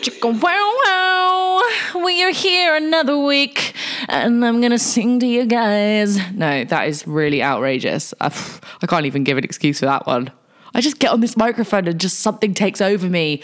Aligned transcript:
Chicka 0.00 0.40
wow 0.40 0.74
wow. 0.86 2.02
We 2.02 2.24
are 2.24 2.32
here 2.32 2.74
another 2.74 3.18
week, 3.18 3.74
and 4.08 4.42
I'm 4.42 4.62
gonna 4.62 4.78
sing 4.78 5.20
to 5.20 5.26
you 5.26 5.44
guys. 5.44 6.16
No, 6.32 6.64
that 6.64 6.88
is 6.88 7.06
really 7.06 7.42
outrageous. 7.42 8.14
I, 8.18 8.32
I 8.80 8.86
can't 8.86 9.04
even 9.04 9.24
give 9.24 9.36
an 9.36 9.44
excuse 9.44 9.80
for 9.80 9.86
that 9.86 10.06
one. 10.06 10.30
I 10.74 10.80
just 10.80 11.00
get 11.00 11.10
on 11.10 11.20
this 11.20 11.36
microphone 11.36 11.86
and 11.86 12.00
just 12.00 12.20
something 12.20 12.54
takes 12.54 12.80
over 12.80 13.10
me. 13.10 13.42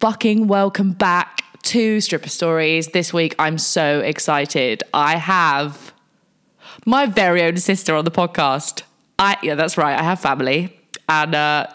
Fucking 0.00 0.46
welcome 0.46 0.92
back 0.92 1.42
to 1.62 2.02
Stripper 2.02 2.28
Stories. 2.28 2.88
This 2.88 3.14
week, 3.14 3.34
I'm 3.38 3.56
so 3.56 4.00
excited. 4.00 4.82
I 4.92 5.16
have 5.16 5.94
my 6.84 7.06
very 7.06 7.42
own 7.42 7.56
sister 7.56 7.94
on 7.94 8.04
the 8.04 8.10
podcast. 8.10 8.82
I 9.18 9.38
yeah, 9.42 9.54
that's 9.54 9.78
right. 9.78 9.98
I 9.98 10.02
have 10.02 10.20
family 10.20 10.78
and 11.08 11.34
uh, 11.34 11.66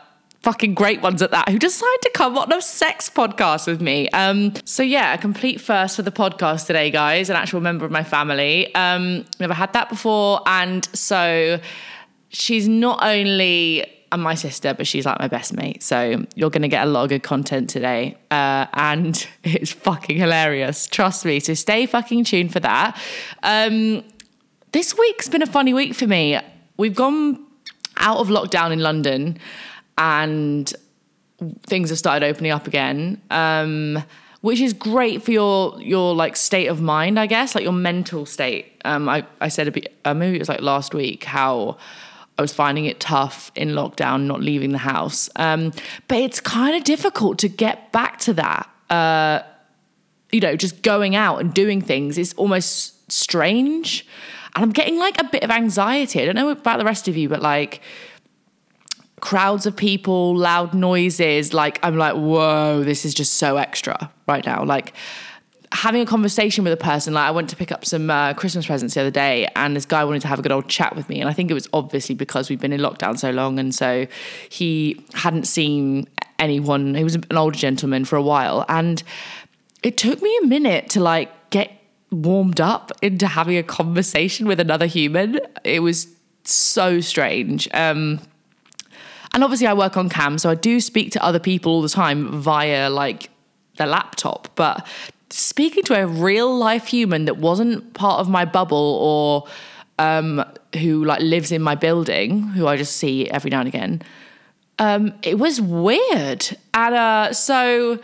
fucking 0.43 0.73
great 0.73 1.01
ones 1.01 1.21
at 1.21 1.31
that 1.31 1.47
who 1.47 1.57
decided 1.57 2.01
to 2.01 2.11
come 2.13 2.37
on 2.37 2.51
a 2.51 2.61
sex 2.61 3.09
podcast 3.09 3.65
with 3.65 3.81
me. 3.81 4.09
Um, 4.09 4.53
so 4.65 4.83
yeah, 4.83 5.13
a 5.13 5.17
complete 5.17 5.59
first 5.59 5.95
for 5.95 6.01
the 6.01 6.11
podcast 6.11 6.67
today, 6.67 6.91
guys. 6.91 7.29
An 7.29 7.37
actual 7.37 7.61
member 7.61 7.85
of 7.85 7.91
my 7.91 8.03
family. 8.03 8.73
Um, 8.75 9.25
never 9.39 9.53
had 9.53 9.73
that 9.73 9.89
before, 9.89 10.41
and 10.45 10.85
so 10.93 11.59
she's 12.29 12.67
not 12.67 12.99
only 13.01 13.85
uh, 14.11 14.17
my 14.17 14.35
sister, 14.35 14.73
but 14.73 14.85
she's 14.85 15.05
like 15.05 15.17
my 15.17 15.29
best 15.29 15.53
mate. 15.53 15.81
So 15.81 16.25
you're 16.35 16.49
to 16.49 16.67
get 16.67 16.85
a 16.85 16.89
lot 16.89 17.03
of 17.03 17.09
good 17.09 17.23
content 17.23 17.69
today. 17.69 18.17
Uh, 18.29 18.67
and 18.73 19.25
it's 19.43 19.71
fucking 19.71 20.17
hilarious. 20.17 20.87
Trust 20.87 21.23
me. 21.25 21.39
So 21.39 21.53
stay 21.53 21.85
fucking 21.85 22.25
tuned 22.25 22.51
for 22.51 22.59
that. 22.59 22.99
Um, 23.43 24.03
this 24.73 24.97
week's 24.97 25.29
been 25.29 25.41
a 25.41 25.47
funny 25.47 25.73
week 25.73 25.95
for 25.95 26.07
me. 26.07 26.39
We've 26.77 26.95
gone 26.95 27.45
out 27.97 28.17
of 28.17 28.27
lockdown 28.27 28.71
in 28.71 28.79
London 28.79 29.39
and 29.97 30.73
things 31.65 31.89
have 31.89 31.99
started 31.99 32.25
opening 32.25 32.51
up 32.51 32.67
again. 32.67 33.21
Um, 33.29 34.03
which 34.41 34.59
is 34.59 34.73
great 34.73 35.23
for 35.23 35.31
your 35.31 35.81
your 35.81 36.13
like 36.13 36.35
state 36.35 36.67
of 36.67 36.81
mind, 36.81 37.17
I 37.17 37.27
guess, 37.27 37.55
like 37.55 37.63
your 37.63 37.71
mental 37.71 38.25
state. 38.25 38.73
Um, 38.83 39.07
I, 39.07 39.25
I 39.39 39.47
said 39.47 39.69
a 39.69 39.71
bit, 39.71 39.97
uh, 40.03 40.13
maybe 40.13 40.35
it 40.35 40.39
was 40.39 40.49
like 40.49 40.59
last 40.59 40.93
week 40.93 41.23
how 41.23 41.77
I 42.37 42.41
was 42.41 42.53
finding 42.53 42.83
it 42.83 42.99
tough 42.99 43.53
in 43.55 43.69
lockdown, 43.69 44.23
not 44.23 44.41
leaving 44.41 44.73
the 44.73 44.79
house. 44.79 45.29
Um, 45.37 45.71
but 46.09 46.17
it's 46.17 46.41
kind 46.41 46.75
of 46.75 46.83
difficult 46.83 47.37
to 47.39 47.47
get 47.47 47.93
back 47.93 48.19
to 48.19 48.33
that. 48.33 48.69
Uh, 48.89 49.43
you 50.33 50.41
know, 50.41 50.57
just 50.57 50.81
going 50.81 51.15
out 51.15 51.39
and 51.39 51.53
doing 51.53 51.81
things 51.81 52.17
is 52.17 52.33
almost 52.33 53.09
strange. 53.09 54.05
And 54.55 54.63
I'm 54.63 54.71
getting 54.71 54.97
like 54.97 55.21
a 55.21 55.25
bit 55.25 55.43
of 55.43 55.51
anxiety. 55.51 56.21
I 56.21 56.25
don't 56.25 56.35
know 56.35 56.49
about 56.49 56.79
the 56.79 56.85
rest 56.85 57.07
of 57.07 57.15
you, 57.15 57.29
but 57.29 57.41
like 57.41 57.81
crowds 59.23 59.65
of 59.65 59.73
people, 59.73 60.35
loud 60.35 60.73
noises, 60.73 61.53
like 61.53 61.79
I'm 61.81 61.97
like, 61.97 62.13
whoa, 62.13 62.83
this 62.83 63.05
is 63.05 63.13
just 63.13 63.35
so 63.35 63.55
extra 63.55 64.11
right 64.27 64.45
now. 64.45 64.65
Like 64.65 64.91
having 65.71 66.01
a 66.01 66.05
conversation 66.05 66.65
with 66.65 66.73
a 66.73 66.77
person, 66.77 67.13
like 67.13 67.29
I 67.29 67.31
went 67.31 67.49
to 67.51 67.55
pick 67.55 67.71
up 67.71 67.85
some 67.85 68.09
uh, 68.09 68.33
Christmas 68.33 68.65
presents 68.65 68.95
the 68.95 68.99
other 68.99 69.11
day, 69.11 69.47
and 69.55 69.77
this 69.77 69.85
guy 69.85 70.03
wanted 70.03 70.23
to 70.23 70.27
have 70.27 70.39
a 70.39 70.41
good 70.41 70.51
old 70.51 70.67
chat 70.67 70.93
with 70.93 71.07
me. 71.07 71.21
And 71.21 71.29
I 71.29 71.33
think 71.33 71.49
it 71.49 71.53
was 71.53 71.69
obviously 71.71 72.15
because 72.15 72.49
we've 72.49 72.59
been 72.59 72.73
in 72.73 72.81
lockdown 72.81 73.17
so 73.17 73.31
long. 73.31 73.59
And 73.59 73.73
so 73.73 74.07
he 74.49 75.05
hadn't 75.13 75.47
seen 75.47 76.05
anyone, 76.37 76.93
he 76.93 77.05
was 77.05 77.15
an 77.15 77.37
older 77.37 77.57
gentleman 77.57 78.03
for 78.03 78.17
a 78.17 78.21
while. 78.21 78.65
And 78.67 79.01
it 79.83 79.95
took 79.95 80.21
me 80.21 80.37
a 80.43 80.47
minute 80.47 80.89
to 80.89 80.99
like 80.99 81.49
get 81.49 81.71
warmed 82.11 82.59
up 82.59 82.91
into 83.01 83.27
having 83.27 83.55
a 83.55 83.63
conversation 83.63 84.47
with 84.47 84.59
another 84.59 84.85
human. 84.85 85.39
It 85.63 85.79
was 85.79 86.07
so 86.43 86.99
strange. 86.99 87.69
Um, 87.73 88.19
and 89.33 89.43
obviously, 89.43 89.67
I 89.67 89.73
work 89.73 89.97
on 89.97 90.09
cam, 90.09 90.37
so 90.37 90.49
I 90.49 90.55
do 90.55 90.79
speak 90.79 91.11
to 91.13 91.23
other 91.23 91.39
people 91.39 91.71
all 91.71 91.81
the 91.81 91.89
time 91.89 92.39
via 92.39 92.89
like 92.89 93.29
the 93.77 93.85
laptop. 93.85 94.49
But 94.55 94.85
speaking 95.29 95.83
to 95.85 95.99
a 95.99 96.05
real 96.05 96.55
life 96.55 96.85
human 96.85 97.25
that 97.25 97.37
wasn't 97.37 97.93
part 97.93 98.19
of 98.19 98.29
my 98.29 98.45
bubble 98.45 98.99
or 99.01 99.47
um, 99.97 100.43
who 100.75 101.03
like 101.03 101.21
lives 101.21 101.51
in 101.51 101.61
my 101.61 101.75
building, 101.75 102.43
who 102.43 102.67
I 102.67 102.77
just 102.77 102.97
see 102.97 103.29
every 103.29 103.49
now 103.49 103.59
and 103.59 103.67
again, 103.67 104.01
um, 104.79 105.13
it 105.23 105.39
was 105.39 105.59
weird. 105.59 106.55
And 106.73 106.95
uh, 106.95 107.33
so 107.33 107.99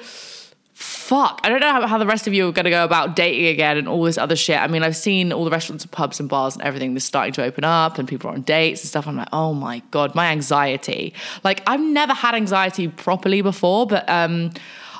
fuck, 0.80 1.42
I 1.44 1.50
don't 1.50 1.60
know 1.60 1.74
how, 1.74 1.86
how 1.88 1.98
the 1.98 2.06
rest 2.06 2.26
of 2.26 2.34
you 2.34 2.48
are 2.48 2.54
going 2.54 2.64
to 2.64 2.70
go 2.70 2.86
about 2.86 3.14
dating 3.14 3.48
again 3.48 3.78
and 3.78 3.86
all 3.86 4.02
this 4.04 4.18
other 4.18 4.38
shit. 4.38 4.58
I 4.58 4.68
mean, 4.68 4.82
I've 4.82 4.96
seen 4.96 5.34
all 5.34 5.44
the 5.44 5.52
restaurants 5.52 5.84
and 5.84 5.92
pubs 5.92 6.22
and 6.22 6.30
bars 6.30 6.56
and 6.56 6.64
everything 6.64 6.94
that's 6.94 7.06
starting 7.06 7.34
to 7.34 7.44
open 7.44 7.66
up 7.66 7.98
and 7.98 8.08
people 8.08 8.30
are 8.30 8.34
on 8.34 8.44
dates 8.44 8.82
and 8.82 8.88
stuff. 8.88 9.06
I'm 9.06 9.18
like, 9.18 9.28
oh 9.34 9.54
my 9.54 9.80
God, 9.92 10.16
my 10.16 10.28
anxiety. 10.28 11.14
Like, 11.44 11.64
I've 11.68 11.82
never 11.82 12.14
had 12.14 12.34
anxiety 12.34 12.88
properly 12.88 13.42
before, 13.42 13.88
but 13.88 14.10
um, 14.10 14.52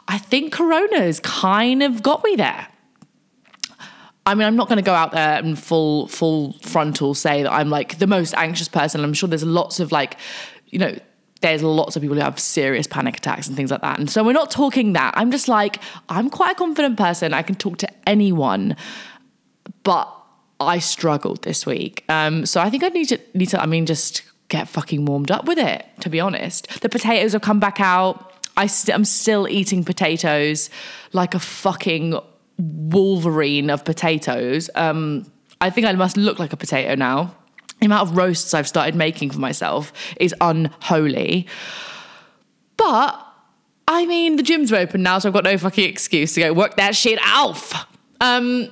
I 0.10 0.18
think 0.18 0.52
Corona 0.52 1.00
has 1.00 1.22
kind 1.22 1.82
of 1.82 2.04
got 2.04 2.26
me 2.26 2.36
there. 2.36 2.68
I 4.26 4.36
mean, 4.36 4.48
I'm 4.48 4.58
not 4.58 4.68
going 4.68 4.80
to 4.80 4.84
go 4.84 4.94
out 4.94 5.14
there 5.14 5.40
and 5.40 5.58
full 5.58 6.10
full 6.10 6.58
frontal 6.62 7.14
say 7.14 7.44
that 7.44 7.54
I'm 7.54 7.70
like 7.70 8.00
the 8.00 8.08
most 8.08 8.34
anxious 8.36 8.68
person. 8.68 9.02
I'm 9.02 9.14
sure 9.14 9.30
there's 9.30 9.46
lots 9.46 9.80
of 9.80 9.94
like, 9.94 10.18
you 10.68 10.78
know, 10.78 10.98
there's 11.42 11.64
lots 11.64 11.96
of 11.96 12.02
people 12.02 12.18
who 12.18 12.22
have 12.22 12.40
serious 12.40 12.88
panic 12.88 13.18
attacks 13.18 13.48
and 13.48 13.56
things 13.56 13.72
like 13.72 13.82
that. 13.82 13.98
And 13.98 14.10
so 14.10 14.24
we're 14.24 14.34
not 14.34 14.52
talking 14.52 14.94
that. 14.94 15.14
I'm 15.16 15.32
just 15.32 15.48
like, 15.48 15.80
I'm 16.10 16.30
quite 16.30 16.52
a 16.52 16.56
confident 16.56 16.98
person. 16.98 17.34
I 17.34 17.44
can 17.44 17.56
talk 17.56 17.78
to 17.78 17.90
anyone. 18.08 18.76
But 19.84 20.14
I 20.60 20.80
struggled 20.80 21.44
this 21.44 21.66
week. 21.66 22.04
Um, 22.10 22.46
so 22.46 22.60
I 22.60 22.70
think 22.70 22.84
I 22.84 22.90
need 22.90 23.06
to 23.06 23.20
need 23.34 23.48
to, 23.50 23.62
I 23.62 23.66
mean, 23.66 23.86
just 23.86 24.24
get 24.50 24.68
fucking 24.68 25.06
warmed 25.06 25.32
up 25.32 25.46
with 25.46 25.58
it, 25.58 25.86
to 26.02 26.10
be 26.10 26.20
honest. 26.20 26.82
The 26.82 26.90
potatoes 26.90 27.34
have 27.34 27.42
come 27.42 27.60
back 27.60 27.80
out. 27.80 28.34
I 28.58 28.68
st- 28.68 28.94
I'm 28.94 29.06
still 29.06 29.48
eating 29.48 29.86
potatoes 29.86 30.70
like 31.14 31.34
a 31.34 31.40
fucking 31.40 32.20
wolverine 32.58 33.70
of 33.70 33.86
potatoes. 33.86 34.70
Um, 34.76 35.32
I 35.62 35.70
think 35.70 35.88
I 35.88 35.94
must 35.94 36.18
look 36.18 36.40
like 36.40 36.52
a 36.52 36.58
potato 36.58 36.96
now 36.96 37.36
the 37.80 37.86
amount 37.86 38.10
of 38.10 38.18
roasts 38.18 38.54
I've 38.54 38.68
started 38.68 38.96
making 38.96 39.32
for 39.32 39.40
myself 39.40 39.94
is 40.20 40.34
unholy. 40.42 41.48
But 42.78 43.26
I 43.88 44.06
mean, 44.06 44.36
the 44.36 44.44
gyms 44.44 44.72
are 44.72 44.78
open 44.78 45.02
now, 45.02 45.20
so 45.20 45.30
I've 45.30 45.34
got 45.34 45.44
no 45.44 45.58
fucking 45.58 45.90
excuse 45.90 46.34
to 46.36 46.42
go 46.42 46.54
work 46.54 46.76
that 46.78 46.96
shit 46.96 47.20
off. 47.26 47.88
Um, 48.22 48.70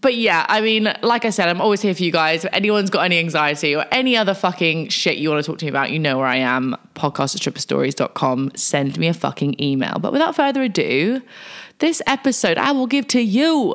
but 0.00 0.14
yeah, 0.14 0.44
I 0.48 0.60
mean, 0.60 0.92
like 1.02 1.24
I 1.24 1.30
said, 1.30 1.48
I'm 1.48 1.60
always 1.60 1.80
here 1.80 1.94
for 1.94 2.02
you 2.02 2.12
guys. 2.12 2.44
If 2.44 2.52
anyone's 2.52 2.90
got 2.90 3.00
any 3.00 3.18
anxiety 3.18 3.74
or 3.74 3.86
any 3.90 4.16
other 4.16 4.34
fucking 4.34 4.88
shit 4.88 5.16
you 5.16 5.30
want 5.30 5.44
to 5.44 5.50
talk 5.50 5.58
to 5.58 5.64
me 5.64 5.68
about, 5.70 5.90
you 5.90 5.98
know 5.98 6.18
where 6.18 6.26
I 6.26 6.36
am. 6.36 6.76
Podcast 6.94 7.34
at 7.34 7.54
stripperstories.com. 7.54 8.52
Send 8.56 8.98
me 8.98 9.08
a 9.08 9.14
fucking 9.14 9.60
email. 9.62 9.98
But 9.98 10.12
without 10.12 10.34
further 10.34 10.62
ado, 10.62 11.22
this 11.78 12.02
episode 12.06 12.58
I 12.58 12.72
will 12.72 12.86
give 12.86 13.06
to 13.08 13.20
you 13.20 13.74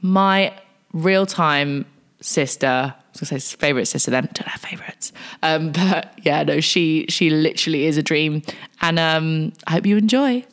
my 0.00 0.54
real 0.92 1.26
time 1.26 1.84
sister 2.20 2.94
I 3.20 3.20
was 3.20 3.30
gonna 3.30 3.40
say 3.40 3.56
favorite 3.56 3.86
sister 3.86 4.10
then 4.10 4.28
don't 4.32 4.48
have 4.48 4.60
favorites. 4.60 5.12
Um, 5.42 5.72
but 5.72 6.12
yeah 6.22 6.42
no 6.42 6.60
she 6.60 7.06
she 7.08 7.30
literally 7.30 7.86
is 7.86 7.96
a 7.96 8.02
dream. 8.02 8.42
And 8.80 8.98
um, 8.98 9.52
I 9.66 9.72
hope 9.72 9.86
you 9.86 9.96
enjoy. 9.96 10.44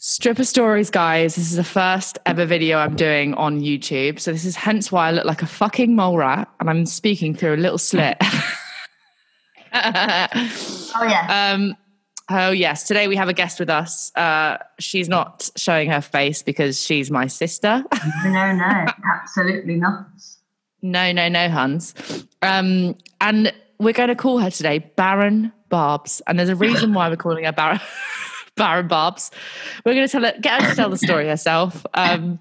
Stripper 0.00 0.44
stories 0.44 0.90
guys. 0.90 1.34
This 1.34 1.50
is 1.50 1.56
the 1.56 1.64
first 1.64 2.18
ever 2.24 2.46
video 2.46 2.78
I'm 2.78 2.94
doing 2.94 3.34
on 3.34 3.60
YouTube. 3.60 4.20
So 4.20 4.32
this 4.32 4.44
is 4.44 4.54
hence 4.54 4.92
why 4.92 5.08
I 5.08 5.10
look 5.10 5.24
like 5.24 5.42
a 5.42 5.46
fucking 5.46 5.96
mole 5.96 6.16
rat 6.16 6.48
and 6.60 6.70
I'm 6.70 6.86
speaking 6.86 7.34
through 7.34 7.54
a 7.54 7.56
little 7.56 7.78
slit. 7.78 8.16
Oh 9.70 11.04
yeah. 11.04 11.52
Um 11.52 11.76
Oh 12.30 12.50
yes, 12.50 12.84
today 12.84 13.08
we 13.08 13.16
have 13.16 13.30
a 13.30 13.32
guest 13.32 13.58
with 13.58 13.70
us. 13.70 14.14
Uh, 14.14 14.58
she's 14.78 15.08
not 15.08 15.48
showing 15.56 15.90
her 15.90 16.02
face 16.02 16.42
because 16.42 16.82
she's 16.82 17.10
my 17.10 17.26
sister. 17.26 17.82
no, 18.24 18.52
no, 18.52 18.86
absolutely 19.14 19.76
not. 19.76 20.06
No, 20.82 21.12
no, 21.12 21.28
no, 21.28 21.48
Hans. 21.48 21.94
Um, 22.42 22.96
and 23.20 23.52
we're 23.78 23.92
going 23.92 24.08
to 24.08 24.14
call 24.14 24.38
her 24.38 24.50
today 24.50 24.78
Baron 24.96 25.52
Barbs. 25.68 26.22
And 26.26 26.38
there's 26.38 26.48
a 26.48 26.56
reason 26.56 26.94
why 26.94 27.08
we're 27.08 27.16
calling 27.16 27.44
her 27.44 27.52
Baron, 27.52 27.80
Baron 28.56 28.88
Barbs. 28.88 29.30
We're 29.84 29.94
going 29.94 30.06
to 30.06 30.12
tell 30.12 30.24
her, 30.24 30.34
get 30.40 30.62
her 30.62 30.70
to 30.70 30.76
tell 30.76 30.90
the 30.90 30.98
story 30.98 31.26
herself. 31.26 31.84
Um, 31.94 32.38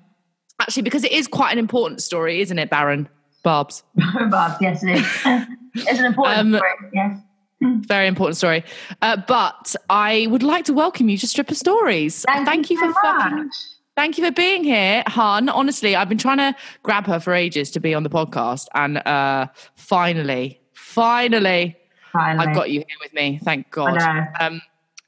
actually, 0.62 0.84
because 0.84 1.04
it 1.04 1.12
is 1.12 1.28
quite 1.28 1.51
an 1.51 1.60
important 1.60 2.01
story, 2.01 2.42
isn't 2.42 2.57
it, 2.57 2.69
Baron 2.69 3.10
Barbs? 3.44 3.84
Baron 3.95 4.30
Barbs, 4.30 4.57
yes, 4.62 4.83
it 4.83 4.98
is. 4.98 5.06
it's 5.88 6.00
an 6.00 6.06
important 6.06 6.40
um, 6.40 6.54
story, 6.56 6.72
yes. 6.94 7.19
Very 7.60 8.07
important 8.07 8.38
story. 8.38 8.63
Uh, 9.01 9.18
but 9.28 9.75
I 9.90 10.28
would 10.30 10.44
like 10.44 10.66
to 10.66 10.74
welcome 10.74 11.10
you 11.10 11.18
to 11.18 11.28
Stripper 11.28 11.56
Stories. 11.56 12.24
Thank, 12.28 12.48
Thank 12.48 12.69
you, 12.69 12.80
you 12.80 12.94
for 12.94 12.94
so 12.94 13.01
fucking. 13.01 13.50
Thank 13.98 14.20
you 14.20 14.24
for 14.24 14.32
being 14.32 14.64
here, 14.64 15.02
Han. 15.08 15.50
Honestly, 15.50 15.96
I've 15.96 16.08
been 16.08 16.20
trying 16.20 16.38
to 16.38 16.56
grab 16.84 17.08
her 17.08 17.20
for 17.20 17.34
ages 17.34 17.72
to 17.72 17.80
be 17.80 17.96
on 17.96 18.04
the 18.04 18.12
podcast, 18.12 18.68
and 18.76 19.00
uh, 19.00 19.48
finally, 19.74 20.62
finally, 20.74 21.76
finally, 22.14 22.48
I've 22.48 22.54
got 22.56 22.70
you 22.70 22.82
here 22.88 22.98
with 23.02 23.12
me. 23.14 23.40
Thank 23.44 23.72
God. 23.72 23.98
Um, 24.40 24.62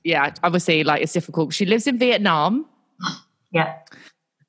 yeah, 0.03 0.33
obviously, 0.43 0.83
like 0.83 1.03
it's 1.03 1.13
difficult. 1.13 1.53
She 1.53 1.67
lives 1.67 1.85
in 1.85 1.99
Vietnam. 1.99 2.65
Yeah. 3.51 3.75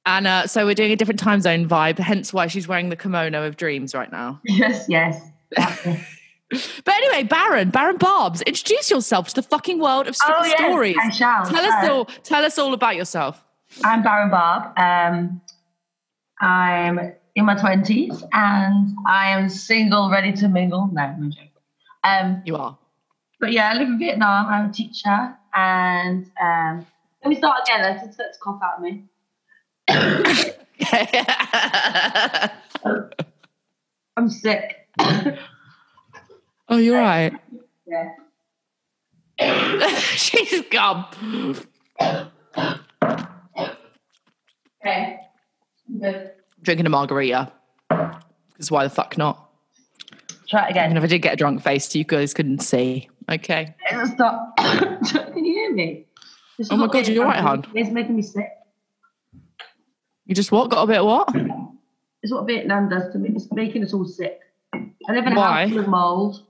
And 0.07 0.27
uh, 0.27 0.47
so 0.47 0.65
we're 0.65 0.75
doing 0.75 0.93
a 0.93 0.97
different 0.97 1.21
time 1.21 1.43
zone 1.43 1.69
vibe, 1.69 1.99
hence 1.99 2.33
why 2.33 2.47
she's 2.47 2.67
wearing 2.67 2.89
the 2.89 2.97
kimono 2.97 3.47
of 3.47 3.59
dreams 3.59 3.95
right 3.95 4.11
now. 4.11 4.41
Yes, 4.47 4.87
yes. 4.89 5.21
But 6.85 6.95
anyway, 6.95 7.23
Baron, 7.25 7.71
Baron 7.71 7.97
Barbs, 7.99 8.43
introduce 8.43 8.91
yourself 8.91 9.29
to 9.29 9.35
the 9.37 9.43
fucking 9.43 9.79
world 9.79 10.09
of 10.09 10.17
Oh, 10.25 10.45
yes, 10.45 10.59
stories. 10.59 10.97
I 11.01 11.11
shall. 11.11 11.45
Tell 11.45 11.65
us 11.65 11.89
all. 11.89 12.05
Tell 12.25 12.45
us 12.45 12.59
all 12.59 12.75
about 12.75 12.97
yourself. 12.97 13.45
I'm 13.85 14.03
Baron 14.03 14.31
Barb. 14.31 14.77
Um, 14.79 15.41
I'm 16.41 17.13
in 17.35 17.45
my 17.45 17.55
twenties 17.55 18.23
and 18.33 18.97
I 19.07 19.31
am 19.31 19.49
single, 19.49 20.11
ready 20.11 20.33
to 20.33 20.49
mingle. 20.49 20.89
No, 20.93 21.15
no 21.19 21.31
joke. 21.31 21.45
Um, 22.05 22.43
You 22.45 22.57
are. 22.57 22.77
but 23.39 23.53
yeah, 23.53 23.71
I 23.71 23.75
live 23.75 23.89
in 23.89 23.99
Vietnam. 23.99 24.47
I'm 24.47 24.71
a 24.71 24.73
teacher, 24.73 25.37
and 25.55 26.27
um, 26.41 26.87
let 27.23 27.29
me 27.31 27.37
start 27.37 27.61
again. 27.65 27.83
Let's 27.83 28.05
just 28.07 28.19
let 28.19 28.39
cough 28.41 28.61
out 28.63 28.79
of 28.79 28.83
me. 28.83 29.05
I'm 34.17 34.29
sick. 34.29 34.77
oh, 36.69 36.77
you're 36.77 36.99
right. 36.99 37.33
Yeah. 37.87 38.11
She's 40.01 40.63
gone. 40.71 41.07
Okay. 44.83 45.21
Good. 46.01 46.31
Drinking 46.63 46.87
a 46.87 46.91
margarita. 46.91 47.53
Because 47.89 48.71
why 48.71 48.85
the 48.85 48.91
fuck 48.91 49.17
not? 49.19 49.49
Try 50.49 50.63
it 50.65 50.69
And 50.69 50.77
again. 50.77 50.97
if 50.97 51.03
I 51.03 51.07
did 51.07 51.19
get 51.21 51.33
a 51.35 51.37
drunk 51.37 51.63
face, 51.63 51.95
you 51.95 52.05
guys 52.05 52.35
couldn't 52.35 52.61
see. 52.61 53.09
Okay. 53.31 53.75
Stop. 54.15 54.57
Can 54.59 55.45
you 55.45 55.53
hear 55.55 55.73
me? 55.75 56.07
Oh 56.71 56.77
my 56.77 56.89
God, 56.89 57.09
you're 57.09 57.25
right, 57.25 57.39
hon. 57.39 57.65
It's 57.75 57.91
making 57.91 58.17
me 58.17 58.23
sick. 58.23 58.49
You 60.27 60.35
just 60.35 60.53
what? 60.53 60.71
Got 60.71 60.83
a 60.83 60.87
bit 60.87 60.99
of 60.99 61.07
what? 61.07 61.29
It's 62.23 62.33
what 62.33 62.47
Vietnam 62.47 62.89
does 62.89 63.11
to 63.13 63.19
me. 63.19 63.31
It's 63.35 63.51
making 63.53 63.83
us 63.85 63.95
all 63.95 64.05
sick. 64.05 64.41
I 64.75 65.13
live 65.13 65.27
in 65.27 65.33
a 65.33 65.37
Why? 65.37 65.63
house 65.63 65.71
full 65.71 65.79
of 65.81 65.89
mold. 65.89 66.45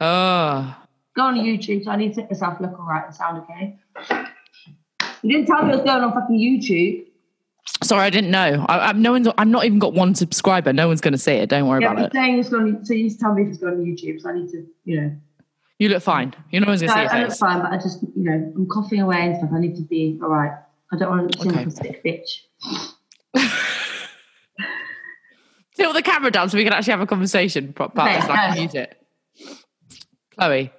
Oh. 0.00 0.76
Go 1.16 1.22
on 1.22 1.34
YouTube, 1.36 1.84
so 1.84 1.90
I 1.90 1.96
need 1.96 2.14
to 2.14 2.20
make 2.22 2.30
myself 2.30 2.60
look 2.60 2.78
all 2.78 2.86
right 2.86 3.04
and 3.06 3.14
sound 3.14 3.42
okay. 3.42 3.78
You 5.22 5.32
didn't 5.32 5.46
tell 5.46 5.64
me 5.64 5.72
I 5.72 5.76
was 5.76 5.84
going 5.84 6.04
on 6.04 6.12
fucking 6.12 6.36
YouTube. 6.38 7.06
Sorry, 7.82 8.02
I 8.02 8.10
didn't 8.10 8.30
know. 8.30 8.64
I, 8.68 8.88
I'm 8.90 9.02
no 9.02 9.12
one's. 9.12 9.28
I'm 9.38 9.50
not 9.50 9.64
even 9.64 9.78
got 9.78 9.92
one 9.94 10.14
subscriber. 10.14 10.72
No 10.72 10.86
one's 10.88 11.00
going 11.00 11.12
to 11.12 11.18
see 11.18 11.32
it. 11.32 11.48
Don't 11.48 11.66
worry 11.68 11.82
Yeah, 11.82 11.92
about 11.92 12.06
it. 12.06 12.12
saying 12.12 12.38
it's 12.38 12.48
going, 12.48 12.84
so 12.84 12.94
you 12.94 13.04
need 13.04 13.10
to 13.10 13.18
tell 13.18 13.34
me 13.34 13.42
if 13.42 13.48
it's 13.48 13.58
going 13.58 13.74
on 13.74 13.84
YouTube. 13.84 14.20
So 14.20 14.30
I 14.30 14.34
need 14.34 14.48
to, 14.50 14.66
you 14.84 15.00
know. 15.00 15.16
You 15.78 15.88
look 15.88 16.02
fine. 16.02 16.34
You 16.50 16.60
know 16.60 16.68
one's 16.68 16.82
going 16.82 16.96
No, 16.96 17.08
to 17.08 17.14
I, 17.14 17.18
I 17.20 17.24
look 17.24 17.32
fine, 17.36 17.60
but 17.60 17.72
I 17.72 17.76
just, 17.76 18.00
you 18.02 18.22
know, 18.24 18.52
I'm 18.56 18.66
coughing 18.68 19.00
away 19.00 19.22
and 19.22 19.36
stuff. 19.36 19.50
I 19.52 19.58
need 19.58 19.74
to 19.76 19.82
be 19.82 20.18
all 20.22 20.28
right. 20.28 20.52
I 20.92 20.96
don't 20.96 21.10
want 21.10 21.32
to 21.32 21.42
seem 21.42 21.52
like 21.52 21.66
a 21.66 21.70
sick 21.70 22.04
bitch. 22.04 22.42
Tilt 25.76 25.94
the 25.94 26.02
camera 26.02 26.30
down 26.30 26.48
so 26.48 26.56
we 26.56 26.62
can 26.64 26.72
actually 26.72 26.92
have 26.92 27.00
a 27.00 27.06
conversation 27.06 27.72
pro- 27.72 27.86
about 27.86 28.06
Okay, 28.08 28.20
and 28.20 28.30
I 28.30 28.54
can 28.54 28.62
use 28.62 28.74
it. 28.74 28.96
Chloe, 30.38 30.72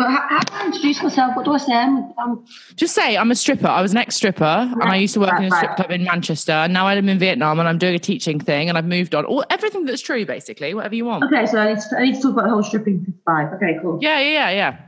But 0.00 0.08
how, 0.12 0.26
how 0.30 0.40
do 0.40 0.54
I 0.54 0.66
introduce 0.66 1.02
myself? 1.02 1.36
What 1.36 1.44
do 1.44 1.52
I 1.52 1.58
say? 1.58 1.74
I'm, 1.74 2.10
I'm 2.18 2.42
just 2.76 2.94
say 2.94 3.18
I'm 3.18 3.30
a 3.30 3.34
stripper. 3.34 3.66
I 3.66 3.82
was 3.82 3.92
an 3.92 3.98
ex-stripper, 3.98 4.44
and 4.72 4.82
I 4.82 4.96
used 4.96 5.12
to 5.12 5.20
work 5.20 5.32
Right, 5.32 5.40
in 5.44 5.52
a 5.52 5.54
right. 5.54 5.58
strip 5.62 5.76
club 5.76 5.90
in 5.90 6.04
Manchester. 6.04 6.52
And 6.52 6.72
now 6.72 6.86
I'm 6.86 7.06
in 7.06 7.18
Vietnam, 7.18 7.58
and 7.60 7.68
I'm 7.68 7.76
doing 7.76 7.94
a 7.94 7.98
teaching 7.98 8.40
thing, 8.40 8.70
and 8.70 8.78
I've 8.78 8.86
moved 8.86 9.14
on. 9.14 9.26
All 9.26 9.44
everything 9.50 9.84
that's 9.84 10.00
true, 10.00 10.24
basically, 10.24 10.72
whatever 10.72 10.94
you 10.94 11.04
want. 11.04 11.24
okay. 11.24 11.44
So 11.44 11.58
I 11.58 11.74
need 11.74 11.80
to, 11.82 11.98
I 11.98 12.02
need 12.02 12.14
to 12.14 12.22
talk 12.22 12.32
about 12.32 12.44
the 12.44 12.50
whole 12.50 12.62
stripping 12.62 13.12
vibe. 13.26 13.54
Okay, 13.56 13.78
cool. 13.82 13.98
Yeah, 14.00 14.18
yeah, 14.20 14.30
yeah, 14.30 14.50
yeah. 14.52 14.80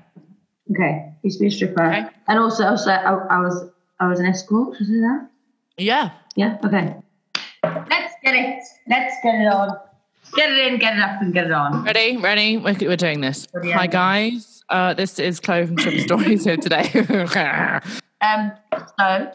Okay, 0.70 1.12
used 1.22 1.36
to 1.40 1.42
be 1.42 1.48
a 1.48 1.50
stripper, 1.50 1.84
Okay. 1.84 2.06
and 2.28 2.38
also, 2.38 2.64
also 2.64 2.90
I, 2.90 3.12
I 3.36 3.40
was 3.40 3.68
I 4.00 4.08
was 4.08 4.18
an 4.18 4.24
escort. 4.24 4.78
Should 4.78 4.86
I 4.86 4.88
say 4.88 5.00
that? 5.00 5.28
Yeah. 5.76 6.10
Yeah. 6.36 6.56
Okay. 6.64 6.94
Let's 7.64 8.14
get 8.24 8.34
it. 8.34 8.62
Let's 8.88 9.16
get 9.22 9.34
it 9.42 9.46
on. 9.46 9.76
Get 10.34 10.50
it 10.50 10.72
in, 10.72 10.78
get 10.78 10.96
it 10.96 11.00
up, 11.00 11.20
and 11.20 11.34
get 11.34 11.46
it 11.46 11.52
on. 11.52 11.84
Ready? 11.84 12.16
Ready? 12.16 12.56
We're, 12.56 12.74
we're 12.80 12.96
doing 12.96 13.20
this. 13.20 13.46
Hi, 13.64 13.86
guys. 13.86 14.64
Uh, 14.68 14.94
this 14.94 15.18
is 15.18 15.40
Chloe 15.40 15.66
from 15.66 15.78
Stripper 15.78 16.00
Stories 16.00 16.44
here 16.44 16.56
today. 16.56 16.90
Um. 18.24 18.52
So, 18.72 19.32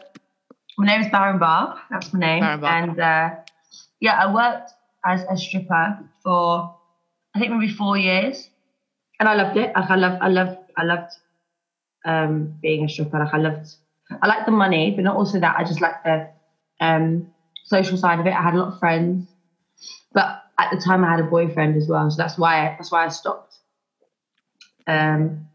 my 0.78 0.86
name 0.86 1.02
is 1.02 1.08
Baron 1.12 1.38
Barb. 1.38 1.76
That's 1.90 2.10
my 2.14 2.20
name. 2.20 2.40
Baron 2.40 2.60
Barb. 2.60 2.88
And 2.88 2.98
uh, 2.98 3.30
yeah, 4.00 4.18
I 4.18 4.32
worked 4.32 4.70
as 5.04 5.26
a 5.30 5.36
stripper 5.36 5.98
for 6.22 6.74
I 7.34 7.38
think 7.38 7.52
maybe 7.52 7.70
four 7.70 7.98
years, 7.98 8.48
and 9.20 9.28
I 9.28 9.34
loved 9.34 9.58
it. 9.58 9.72
Like 9.76 9.90
I 9.90 9.96
love, 9.96 10.18
I 10.22 10.28
love, 10.28 10.56
I 10.74 10.84
loved 10.84 11.12
um, 12.06 12.54
being 12.62 12.86
a 12.86 12.88
stripper. 12.88 13.18
Like 13.18 13.34
I 13.34 13.36
loved, 13.36 13.74
I 14.22 14.26
liked 14.26 14.46
the 14.46 14.52
money, 14.52 14.92
but 14.92 15.04
not 15.04 15.16
also 15.16 15.38
that. 15.38 15.56
I 15.58 15.64
just 15.64 15.82
liked 15.82 16.04
the 16.04 16.30
um, 16.80 17.30
social 17.64 17.98
side 17.98 18.20
of 18.20 18.26
it. 18.26 18.32
I 18.32 18.40
had 18.42 18.54
a 18.54 18.56
lot 18.56 18.72
of 18.72 18.78
friends, 18.78 19.28
but 20.14 20.44
at 20.58 20.70
the 20.70 20.80
time 20.80 21.04
I 21.04 21.10
had 21.10 21.20
a 21.20 21.24
boyfriend 21.24 21.76
as 21.76 21.88
well, 21.88 22.10
so 22.10 22.16
that's 22.16 22.38
why 22.38 22.74
that's 22.78 22.90
why 22.90 23.04
I 23.04 23.08
stopped. 23.08 23.56
Um, 24.86 25.46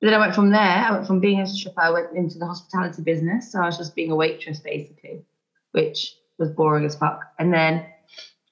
but 0.00 0.08
then 0.08 0.14
I 0.14 0.18
went 0.18 0.34
from 0.34 0.50
there. 0.50 0.60
I 0.60 0.92
went 0.92 1.06
from 1.06 1.20
being 1.20 1.40
a 1.40 1.46
stripper. 1.46 1.80
I 1.80 1.90
went 1.90 2.16
into 2.16 2.38
the 2.38 2.46
hospitality 2.46 3.02
business, 3.02 3.52
so 3.52 3.60
I 3.60 3.66
was 3.66 3.78
just 3.78 3.94
being 3.94 4.10
a 4.10 4.16
waitress 4.16 4.60
basically, 4.60 5.24
which 5.72 6.16
was 6.38 6.50
boring 6.50 6.84
as 6.84 6.96
fuck. 6.96 7.22
And 7.38 7.52
then 7.52 7.86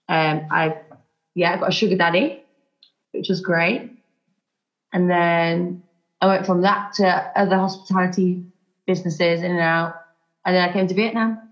um, 0.09 0.47
I, 0.51 0.79
yeah, 1.35 1.55
I 1.55 1.57
got 1.57 1.71
a 1.71 1.73
sugar 1.73 1.97
daddy, 1.97 2.45
which 3.13 3.29
was 3.29 3.41
great. 3.41 3.91
And 4.93 5.11
then 5.11 5.83
I 6.21 6.27
went 6.27 6.47
from 6.47 6.63
that 6.63 6.93
to 6.95 7.07
other 7.37 7.57
hospitality 7.57 8.45
businesses 8.87 9.43
in 9.43 9.51
and 9.51 9.61
out. 9.61 9.95
And 10.45 10.55
then 10.55 10.69
I 10.69 10.73
came 10.73 10.87
to 10.87 10.95
Vietnam 10.95 11.51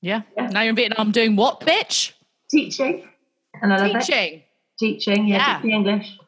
yeah. 0.00 0.22
Yeah. 0.36 0.48
Now 0.48 0.62
you're 0.62 0.70
in 0.70 0.76
Vietnam 0.76 1.12
doing 1.12 1.36
what, 1.36 1.60
bitch? 1.60 2.12
teaching, 2.50 3.06
and 3.62 3.72
I 3.72 3.86
love 3.86 3.96
it. 3.96 4.00
Teaching. 4.04 4.42
Teaching, 4.78 5.26
yeah, 5.28 5.36
Yeah. 5.36 5.56
teaching 5.56 5.70
English. 5.72 6.18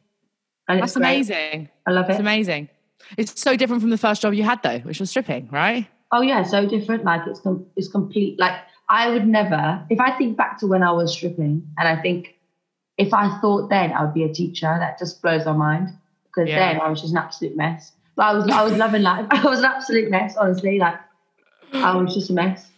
And 0.68 0.80
That's 0.80 0.92
it's 0.92 0.96
amazing. 0.96 1.68
I 1.86 1.90
love 1.90 2.08
it. 2.08 2.12
It's 2.12 2.20
amazing. 2.20 2.68
It's 3.16 3.40
so 3.40 3.56
different 3.56 3.80
from 3.82 3.90
the 3.90 3.98
first 3.98 4.22
job 4.22 4.34
you 4.34 4.42
had, 4.44 4.62
though, 4.62 4.78
which 4.80 5.00
was 5.00 5.10
stripping, 5.10 5.48
right? 5.50 5.86
Oh 6.12 6.22
yeah, 6.22 6.42
so 6.42 6.66
different. 6.68 7.04
Like 7.04 7.22
it's 7.26 7.40
com- 7.40 7.66
it's 7.76 7.88
complete. 7.88 8.38
Like 8.38 8.54
I 8.88 9.08
would 9.10 9.26
never. 9.26 9.84
If 9.90 10.00
I 10.00 10.16
think 10.16 10.36
back 10.36 10.58
to 10.60 10.66
when 10.66 10.82
I 10.82 10.92
was 10.92 11.12
stripping, 11.12 11.66
and 11.78 11.88
I 11.88 12.00
think 12.00 12.34
if 12.98 13.14
I 13.14 13.38
thought 13.40 13.70
then 13.70 13.92
I 13.92 14.04
would 14.04 14.14
be 14.14 14.24
a 14.24 14.32
teacher, 14.32 14.66
that 14.78 14.98
just 14.98 15.22
blows 15.22 15.46
my 15.46 15.52
mind. 15.52 15.88
Because 16.26 16.48
Yeah. 16.48 16.72
then 16.72 16.80
I 16.80 16.88
was 16.88 17.00
just 17.00 17.12
an 17.12 17.18
absolute 17.18 17.56
mess. 17.56 17.92
But 18.16 18.22
I 18.26 18.32
was 18.34 18.48
I 18.50 18.62
was 18.62 18.76
loving 18.76 19.02
life. 19.02 19.26
I 19.30 19.42
was 19.44 19.60
an 19.60 19.64
absolute 19.64 20.10
mess, 20.10 20.36
honestly. 20.36 20.78
Like 20.78 20.98
I 21.72 21.96
was 21.96 22.14
just 22.14 22.30
a 22.30 22.32
mess. 22.32 22.69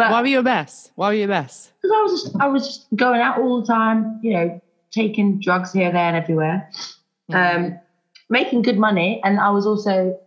But 0.00 0.12
Why 0.12 0.22
were 0.22 0.28
you 0.28 0.38
a 0.38 0.42
mess? 0.42 0.90
Why 0.94 1.08
were 1.08 1.14
you 1.14 1.24
a 1.24 1.28
mess? 1.28 1.72
because 1.82 1.94
I 1.94 2.02
was 2.02 2.22
just 2.22 2.36
I 2.40 2.46
was 2.48 2.66
just 2.66 2.86
going 2.96 3.20
out 3.20 3.38
all 3.38 3.60
the 3.60 3.66
time, 3.66 4.18
you 4.22 4.32
know, 4.32 4.60
taking 4.90 5.40
drugs 5.40 5.74
here, 5.74 5.92
there, 5.92 6.06
and 6.06 6.16
everywhere, 6.16 6.70
um, 7.34 7.78
making 8.30 8.62
good 8.62 8.78
money, 8.78 9.20
and 9.24 9.38
I 9.38 9.50
was 9.50 9.66
also 9.66 10.18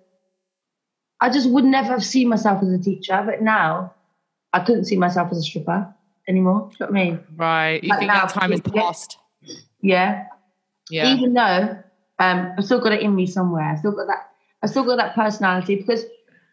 I 1.22 1.32
just 1.32 1.50
would 1.50 1.64
never 1.64 1.88
have 1.88 2.04
seen 2.04 2.30
myself 2.30 2.62
as 2.62 2.70
a 2.70 2.78
teacher, 2.78 3.24
but 3.26 3.42
now 3.42 3.96
I 4.54 4.60
couldn't 4.60 4.86
see 4.86 4.96
myself 4.96 5.32
as 5.32 5.40
a 5.40 5.42
stripper 5.42 5.92
anymore. 6.28 6.70
Do 6.70 6.76
you 6.80 6.86
know 6.86 6.92
what 6.92 7.00
I 7.00 7.04
mean? 7.04 7.20
Right. 7.36 7.84
You 7.84 7.90
Like 7.90 8.00
think 8.00 8.12
now, 8.12 8.26
that 8.26 8.30
time 8.30 8.54
is 8.54 8.62
past? 8.62 9.18
Yeah. 9.82 10.28
Yeah. 10.92 11.16
Even 11.16 11.34
though 11.34 11.80
um, 12.20 12.54
I've 12.58 12.66
still 12.66 12.80
got 12.80 12.92
it 12.92 13.02
in 13.02 13.16
me 13.16 13.26
somewhere. 13.26 13.64
I've 13.64 13.80
still 13.80 13.94
got 13.94 14.06
that. 14.06 14.30
I've 14.62 14.70
still 14.70 14.84
got 14.84 14.98
that 14.98 15.16
personality 15.16 15.76
because 15.78 16.06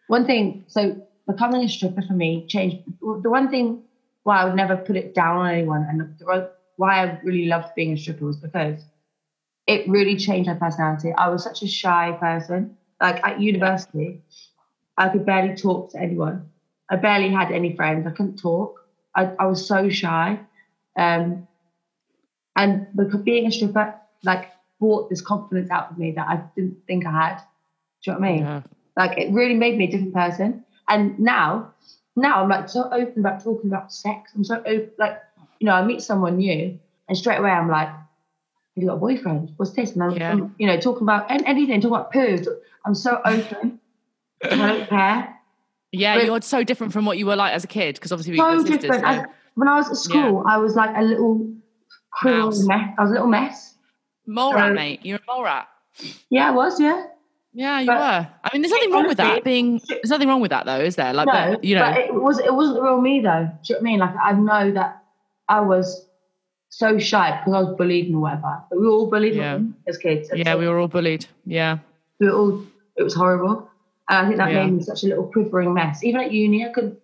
one 0.07 0.25
thing. 0.25 0.63
So 0.67 1.05
becoming 1.31 1.63
a 1.63 1.69
stripper 1.69 2.01
for 2.01 2.13
me 2.13 2.45
changed. 2.47 2.77
The 3.01 3.29
one 3.29 3.49
thing 3.49 3.83
why 4.23 4.41
I 4.41 4.45
would 4.45 4.55
never 4.55 4.77
put 4.77 4.95
it 4.95 5.15
down 5.15 5.37
on 5.37 5.53
anyone, 5.53 5.87
and 5.89 5.99
the, 6.19 6.51
why 6.77 7.05
I 7.05 7.19
really 7.23 7.45
loved 7.45 7.75
being 7.75 7.93
a 7.93 7.97
stripper 7.97 8.25
was 8.25 8.37
because 8.37 8.83
it 9.67 9.87
really 9.89 10.17
changed 10.17 10.49
my 10.49 10.55
personality. 10.55 11.13
I 11.17 11.29
was 11.29 11.43
such 11.43 11.61
a 11.61 11.67
shy 11.67 12.17
person. 12.19 12.77
Like 12.99 13.23
at 13.25 13.39
university, 13.39 14.21
I 14.97 15.09
could 15.09 15.25
barely 15.25 15.55
talk 15.55 15.91
to 15.91 15.99
anyone. 15.99 16.49
I 16.89 16.97
barely 16.97 17.29
had 17.29 17.51
any 17.51 17.75
friends. 17.75 18.05
I 18.05 18.11
couldn't 18.11 18.37
talk. 18.37 18.85
I, 19.15 19.31
I 19.39 19.45
was 19.45 19.65
so 19.65 19.89
shy. 19.89 20.39
Um, 20.97 21.47
and 22.55 22.87
because 22.95 23.21
being 23.21 23.47
a 23.47 23.51
stripper, 23.51 23.95
like, 24.23 24.51
brought 24.79 25.09
this 25.09 25.21
confidence 25.21 25.71
out 25.71 25.91
of 25.91 25.97
me 25.97 26.11
that 26.11 26.27
I 26.27 26.43
didn't 26.55 26.85
think 26.85 27.05
I 27.05 27.11
had. 27.11 27.37
Do 28.03 28.11
you 28.11 28.13
know 28.13 28.19
what 28.19 28.27
I 28.27 28.31
mean? 28.31 28.41
Yeah. 28.43 28.61
Like, 28.97 29.17
it 29.17 29.31
really 29.31 29.55
made 29.55 29.77
me 29.77 29.85
a 29.85 29.91
different 29.91 30.13
person. 30.13 30.65
And 30.91 31.17
now, 31.19 31.73
now 32.15 32.43
I'm 32.43 32.49
like 32.49 32.67
so 32.69 32.89
open 32.91 33.19
about 33.19 33.43
talking 33.43 33.69
about 33.69 33.93
sex. 33.93 34.31
I'm 34.35 34.43
so 34.43 34.57
open, 34.59 34.91
like, 34.99 35.17
you 35.59 35.65
know, 35.67 35.73
I 35.73 35.83
meet 35.83 36.01
someone 36.01 36.37
new, 36.37 36.77
and 37.07 37.17
straight 37.17 37.37
away 37.39 37.49
I'm 37.51 37.69
like, 37.69 37.87
"Have 37.87 37.97
you 38.75 38.87
got 38.87 38.95
a 38.95 38.97
boyfriend? 38.97 39.53
What's 39.57 39.71
this?" 39.71 39.93
And 39.93 40.03
I'm, 40.03 40.11
Yeah. 40.11 40.31
I'm, 40.31 40.55
you 40.59 40.67
know, 40.67 40.77
talking 40.79 41.03
about 41.03 41.31
an- 41.31 41.45
anything, 41.45 41.79
talking 41.81 41.95
about 41.95 42.11
poo. 42.11 42.37
I'm 42.85 42.95
so 42.95 43.21
open. 43.25 43.79
I 44.43 44.49
don't 44.55 44.89
care. 44.97 45.35
Yeah, 45.93 46.15
But- 46.17 46.25
you're 46.25 46.41
so 46.41 46.63
different 46.63 46.93
from 46.93 47.05
what 47.05 47.17
you 47.17 47.25
were 47.25 47.35
like 47.35 47.53
as 47.53 47.63
a 47.63 47.67
kid 47.67 47.95
because 47.95 48.11
obviously 48.11 48.33
we 48.33 48.37
so 48.39 48.51
were 48.53 48.59
sisters. 48.59 48.77
different. 48.79 49.03
so- 49.03 49.07
As, 49.09 49.25
when 49.55 49.67
I 49.67 49.75
was 49.77 49.89
at 49.89 49.97
school, 49.97 50.43
I 50.47 50.57
was 50.57 50.75
like 50.75 50.95
a 50.95 51.01
little 51.01 51.53
Mouse. 52.23 52.65
mess. 52.67 52.89
I 52.97 53.01
was 53.01 53.11
a 53.11 53.13
little 53.13 53.27
mess. 53.27 53.75
Mole 54.27 54.53
rat, 54.53 54.73
mate. 54.73 54.99
You're 55.03 55.17
a 55.17 55.21
mole 55.33 55.43
rat. 55.43 55.67
Yeah, 56.29 56.47
I 56.49 56.51
was. 56.51 56.79
Yeah. 56.79 57.05
Yeah, 57.53 57.79
you 57.81 57.87
But- 57.87 57.97
were. 57.99 58.27
I 58.43 58.49
mean, 58.53 58.61
there's 58.61 58.71
nothing 58.71 58.91
wrong 58.91 59.07
with 59.07 59.17
that. 59.17 59.43
Being 59.43 59.81
there's 59.89 60.09
nothing 60.09 60.27
wrong 60.29 60.41
with 60.41 60.51
that 60.51 60.65
though, 60.65 60.79
is 60.79 60.95
there? 60.95 61.13
Like, 61.13 61.27
no, 61.27 61.33
but, 61.55 61.63
you 61.63 61.75
know, 61.75 61.81
but 61.83 61.97
it 61.97 62.13
was 62.13 62.39
it 62.39 62.53
wasn't 62.53 62.77
the 62.77 62.83
real 62.83 63.01
me 63.01 63.19
though. 63.19 63.49
Do 63.63 63.73
you 63.73 63.75
know 63.75 63.79
what 63.79 63.79
I 63.79 63.83
mean? 63.83 63.99
Like 63.99 64.15
I 64.23 64.31
know 64.33 64.71
that 64.71 65.03
I 65.49 65.59
was 65.59 66.05
so 66.69 66.97
shy 66.97 67.37
because 67.37 67.53
I 67.53 67.61
was 67.63 67.75
bullied 67.77 68.07
and 68.07 68.21
whatever. 68.21 68.61
But 68.69 68.79
we 68.79 68.85
were 68.85 68.93
all 68.93 69.07
bullied 69.09 69.35
Yeah. 69.35 69.59
as 69.87 69.97
kids. 69.97 70.29
Yeah, 70.33 70.53
so 70.53 70.59
we 70.59 70.67
were 70.67 70.79
all 70.79 70.87
bullied. 70.87 71.25
Yeah. 71.45 71.79
we 72.19 72.27
were 72.27 72.33
all. 72.33 72.63
It 72.97 73.03
was 73.03 73.13
horrible, 73.15 73.69
and 74.09 74.17
I 74.19 74.25
think 74.25 74.37
that 74.37 74.51
Yeah. 74.51 74.65
made 74.65 74.73
me 74.73 74.83
such 74.83 75.03
a 75.03 75.07
little 75.07 75.25
quivering 75.25 75.73
mess. 75.73 76.03
Even 76.03 76.21
at 76.21 76.31
uni, 76.31 76.65
I 76.65 76.69
couldn't 76.69 76.97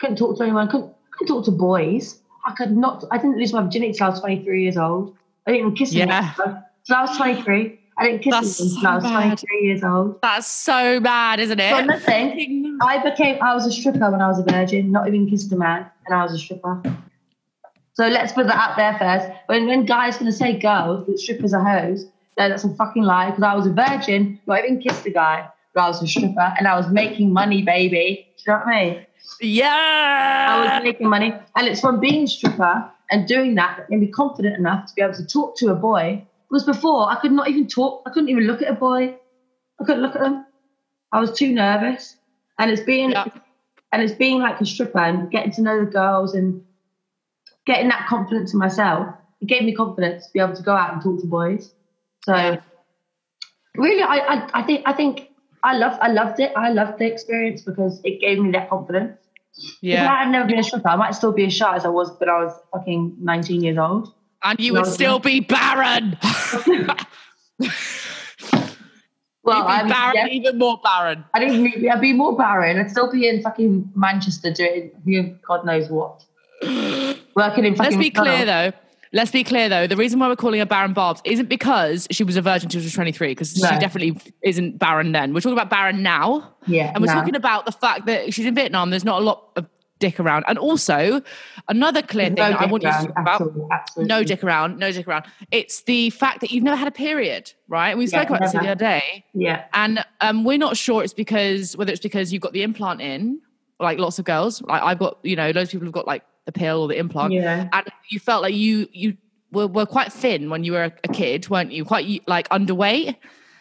couldn't 0.00 0.16
talk 0.16 0.36
to 0.38 0.42
anyone. 0.44 0.68
Couldn't, 0.68 0.92
couldn't 1.10 1.34
talk 1.34 1.44
to 1.46 1.50
boys. 1.50 2.20
I 2.46 2.52
could 2.52 2.74
not. 2.76 3.04
I 3.10 3.18
didn't 3.18 3.36
lose 3.36 3.52
my 3.52 3.62
virginity 3.62 3.90
until 3.90 4.06
I 4.06 4.10
was 4.10 4.20
23 4.20 4.62
years 4.62 4.76
old. 4.78 5.14
I 5.46 5.50
didn't 5.52 5.66
even 5.66 5.76
kiss 5.76 5.92
Yeah. 5.92 6.04
anyone 6.04 6.62
until 6.80 6.96
I 6.96 7.00
was 7.02 7.16
23. 7.16 7.80
I 7.98 8.04
didn't 8.04 8.22
kiss 8.22 8.32
That's 8.32 8.60
until 8.60 8.86
I 8.86 8.94
was 8.94 9.04
so 9.04 9.10
bad. 9.10 9.38
23 9.38 9.60
years 9.62 9.84
old. 9.84 10.22
That's 10.22 10.46
so 10.46 11.00
bad, 11.00 11.40
isn't 11.40 11.58
it? 11.58 11.86
Nothing. 11.86 12.78
I 12.80 13.02
became. 13.02 13.42
I 13.42 13.54
was 13.54 13.66
a 13.66 13.72
stripper 13.72 14.10
when 14.10 14.20
I 14.20 14.28
was 14.28 14.38
a 14.38 14.44
virgin. 14.44 14.92
Not 14.92 15.08
even 15.08 15.28
kissed 15.28 15.52
a 15.52 15.56
man, 15.56 15.86
and 16.06 16.14
I 16.14 16.22
was 16.22 16.32
a 16.32 16.38
stripper. 16.38 16.80
So 17.94 18.06
let's 18.06 18.32
put 18.32 18.46
that 18.46 18.54
out 18.54 18.76
there 18.76 18.96
first. 18.98 19.28
When 19.46 19.66
when 19.66 19.84
guys 19.84 20.16
gonna 20.16 20.30
say 20.30 20.56
girls 20.56 21.06
that 21.06 21.18
strippers 21.18 21.52
are 21.52 21.64
hoes, 21.64 22.04
no, 22.38 22.48
that's 22.48 22.62
a 22.62 22.72
fucking 22.74 23.02
lie. 23.02 23.30
Because 23.30 23.42
I 23.42 23.54
was 23.56 23.66
a 23.66 23.72
virgin, 23.72 24.38
not 24.46 24.60
even 24.60 24.80
kissed 24.80 25.04
a 25.06 25.10
guy, 25.10 25.48
but 25.74 25.82
I 25.82 25.88
was 25.88 26.00
a 26.00 26.06
stripper, 26.06 26.54
and 26.56 26.68
I 26.68 26.76
was 26.76 26.88
making 26.88 27.32
money, 27.32 27.62
baby. 27.62 28.28
Do 28.36 28.42
you 28.46 28.52
know 28.52 28.58
what 28.64 28.68
I 28.68 28.84
mean? 28.84 29.06
Yeah. 29.40 30.46
I 30.50 30.76
was 30.76 30.84
making 30.84 31.08
money, 31.08 31.34
and 31.56 31.66
it's 31.66 31.80
from 31.80 31.98
being 31.98 32.24
a 32.24 32.28
stripper 32.28 32.88
and 33.10 33.26
doing 33.26 33.56
that 33.56 33.78
that 33.78 33.90
made 33.90 34.00
me 34.00 34.06
confident 34.06 34.56
enough 34.56 34.86
to 34.86 34.94
be 34.94 35.02
able 35.02 35.14
to 35.14 35.26
talk 35.26 35.56
to 35.56 35.70
a 35.70 35.74
boy. 35.74 36.24
Because 36.48 36.64
before 36.64 37.10
I 37.10 37.16
could 37.16 37.32
not 37.32 37.48
even 37.48 37.66
talk. 37.66 38.02
I 38.06 38.10
couldn't 38.10 38.28
even 38.30 38.44
look 38.44 38.62
at 38.62 38.68
a 38.70 38.74
boy. 38.74 39.14
I 39.80 39.84
couldn't 39.84 40.02
look 40.02 40.14
at 40.16 40.22
them. 40.22 40.46
I 41.12 41.20
was 41.20 41.32
too 41.32 41.52
nervous, 41.52 42.16
and 42.58 42.70
it's 42.70 42.82
being 42.82 43.10
Yeah. 43.10 43.26
and 43.92 44.02
it's 44.02 44.14
being 44.14 44.40
like 44.40 44.60
a 44.60 44.66
stripper 44.66 44.98
and 44.98 45.30
getting 45.30 45.52
to 45.52 45.62
know 45.62 45.84
the 45.84 45.90
girls 45.90 46.34
and 46.34 46.62
getting 47.66 47.88
that 47.88 48.06
confidence 48.08 48.52
in 48.52 48.58
myself. 48.58 49.08
It 49.40 49.46
gave 49.46 49.62
me 49.62 49.74
confidence 49.74 50.26
to 50.26 50.32
be 50.32 50.40
able 50.40 50.54
to 50.56 50.62
go 50.62 50.72
out 50.72 50.92
and 50.92 51.02
talk 51.02 51.20
to 51.20 51.26
boys. 51.26 51.72
So 52.24 52.34
Yeah. 52.34 52.56
really, 53.76 54.02
I, 54.02 54.16
I 54.16 54.50
I 54.54 54.62
think 54.62 54.82
I 54.86 54.92
think 54.92 55.30
I 55.62 55.76
loved 55.76 55.98
I 56.00 56.08
loved 56.08 56.40
it. 56.40 56.52
I 56.56 56.70
loved 56.70 56.98
the 56.98 57.06
experience 57.06 57.62
because 57.62 58.00
it 58.04 58.20
gave 58.20 58.38
me 58.38 58.50
that 58.52 58.68
confidence. 58.70 59.18
If 59.56 59.74
yeah. 59.82 60.12
I 60.12 60.22
had 60.24 60.30
never 60.30 60.46
been 60.48 60.58
a 60.58 60.62
stripper, 60.62 60.88
I 60.88 60.96
might 60.96 61.14
still 61.14 61.32
be 61.32 61.44
as 61.46 61.52
shy 61.54 61.74
as 61.76 61.84
I 61.84 61.88
was 61.88 62.10
when 62.18 62.28
I 62.28 62.44
was 62.44 62.54
fucking 62.72 63.16
19 63.20 63.62
years 63.62 63.78
old. 63.78 64.12
And 64.44 64.58
you 64.60 64.72
No, 64.72 64.80
would 64.82 64.90
still 64.90 65.18
be 65.18 65.40
barren. 65.40 66.16
Well, 69.44 69.56
You'd 69.60 69.64
be 69.64 69.70
I'm, 69.72 69.88
barren, 69.88 70.14
yeah, 70.16 70.26
even 70.26 70.58
more 70.58 70.78
barren. 70.84 71.24
I 71.32 71.38
didn't. 71.38 71.62
Really, 71.64 71.88
I'd 71.88 72.02
be 72.02 72.12
more 72.12 72.36
barren. 72.36 72.78
I'd 72.78 72.90
still 72.90 73.10
be 73.10 73.26
in 73.26 73.40
fucking 73.40 73.90
Manchester 73.94 74.52
doing 74.52 74.90
who 75.06 75.34
God 75.46 75.64
knows 75.64 75.88
what. 75.88 76.22
Working 76.62 77.64
in 77.64 77.74
fucking. 77.74 77.78
Let's 77.78 77.96
be 77.96 78.10
clear 78.10 78.44
though. 78.44 78.72
Let's 79.14 79.30
be 79.30 79.44
clear 79.44 79.70
though. 79.70 79.86
The 79.86 79.96
reason 79.96 80.20
why 80.20 80.28
we're 80.28 80.36
calling 80.36 80.58
her 80.60 80.66
Baron 80.66 80.92
Barbs 80.92 81.22
isn't 81.24 81.48
because 81.48 82.06
she 82.10 82.24
was 82.24 82.36
a 82.36 82.42
virgin 82.42 82.66
until 82.66 82.82
she 82.82 82.86
was 82.86 82.92
23, 82.92 83.28
because 83.28 83.56
No. 83.62 83.68
she 83.70 83.78
definitely 83.78 84.20
isn't 84.42 84.78
barren 84.78 85.12
then. 85.12 85.32
We're 85.32 85.40
talking 85.40 85.56
about 85.56 85.70
barren 85.70 86.02
now. 86.02 86.52
Yeah, 86.66 86.92
And 86.94 87.00
we're 87.00 87.06
no. 87.06 87.14
talking 87.14 87.34
about 87.36 87.64
the 87.64 87.72
fact 87.72 88.04
that 88.04 88.34
she's 88.34 88.44
in 88.44 88.54
Vietnam, 88.54 88.90
there's 88.90 89.04
not 89.06 89.22
a 89.22 89.24
lot 89.24 89.44
of 89.56 89.66
dick 89.98 90.20
around. 90.20 90.44
And 90.48 90.58
also, 90.58 91.22
another 91.68 92.02
clear 92.02 92.30
No 92.30 92.46
thing 92.46 92.56
I 92.56 92.66
want 92.66 92.82
you 92.82 92.90
to 92.90 92.98
talk 92.98 93.18
about. 93.18 93.40
all. 93.40 93.70
No 93.98 94.22
dick 94.24 94.42
around, 94.44 94.78
no 94.78 94.90
dick 94.92 95.06
around. 95.08 95.24
It's 95.50 95.82
the 95.82 96.10
fact 96.10 96.40
that 96.40 96.50
you've 96.50 96.64
never 96.64 96.76
had 96.76 96.88
a 96.88 96.92
period, 96.92 97.52
right? 97.68 97.96
We 97.96 98.04
Yeah, 98.04 98.10
spoke 98.22 98.28
about 98.30 98.40
this 98.42 98.52
the 98.52 98.58
other 98.60 98.74
day. 98.74 99.24
Yeah. 99.34 99.64
And 99.72 100.04
um, 100.20 100.44
we're 100.44 100.58
not 100.58 100.76
sure 100.76 101.02
it's 101.02 101.12
because 101.14 101.76
whether 101.76 101.90
it's 101.92 102.00
because 102.00 102.32
you've 102.32 102.42
got 102.42 102.52
the 102.52 102.62
implant 102.62 103.00
in, 103.00 103.40
like 103.80 103.98
lots 103.98 104.18
of 104.18 104.24
girls, 104.24 104.62
like 104.62 104.82
I've 104.82 104.98
got, 104.98 105.18
you 105.22 105.36
know, 105.36 105.50
loads 105.50 105.68
of 105.68 105.72
people 105.72 105.86
have 105.86 105.92
got 105.94 106.06
like 106.06 106.22
the 106.46 106.52
pill 106.52 106.82
or 106.82 106.88
the 106.88 106.98
implant, 106.98 107.32
Yeah. 107.32 107.68
and 107.72 107.86
you 108.10 108.18
felt 108.20 108.42
like 108.42 108.54
you 108.54 108.88
you 108.92 109.16
were, 109.52 109.66
were 109.66 109.86
quite 109.86 110.12
thin 110.12 110.50
when 110.50 110.64
you 110.64 110.72
were 110.72 110.84
a, 110.84 110.92
a 111.04 111.08
kid, 111.08 111.48
weren't 111.48 111.72
you? 111.72 111.84
Quite 111.84 112.26
like 112.26 112.48
underweight. 112.50 113.16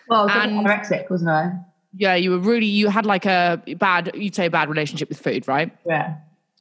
Well, 0.10 0.22
I 0.22 0.24
was 0.24 0.46
And- 0.46 0.66
anorexic, 0.66 1.10
wasn't 1.10 1.30
I? 1.32 1.52
Yeah, 2.00 2.16
you 2.16 2.32
were 2.32 2.40
really 2.40 2.66
you 2.66 2.90
had 2.90 3.06
like 3.06 3.26
a 3.26 3.62
bad, 3.80 4.12
you'd 4.14 4.36
say 4.36 4.46
a 4.46 4.50
bad 4.52 4.70
relationship 4.70 5.10
with 5.10 5.20
food, 5.20 5.48
right? 5.48 5.72
Yeah. 5.86 6.16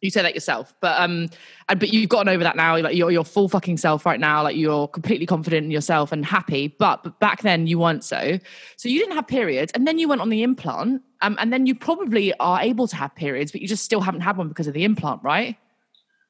You 0.07 0.11
say 0.11 0.23
that 0.23 0.35
yourself, 0.35 0.73
but 0.81 1.01
um, 1.01 1.29
and, 1.69 1.81
but 1.81 1.93
you've 1.93 2.09
gotten 2.09 2.29
over 2.29 2.45
that 2.45 2.55
now. 2.55 2.79
Like 2.79 2.95
you're 2.95 3.11
your 3.11 3.25
full 3.25 3.49
fucking 3.49 3.77
self 3.77 4.07
right 4.07 4.21
now. 4.21 4.43
Like 4.43 4.57
you're 4.57 4.87
completely 4.87 5.27
confident 5.27 5.65
in 5.65 5.71
yourself 5.73 6.13
and 6.13 6.25
happy. 6.25 6.69
But, 6.69 7.03
but 7.03 7.19
back 7.19 7.43
then 7.43 7.67
you 7.67 7.81
weren't 7.81 8.05
so. 8.05 8.39
So 8.77 8.89
you 8.89 9.01
didn't 9.01 9.17
have 9.17 9.27
periods, 9.27 9.73
and 9.73 9.87
then 9.87 9.99
you 9.99 10.07
went 10.07 10.21
on 10.21 10.29
the 10.29 10.45
implant, 10.45 11.03
um, 11.23 11.37
and 11.41 11.53
then 11.53 11.67
you 11.67 11.75
probably 11.75 12.33
are 12.39 12.61
able 12.61 12.87
to 12.87 12.95
have 12.95 13.15
periods, 13.17 13.51
but 13.51 13.61
you 13.61 13.67
just 13.67 13.85
still 13.85 14.01
haven't 14.01 14.21
had 14.21 14.37
one 14.37 14.49
because 14.49 14.69
of 14.69 14.75
the 14.75 14.85
implant, 14.85 15.23
right? 15.25 15.57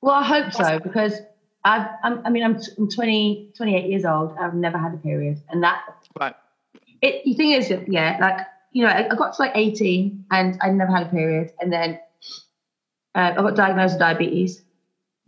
Well, 0.01 0.15
I 0.15 0.25
hope 0.25 0.53
so 0.55 0.79
because 0.79 1.21
I've. 1.65 1.87
I'm, 2.03 2.25
I 2.25 2.31
mean, 2.31 2.45
I'm, 2.45 2.59
t- 2.59 2.73
I'm 2.79 2.89
20, 2.89 3.53
28 3.57 3.91
years 3.91 4.07
old. 4.07 4.35
I've 4.41 4.55
never 4.55 4.79
had 4.79 4.95
a 4.95 4.99
period, 4.99 5.43
and 5.51 5.63
that 5.63 5.83
Right. 6.19 6.35
it. 7.03 7.25
The 7.25 7.35
thing 7.35 7.53
is, 7.53 7.69
that, 7.69 7.93
yeah, 7.93 8.17
like 8.21 8.47
you 8.73 8.85
know, 8.85 8.89
I, 8.89 9.07
I 9.11 9.15
got 9.15 9.35
to 9.35 9.43
like 9.43 9.53
18 9.55 10.27
and 10.31 10.59
I 10.61 10.71
never 10.71 10.93
had 10.93 11.07
a 11.07 11.11
period, 11.11 11.53
and 11.61 11.73
then 11.73 11.99
uh, 13.17 13.33
I 13.33 13.35
got 13.35 13.57
diagnosed 13.57 13.95
with 13.95 14.01
diabetes, 14.01 14.63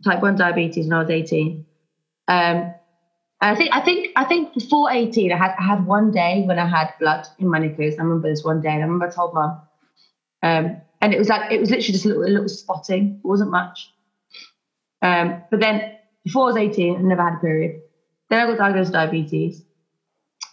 type 0.03 0.21
one 0.21 0.35
diabetes, 0.35 0.85
when 0.85 0.93
I 0.93 1.01
was 1.01 1.09
18. 1.09 1.65
Um, 2.27 2.35
and 2.35 2.75
I 3.41 3.55
think 3.55 3.75
I 3.75 3.81
think 3.81 4.11
I 4.15 4.25
think 4.25 4.53
before 4.53 4.91
18, 4.91 5.31
I 5.31 5.37
had 5.37 5.55
I 5.57 5.63
had 5.63 5.85
one 5.85 6.11
day 6.11 6.43
when 6.45 6.59
I 6.59 6.67
had 6.67 6.93
blood 6.99 7.25
in 7.39 7.49
my 7.49 7.57
knickers. 7.57 7.95
I 7.97 8.03
remember 8.03 8.29
this 8.29 8.43
one 8.43 8.61
day, 8.61 8.69
and 8.69 8.79
I 8.79 8.85
remember 8.85 9.07
I 9.07 9.11
told 9.11 9.33
mum, 9.33 9.61
um, 10.43 10.81
and 11.01 11.13
it 11.13 11.17
was 11.17 11.29
like 11.29 11.51
it 11.51 11.59
was 11.59 11.71
literally 11.71 11.93
just 11.93 12.05
a 12.05 12.09
little, 12.09 12.23
a 12.23 12.29
little 12.29 12.49
spotting. 12.49 13.19
It 13.23 13.27
wasn't 13.27 13.49
much. 13.49 13.91
Um, 15.01 15.41
but 15.49 15.59
then 15.59 15.93
before 16.23 16.43
I 16.43 16.45
was 16.47 16.57
18, 16.57 16.97
I 16.97 17.01
never 17.01 17.23
had 17.23 17.35
a 17.35 17.39
period. 17.39 17.81
Then 18.29 18.41
I 18.41 18.45
got 18.45 18.57
diagnosed 18.57 18.89
with 18.89 18.93
diabetes, 18.93 19.63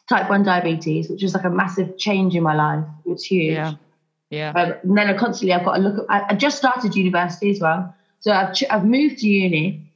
type 0.09 0.31
1 0.31 0.45
diabetes, 0.45 1.11
which 1.11 1.23
was 1.23 1.35
like 1.35 1.45
a 1.45 1.51
massive 1.51 1.99
change 1.99 2.35
in 2.35 2.43
my 2.45 2.55
life. 2.55 2.85
It 3.05 3.11
was 3.11 3.25
huge. 3.25 3.55
Yeah. 3.55 3.73
Yeah. 4.31 4.51
Um, 4.51 4.75
and 4.83 4.99
then 4.99 5.09
I 5.09 5.15
constantly, 5.17 5.53
I've 5.53 5.65
got 5.65 5.77
to 5.77 5.83
look 5.83 5.99
at, 5.99 6.05
I, 6.11 6.33
I 6.33 6.35
just 6.35 6.59
started 6.59 6.95
university 6.95 7.51
as 7.51 7.61
well. 7.61 7.95
So 8.21 8.33
I've, 8.33 8.55
ch- 8.55 8.65
I've 8.71 8.85
moved 8.85 9.19
to 9.19 9.29
uni. 9.29 9.93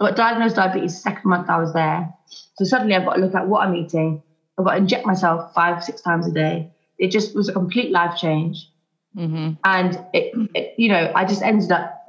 I 0.00 0.06
got 0.06 0.16
diagnosed 0.16 0.56
diabetes 0.56 1.00
second 1.00 1.28
month 1.28 1.48
I 1.48 1.58
was 1.58 1.72
there. 1.72 2.12
So 2.56 2.64
suddenly 2.64 2.94
I've 2.94 3.04
got 3.04 3.14
to 3.14 3.20
look 3.20 3.34
at 3.34 3.48
what 3.48 3.66
I'm 3.66 3.74
eating. 3.74 4.22
I've 4.58 4.64
got 4.64 4.72
to 4.72 4.78
inject 4.78 5.06
myself 5.06 5.52
five, 5.54 5.82
six 5.82 6.00
times 6.00 6.26
a 6.26 6.32
day. 6.32 6.70
It 6.98 7.08
just 7.08 7.34
was 7.34 7.48
a 7.48 7.52
complete 7.52 7.90
life 7.90 8.16
change. 8.16 8.70
Mm-hmm. 9.16 9.52
And 9.64 10.04
it, 10.12 10.32
it 10.54 10.74
you 10.76 10.88
know, 10.88 11.12
I 11.14 11.24
just 11.24 11.42
ended 11.42 11.70
up 11.72 12.06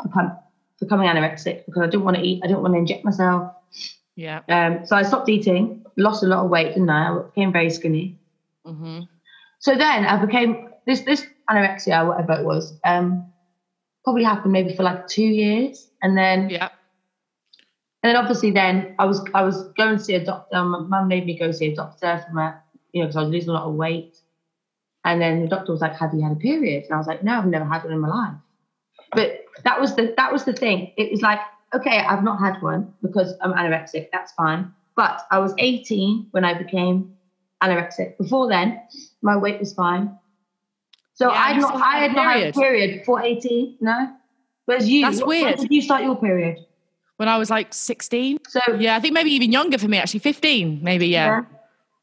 becoming 0.79 1.07
anorexic 1.07 1.65
because 1.65 1.81
I 1.81 1.85
didn't 1.87 2.03
want 2.03 2.17
to 2.17 2.23
eat. 2.23 2.41
I 2.43 2.47
didn't 2.47 2.61
want 2.61 2.73
to 2.73 2.79
inject 2.79 3.03
myself. 3.03 3.51
Yeah. 4.15 4.41
Um, 4.49 4.85
so 4.85 4.95
I 4.95 5.03
stopped 5.03 5.29
eating, 5.29 5.85
lost 5.97 6.23
a 6.23 6.27
lot 6.27 6.43
of 6.43 6.49
weight, 6.49 6.69
didn't 6.69 6.89
I? 6.89 7.11
I 7.11 7.21
became 7.23 7.51
very 7.51 7.69
skinny. 7.69 8.17
Mm-hmm. 8.65 9.01
So 9.59 9.75
then 9.75 10.05
I 10.05 10.23
became 10.23 10.69
this 10.85 11.01
this 11.01 11.25
anorexia, 11.49 12.07
whatever 12.07 12.33
it 12.33 12.45
was, 12.45 12.73
um, 12.85 13.25
probably 14.03 14.23
happened 14.23 14.53
maybe 14.53 14.75
for 14.75 14.83
like 14.83 15.07
two 15.07 15.23
years, 15.23 15.89
and 16.01 16.17
then 16.17 16.49
Yeah. 16.49 16.69
and 18.03 18.09
then 18.09 18.15
obviously 18.15 18.51
then 18.51 18.95
I 18.99 19.05
was 19.05 19.23
I 19.33 19.43
was 19.43 19.63
going 19.77 19.97
to 19.97 20.03
see 20.03 20.15
a 20.15 20.23
doctor. 20.23 20.63
My 20.63 20.79
mum 20.79 21.07
made 21.07 21.25
me 21.25 21.37
go 21.37 21.51
see 21.51 21.67
a 21.67 21.75
doctor 21.75 22.23
from 22.27 22.37
a 22.37 22.61
you 22.93 23.01
know 23.01 23.07
because 23.07 23.17
I 23.17 23.21
was 23.21 23.31
losing 23.31 23.49
a 23.49 23.53
lot 23.53 23.63
of 23.67 23.75
weight, 23.75 24.15
and 25.03 25.21
then 25.21 25.41
the 25.41 25.47
doctor 25.47 25.71
was 25.71 25.81
like, 25.81 25.95
"Have 25.95 26.13
you 26.13 26.21
had 26.21 26.33
a 26.33 26.35
period?" 26.39 26.83
And 26.85 26.93
I 26.93 26.97
was 26.97 27.07
like, 27.07 27.23
"No, 27.23 27.37
I've 27.37 27.47
never 27.47 27.65
had 27.65 27.83
one 27.83 27.93
in 27.93 27.99
my 27.99 28.09
life." 28.09 28.35
But 29.13 29.45
that 29.63 29.79
was 29.79 29.95
the 29.95 30.13
that 30.17 30.31
was 30.31 30.45
the 30.45 30.53
thing. 30.53 30.91
It 30.97 31.11
was 31.11 31.21
like, 31.21 31.39
okay, 31.73 31.99
I've 31.99 32.23
not 32.23 32.39
had 32.39 32.61
one 32.61 32.93
because 33.01 33.33
I'm 33.41 33.53
anorexic. 33.53 34.07
That's 34.11 34.31
fine. 34.33 34.71
But 34.95 35.21
I 35.31 35.39
was 35.39 35.53
18 35.57 36.27
when 36.31 36.45
I 36.45 36.53
became 36.53 37.15
anorexic. 37.61 38.17
Before 38.17 38.47
then, 38.47 38.81
my 39.21 39.35
weight 39.37 39.59
was 39.59 39.73
fine. 39.73 40.17
So 41.15 41.31
Yeah, 41.31 41.37
I 41.39 41.47
had 41.47 41.55
you 41.55 41.61
not 41.61 41.75
I 41.75 41.97
had 41.99 42.01
had 42.11 42.15
not 42.15 42.25
had 42.25 42.35
a 42.35 42.39
period. 42.39 42.55
period 42.55 42.99
before 42.99 43.21
18. 43.23 43.77
No. 43.81 44.13
Whereas 44.65 44.87
you, 44.89 45.01
That's 45.05 45.19
when 45.19 45.27
weird. 45.45 45.59
did 45.59 45.71
you 45.71 45.81
start 45.81 46.03
your 46.03 46.15
period? 46.15 46.57
When 47.17 47.29
I 47.29 47.37
was 47.37 47.49
like 47.49 47.73
16. 47.73 48.39
So 48.49 48.59
Yeah, 48.79 48.95
I 48.95 48.99
think 48.99 49.13
maybe 49.13 49.31
even 49.31 49.51
younger 49.51 49.77
for 49.77 49.87
me, 49.87 49.97
actually. 49.97 50.19
15, 50.21 50.79
maybe, 50.83 51.07
yeah. 51.07 51.41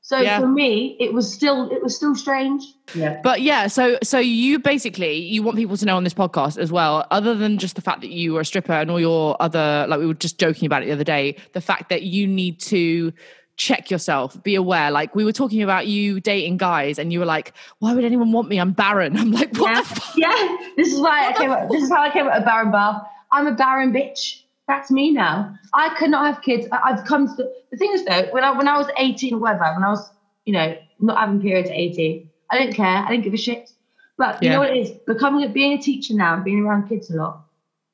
So 0.04 0.18
Yeah. 0.18 0.40
for 0.40 0.48
me, 0.48 0.96
it 0.98 1.12
was 1.12 1.32
still 1.32 1.70
it 1.70 1.80
was 1.82 1.94
still 1.94 2.14
strange. 2.16 2.62
Yeah. 2.94 3.20
But 3.22 3.40
yeah, 3.42 3.68
so 3.68 3.98
so 4.02 4.18
you 4.18 4.58
basically 4.58 5.14
you 5.16 5.42
want 5.44 5.56
people 5.56 5.76
to 5.76 5.84
know 5.86 5.96
on 5.96 6.02
this 6.04 6.14
podcast 6.14 6.58
as 6.58 6.72
well, 6.72 7.06
other 7.12 7.34
than 7.34 7.58
just 7.58 7.76
the 7.76 7.82
fact 7.82 8.00
that 8.00 8.10
you 8.10 8.32
were 8.32 8.40
a 8.40 8.44
stripper 8.44 8.72
and 8.72 8.90
all 8.90 8.98
your 8.98 9.36
other 9.40 9.86
like 9.88 10.00
we 10.00 10.06
were 10.06 10.14
just 10.14 10.38
joking 10.40 10.66
about 10.66 10.82
it 10.82 10.86
the 10.86 10.92
other 10.92 11.04
day, 11.04 11.36
the 11.52 11.60
fact 11.60 11.88
that 11.90 12.02
you 12.02 12.26
need 12.26 12.58
to 12.62 13.12
check 13.56 13.90
yourself, 13.90 14.42
be 14.42 14.54
aware. 14.54 14.90
Like 14.90 15.14
we 15.14 15.24
were 15.24 15.32
talking 15.32 15.62
about 15.62 15.86
you 15.86 16.20
dating 16.20 16.56
guys, 16.56 16.98
and 16.98 17.12
you 17.12 17.18
were 17.20 17.26
like, 17.26 17.52
"Why 17.78 17.94
would 17.94 18.04
anyone 18.04 18.32
want 18.32 18.48
me? 18.48 18.58
I'm 18.58 18.72
barren." 18.72 19.16
I'm 19.22 19.30
like, 19.32 19.56
"What 19.56 19.70
Yeah. 19.74 19.80
the 19.82 19.86
fuck?" 19.88 20.16
yeah. 20.16 20.56
This 20.76 20.92
is 20.92 21.00
why 21.00 21.28
I 21.28 21.32
came 21.32 21.50
up, 21.50 21.68
this 21.70 21.82
is 21.82 21.90
how 21.90 22.02
I 22.02 22.10
came 22.10 22.26
up 22.26 22.34
with 22.34 22.44
barren 22.44 22.70
Bath. 22.72 23.02
I'm 23.30 23.46
a 23.46 23.52
barren 23.54 23.92
bitch. 23.92 24.42
That's 24.68 24.90
me 24.90 25.10
now. 25.10 25.54
I 25.74 25.94
could 25.96 26.10
not 26.10 26.26
have 26.32 26.42
kids. 26.42 26.66
I, 26.72 26.80
I've 26.92 27.04
come 27.04 27.26
to 27.36 27.48
the 27.70 27.76
thing 27.76 27.92
is 27.92 28.04
though, 28.04 28.28
when 28.32 28.44
I 28.44 28.56
when 28.56 28.68
I 28.68 28.76
was 28.78 28.86
18 28.96 29.34
or 29.34 29.38
whatever, 29.38 29.72
when 29.74 29.82
I 29.84 29.88
was, 29.90 30.10
you 30.44 30.52
know, 30.52 30.76
not 31.00 31.18
having 31.18 31.40
periods 31.40 31.68
at 31.68 31.76
18, 31.76 32.28
I 32.50 32.58
didn't 32.58 32.74
care. 32.74 32.86
I 32.86 33.10
didn't 33.10 33.24
give 33.24 33.34
a 33.34 33.38
shit. 33.38 33.70
But 34.18 34.42
you 34.42 34.48
Yeah. 34.48 34.54
know 34.54 34.60
what 34.60 34.70
it 34.70 34.76
is? 34.78 34.90
Becoming 35.06 35.52
being 35.52 35.72
a 35.78 35.82
teacher 35.82 36.14
now 36.14 36.34
and 36.34 36.44
being 36.44 36.60
around 36.64 36.88
kids 36.88 37.10
a 37.10 37.16
lot, 37.16 37.44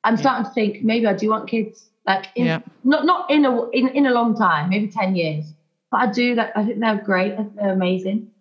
I'm 0.03 0.15
starting 0.17 0.45
to 0.45 0.51
think 0.51 0.83
maybe 0.83 1.07
I 1.07 1.13
do 1.13 1.29
want 1.29 1.49
kids. 1.49 1.88
Like 2.05 2.27
in, 2.35 2.45
Yeah. 2.45 2.59
not 2.83 3.05
not 3.05 3.29
in 3.29 3.45
a 3.45 3.69
in, 3.71 3.89
in 3.89 4.05
a 4.07 4.11
long 4.11 4.35
time, 4.35 4.69
maybe 4.69 4.87
ten 4.87 5.15
years. 5.15 5.53
But 5.91 6.01
I 6.01 6.11
do 6.11 6.35
like 6.35 6.51
I 6.55 6.65
think 6.65 6.79
they're 6.79 6.97
great. 7.03 7.33
I 7.33 7.37
think 7.37 7.55
they're 7.55 7.73
amazing. 7.73 8.31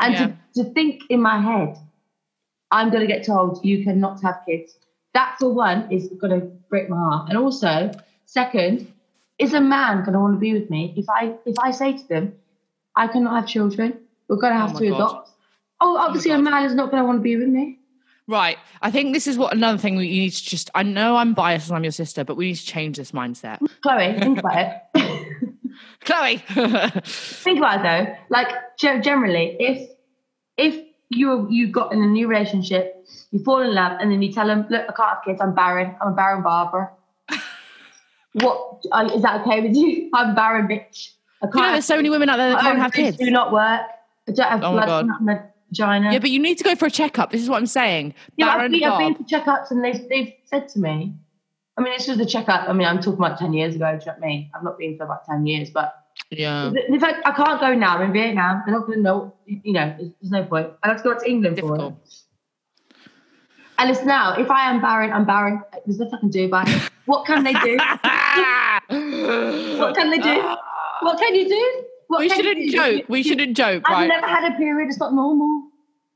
And 0.00 0.14
Yeah. 0.14 0.26
to, 0.54 0.64
to 0.64 0.70
think 0.74 1.02
in 1.10 1.20
my 1.22 1.40
head, 1.40 1.76
I'm 2.70 2.90
gonna 2.90 3.06
get 3.06 3.24
told 3.24 3.64
you 3.64 3.84
cannot 3.84 4.22
have 4.22 4.40
kids. 4.46 4.76
That 5.14 5.36
for 5.38 5.52
one 5.52 5.90
is 5.90 6.08
gonna 6.20 6.40
break 6.68 6.88
my 6.90 6.96
heart. 6.96 7.28
And 7.30 7.38
also, 7.38 7.90
second, 8.26 8.92
is 9.38 9.54
a 9.54 9.60
man 9.60 10.04
gonna 10.04 10.20
want 10.20 10.34
to 10.34 10.38
be 10.40 10.52
with 10.52 10.70
me 10.70 10.92
if 10.96 11.08
I 11.08 11.34
if 11.46 11.58
I 11.58 11.70
say 11.70 11.96
to 11.96 12.08
them, 12.08 12.34
I 12.96 13.08
cannot 13.08 13.34
have 13.36 13.46
children, 13.46 14.00
we're 14.28 14.36
gonna 14.36 14.56
oh 14.56 14.58
have 14.66 14.74
my 14.74 14.80
to 14.80 14.88
God. 14.90 14.94
adopt. 14.96 15.30
Oh, 15.80 15.96
obviously 15.98 16.32
oh 16.32 16.36
a 16.36 16.38
man 16.38 16.64
is 16.64 16.74
not 16.74 16.90
gonna 16.90 17.04
want 17.04 17.18
to 17.18 17.22
be 17.22 17.36
with 17.36 17.48
me. 17.48 17.75
Right. 18.28 18.58
I 18.82 18.90
think 18.90 19.14
this 19.14 19.26
is 19.26 19.38
what 19.38 19.52
another 19.52 19.78
thing 19.78 19.96
we 19.96 20.08
you 20.08 20.22
need 20.22 20.32
to 20.32 20.44
just. 20.44 20.70
I 20.74 20.82
know 20.82 21.16
I'm 21.16 21.32
biased 21.32 21.68
and 21.68 21.76
I'm 21.76 21.84
your 21.84 21.92
sister, 21.92 22.24
but 22.24 22.36
we 22.36 22.46
need 22.48 22.56
to 22.56 22.66
change 22.66 22.96
this 22.96 23.12
mindset. 23.12 23.58
Chloe, 23.82 24.18
think 24.18 24.38
about 24.38 24.56
it. 24.56 25.52
Chloe. 26.04 26.38
think 27.04 27.58
about 27.58 27.80
it 27.80 27.82
though. 27.82 28.16
Like 28.28 28.48
generally, 28.78 29.56
if 29.60 29.90
if 30.56 30.84
you 31.08 31.48
you 31.50 31.68
got 31.68 31.92
in 31.92 32.02
a 32.02 32.06
new 32.06 32.26
relationship, 32.26 33.06
you 33.30 33.42
fall 33.44 33.62
in 33.62 33.74
love, 33.74 33.98
and 34.00 34.10
then 34.10 34.22
you 34.22 34.32
tell 34.32 34.46
them, 34.46 34.66
"Look, 34.70 34.82
I 34.88 34.92
can't 34.92 35.08
have 35.08 35.24
kids. 35.24 35.40
I'm 35.40 35.54
barren. 35.54 35.94
I'm 36.00 36.12
a 36.12 36.14
barren 36.14 36.42
Barbara." 36.42 36.90
what 38.32 38.82
uh, 38.90 39.18
that 39.20 39.42
okay 39.42 39.60
with 39.60 39.76
you? 39.76 40.10
I'm 40.12 40.34
barren, 40.34 40.66
bitch. 40.66 41.12
I 41.42 41.46
can't. 41.46 41.54
you 41.54 41.60
know, 41.62 41.72
there's 41.72 41.84
so 41.84 41.96
many 41.96 42.10
women 42.10 42.28
out 42.28 42.38
there 42.38 42.50
that 42.50 42.60
can't 42.60 42.78
have 42.78 42.92
kids. 42.92 43.18
Do 43.18 43.30
not 43.30 43.52
work. 43.52 43.82
I 44.28 44.32
don't 44.32 44.48
have 44.48 44.64
Oh 44.64 44.72
my 44.72 44.86
blood 44.86 45.06
God. 45.06 45.20
in 45.20 45.26
my 45.26 45.40
vagina. 45.76 46.12
Yeah, 46.12 46.18
but 46.18 46.30
you 46.30 46.38
need 46.38 46.58
to 46.58 46.64
go 46.64 46.74
for 46.74 46.86
a 46.86 46.90
checkup. 46.90 47.30
This 47.30 47.42
is 47.42 47.48
what 47.48 47.58
I'm 47.58 47.66
saying. 47.66 48.14
Yeah, 48.36 48.46
I've 48.48 48.58
Baron 48.58 48.72
been, 48.72 48.84
I've 48.84 48.98
been 48.98 49.14
for 49.14 49.22
checkups 49.24 49.70
and 49.70 49.84
they've, 49.84 50.08
they've 50.08 50.32
said 50.44 50.68
to 50.70 50.78
me, 50.78 51.14
I 51.78 51.82
mean, 51.82 51.92
this 51.96 52.08
was 52.08 52.16
the 52.18 52.26
checkup. 52.26 52.68
I 52.68 52.72
mean, 52.72 52.86
I'm 52.86 52.98
talking 53.00 53.18
about 53.18 53.38
10 53.38 53.52
years 53.52 53.74
ago, 53.74 53.84
do 53.92 54.00
you 54.00 54.06
know 54.06 54.12
what 54.18 54.24
I 54.24 54.26
mean? 54.26 54.50
I've 54.54 54.62
not 54.64 54.78
been 54.78 54.96
for 54.96 55.04
about 55.04 55.24
10 55.26 55.46
years, 55.46 55.70
but 55.70 55.94
Yeah. 56.30 56.72
in 56.88 56.98
fact, 56.98 57.20
I 57.26 57.32
can't 57.32 57.60
go 57.60 57.74
now. 57.74 57.96
I'm 57.98 58.02
in 58.06 58.12
Vietnam. 58.12 58.62
They're 58.64 58.74
not 58.74 58.86
going 58.86 58.98
to 58.98 59.02
know, 59.02 59.34
you 59.46 59.72
know, 59.74 59.94
there's, 59.98 60.10
there's 60.20 60.30
no 60.30 60.44
point. 60.44 60.70
I 60.82 60.88
have 60.88 60.98
to 60.98 61.02
go 61.02 61.18
to 61.18 61.28
England 61.30 61.56
for 61.58 61.62
Difficult. 61.62 61.94
it. 62.04 62.14
And 63.78 63.90
it's 63.90 64.02
now, 64.04 64.32
if 64.38 64.50
I 64.50 64.70
am 64.70 64.80
barren, 64.80 65.12
I'm 65.12 65.26
barren. 65.26 65.60
There's 65.84 65.98
nothing 65.98 66.14
I 66.14 66.20
can 66.20 66.30
do 66.30 66.46
about 66.46 66.66
it. 66.68 66.90
What 67.04 67.26
can 67.26 67.44
they 67.44 67.52
do? 67.52 67.76
what 69.78 69.94
can 69.94 70.10
they 70.10 70.18
do? 70.18 70.56
What 71.02 71.18
can 71.18 71.34
you 71.34 71.46
do? 71.46 71.84
What 72.08 72.20
we 72.20 72.28
shouldn't 72.30 72.56
do? 72.56 72.70
joke. 72.70 73.04
We 73.08 73.22
shouldn't 73.22 73.54
joke, 73.54 73.82
I've 73.86 73.92
right? 73.92 74.08
never 74.08 74.26
had 74.26 74.50
a 74.50 74.56
period. 74.56 74.88
It's 74.88 74.98
not 74.98 75.12
normal. 75.12 75.65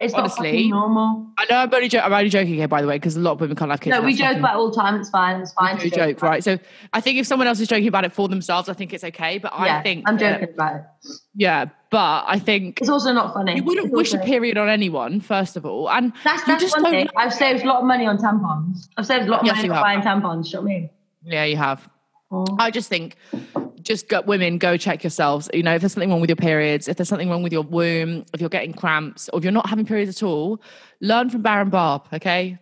It's 0.01 0.15
Honestly, 0.15 0.69
not 0.71 0.79
normal. 0.79 1.27
I 1.37 1.45
know 1.51 1.57
I'm 1.59 1.75
only, 1.75 1.89
jo- 1.89 1.99
I'm 1.99 2.13
only 2.15 2.31
joking 2.31 2.55
here, 2.55 2.67
by 2.69 2.81
the 2.81 2.89
way, 2.89 2.97
because 2.97 3.17
a 3.17 3.21
lot 3.21 3.33
of 3.33 3.41
women 3.43 3.55
can't 3.55 3.71
have 3.71 3.81
kids. 3.83 3.95
No, 3.95 4.01
we 4.01 4.15
joke 4.15 4.29
fucking- 4.29 4.39
about 4.39 4.57
all 4.57 4.71
the 4.71 4.77
time. 4.77 4.95
It's 4.99 5.11
fine. 5.11 5.41
It's 5.43 5.53
fine. 5.53 5.77
we 5.77 5.91
to 5.91 5.91
joke, 5.91 6.17
about 6.17 6.27
it. 6.27 6.31
right? 6.31 6.45
So 6.45 6.59
I 6.95 7.03
think 7.03 7.19
if 7.19 7.27
someone 7.27 7.47
else 7.47 7.61
is 7.61 7.69
joking 7.69 7.87
about 7.89 8.07
it 8.07 8.13
for 8.15 8.27
themselves, 8.27 8.71
I 8.71 8.73
think 8.73 8.95
it's 8.95 9.05
okay. 9.05 9.37
But 9.37 9.53
Yeah, 9.59 9.77
I 9.77 9.83
think 9.83 10.09
I'm 10.09 10.17
that- 10.17 10.41
joking 10.41 10.55
about 10.55 10.75
it. 10.77 10.83
yeah, 11.35 11.67
but 11.91 12.25
I 12.27 12.39
think 12.39 12.81
It's 12.81 12.89
also 12.89 13.13
not 13.13 13.35
funny. 13.35 13.57
you 13.57 13.63
wouldn't 13.63 13.89
It's 13.89 13.95
wish 13.95 14.15
a 14.15 14.19
period 14.19 14.57
on 14.57 14.71
anyone, 14.71 15.21
first 15.21 15.57
of 15.59 15.67
all, 15.67 15.91
and 15.91 16.15
That's, 16.25 16.45
that's 16.45 16.63
just 16.63 16.77
one 16.77 16.85
don't. 16.85 16.93
thing. 16.93 17.09
I've 17.19 17.35
saved 17.35 17.63
a 17.65 17.69
lot 17.69 17.81
of 17.81 17.85
money 17.85 18.07
on 18.07 18.17
tampons. 18.17 18.89
I've 18.97 19.07
saved 19.07 19.27
a 19.27 19.31
lot 19.31 19.41
of 19.41 19.47
Yes, 19.47 19.57
money 19.57 19.69
on 19.69 19.83
buying 19.83 20.01
tampons. 20.01 20.45
Do 20.45 20.49
you 20.49 20.55
know 20.57 20.61
what 20.63 20.71
I 20.71 20.75
mean? 20.75 20.91
Yeah, 21.25 21.45
you 21.45 21.57
have. 21.59 21.87
I 22.59 22.71
just 22.71 22.89
think, 22.89 23.17
just 23.83 24.09
go, 24.09 24.21
women, 24.21 24.59
go 24.59 24.77
check 24.77 25.03
yourselves. 25.03 25.51
You 25.53 25.63
know, 25.63 25.75
if 25.75 25.81
there's 25.83 25.93
something 25.93 26.11
wrong 26.11 26.21
with 26.21 26.31
your 26.31 26.37
periods, 26.37 26.87
if 26.87 26.97
there's 26.97 27.09
something 27.09 27.29
wrong 27.29 27.43
with 27.43 27.53
your 27.53 27.63
womb, 27.63 28.25
if 28.33 28.41
you're 28.41 28.49
getting 28.51 28.73
cramps, 28.73 29.29
or 29.33 29.39
if 29.39 29.45
you're 29.45 29.53
not 29.53 29.69
having 29.69 29.85
periods 29.85 30.17
at 30.17 30.23
all, 30.27 30.61
learn 31.01 31.29
from 31.31 31.43
Baron 31.43 31.71
Barb. 31.71 32.03
Okay. 32.13 32.59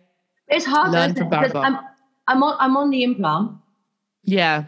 It's 0.47 0.65
hard. 0.65 0.91
Learn 0.91 1.13
from 1.13 1.27
it? 1.27 1.29
Because 1.29 1.53
Barbara. 1.53 1.61
I'm, 1.79 1.85
I'm 2.37 2.43
on. 2.43 2.57
I'm 2.59 2.77
on 2.77 2.89
the 2.89 3.03
implant, 3.03 3.51
Yeah. 4.23 4.63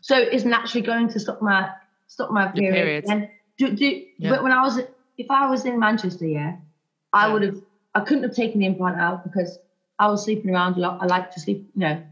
so 0.00 0.16
it's 0.16 0.44
naturally 0.44 0.84
going 0.84 1.08
to 1.10 1.20
stop 1.20 1.40
my 1.40 1.70
stop 2.08 2.30
my 2.32 2.48
period. 2.48 2.74
periods. 2.74 3.10
And 3.10 3.28
do, 3.56 3.70
do, 3.76 4.02
Yeah. 4.18 4.30
but 4.30 4.42
when 4.42 4.50
I 4.52 4.62
was 4.62 4.78
if 5.18 5.30
I 5.30 5.48
was 5.48 5.64
in 5.64 5.78
Manchester, 5.78 6.26
yeah, 6.26 6.56
I 7.12 7.26
Yeah. 7.28 7.32
would 7.32 7.42
have. 7.42 7.56
I 7.94 8.00
couldn't 8.00 8.24
have 8.24 8.34
taken 8.34 8.60
the 8.60 8.66
implant 8.66 8.98
out 9.00 9.22
because 9.24 9.58
I 9.98 10.08
was 10.08 10.24
sleeping 10.24 10.50
around 10.52 10.76
a 10.76 10.80
lot. 10.80 10.98
I 11.02 11.06
like 11.06 11.32
to 11.34 11.40
sleep. 11.40 11.70
You 11.74 11.80
know, 11.80 12.02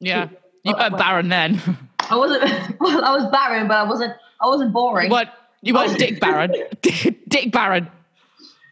Yeah. 0.00 0.28
You 0.64 0.74
Oh, 0.74 0.78
weren't 0.78 0.98
Baron 0.98 1.28
then. 1.28 1.60
I 2.10 2.16
wasn't. 2.16 2.42
Well, 2.80 3.04
I 3.04 3.12
was 3.16 3.26
barren, 3.30 3.66
but 3.68 3.76
I 3.76 3.82
wasn't. 3.84 4.12
I 4.40 4.46
wasn't 4.46 4.72
boring. 4.72 5.10
What 5.10 5.32
you 5.62 5.76
Oh. 5.76 5.84
weren't 5.86 5.98
Dick 6.04 6.20
Baron. 6.20 6.52
Dick 7.28 7.52
Baron. 7.52 7.88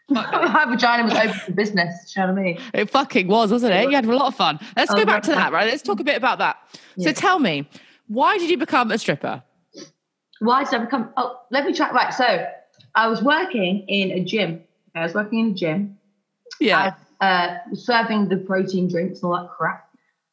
my 0.08 0.64
vagina 0.68 1.02
was 1.02 1.14
open 1.14 1.32
for 1.32 1.52
business. 1.52 2.12
Do 2.14 2.20
you 2.20 2.26
know 2.26 2.32
what 2.32 2.38
I 2.40 2.44
mean? 2.44 2.58
It 2.74 2.90
fucking 2.90 3.26
was, 3.26 3.50
wasn't 3.50 3.72
it? 3.74 3.82
You 3.90 3.96
had 3.96 4.04
a 4.04 4.14
lot 4.14 4.28
of 4.28 4.36
fun. 4.36 4.60
Let's 4.76 4.92
Oh, 4.92 4.96
go 4.96 5.04
back 5.04 5.24
to 5.24 5.32
that, 5.32 5.52
right? 5.52 5.68
Let's 5.68 5.82
talk 5.82 5.98
a 5.98 6.04
bit 6.04 6.16
about 6.16 6.38
that. 6.38 6.56
So 7.00 7.10
tell 7.12 7.40
me, 7.40 7.68
why 8.06 8.38
did 8.38 8.48
you 8.48 8.56
become 8.56 8.92
a 8.92 8.98
stripper? 8.98 9.42
Why 10.38 10.62
did 10.64 10.74
I 10.74 10.78
become? 10.84 11.10
Oh, 11.16 11.40
let 11.50 11.64
me 11.66 11.72
try. 11.72 11.90
Right. 11.90 12.14
So 12.14 12.46
I 12.94 13.08
was 13.08 13.20
working 13.22 13.84
in 13.88 14.12
a 14.12 14.22
gym. 14.22 14.62
I 14.94 15.02
was 15.02 15.14
working 15.14 15.40
in 15.40 15.50
a 15.50 15.54
gym. 15.54 15.98
Yeah. 16.60 16.94
uh, 17.20 17.56
serving 17.74 18.28
the 18.28 18.36
protein 18.36 18.88
drinks 18.88 19.20
and 19.22 19.32
all 19.32 19.40
that 19.42 19.50
crap. 19.50 19.88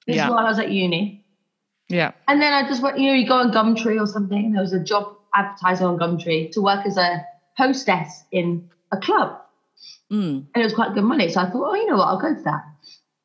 This 0.05 0.17
Yeah. 0.17 0.25
is 0.25 0.29
while 0.31 0.45
I 0.45 0.49
was 0.49 0.59
at 0.59 0.69
uni. 0.71 1.22
Yeah. 1.93 2.11
And 2.27 2.41
then 2.41 2.53
I 2.53 2.67
just 2.67 2.81
went, 2.81 2.97
you 2.97 3.07
know, 3.07 3.13
you 3.13 3.27
go 3.27 3.35
on 3.35 3.51
Gumtree 3.51 4.01
or 4.01 4.07
something, 4.07 4.51
there 4.51 4.61
was 4.61 4.73
a 4.73 4.83
job 4.83 5.15
advertising 5.35 5.85
on 5.85 5.99
Gumtree 5.99 6.51
to 6.53 6.61
work 6.61 6.85
as 6.87 6.97
a 6.97 7.23
hostess 7.55 8.23
in 8.31 8.67
a 8.91 8.97
club. 8.97 9.39
Mm. 10.11 10.45
And 10.53 10.61
it 10.61 10.63
was 10.63 10.73
quite 10.73 10.95
good 10.95 11.03
money. 11.03 11.29
So 11.29 11.41
I 11.41 11.51
thought, 11.51 11.69
oh, 11.69 11.75
you 11.75 11.87
know 11.87 11.97
what, 11.97 12.07
I'll 12.07 12.19
go 12.19 12.33
for 12.35 12.43
that. 12.43 12.63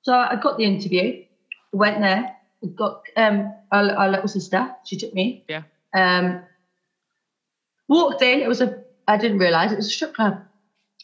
So 0.03 0.13
I 0.13 0.37
got 0.37 0.59
the 0.59 0.65
interview, 0.65 1.25
went 1.73 2.01
there, 2.01 2.37
got 2.75 3.05
um, 3.17 3.55
our, 3.73 3.91
our 3.91 4.11
little 4.11 4.29
sister, 4.29 4.71
she 4.85 4.99
took 4.99 5.15
me. 5.15 5.45
Yeah. 5.49 5.63
Um, 5.95 6.43
walked 7.89 8.21
in, 8.21 8.41
it 8.41 8.49
was 8.49 8.61
a, 8.61 8.85
I 9.07 9.17
didn't 9.17 9.39
realise 9.39 9.73
it 9.73 9.77
was 9.77 9.87
a 9.87 9.91
strip 9.91 10.15
club. 10.15 10.43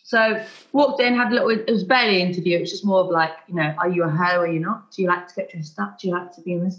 So 0.03 0.45
walked 0.73 1.01
in, 1.01 1.15
had 1.15 1.33
a 1.33 1.35
little, 1.35 1.49
it 1.49 1.71
was 1.71 1.85
barely 1.85 2.21
an 2.21 2.29
interview. 2.29 2.59
It 2.59 2.61
was 2.61 2.71
just 2.71 2.85
more 2.85 3.01
of 3.01 3.09
like, 3.09 3.33
you 3.49 3.55
know, 3.55 3.75
are 3.79 3.89
you 3.89 4.05
a 4.05 4.11
hoe 4.11 4.37
or 4.37 4.41
are 4.41 4.47
you 4.47 4.61
not? 4.61 4.91
Do 4.91 5.01
you 5.01 5.09
like 5.09 5.29
to 5.29 5.35
get 5.35 5.51
dressed 5.51 5.79
up? 5.79 5.99
Do 5.99 6.09
you 6.09 6.13
like 6.13 6.35
to 6.35 6.43
be 6.43 6.53
in 6.53 6.63
this? 6.63 6.79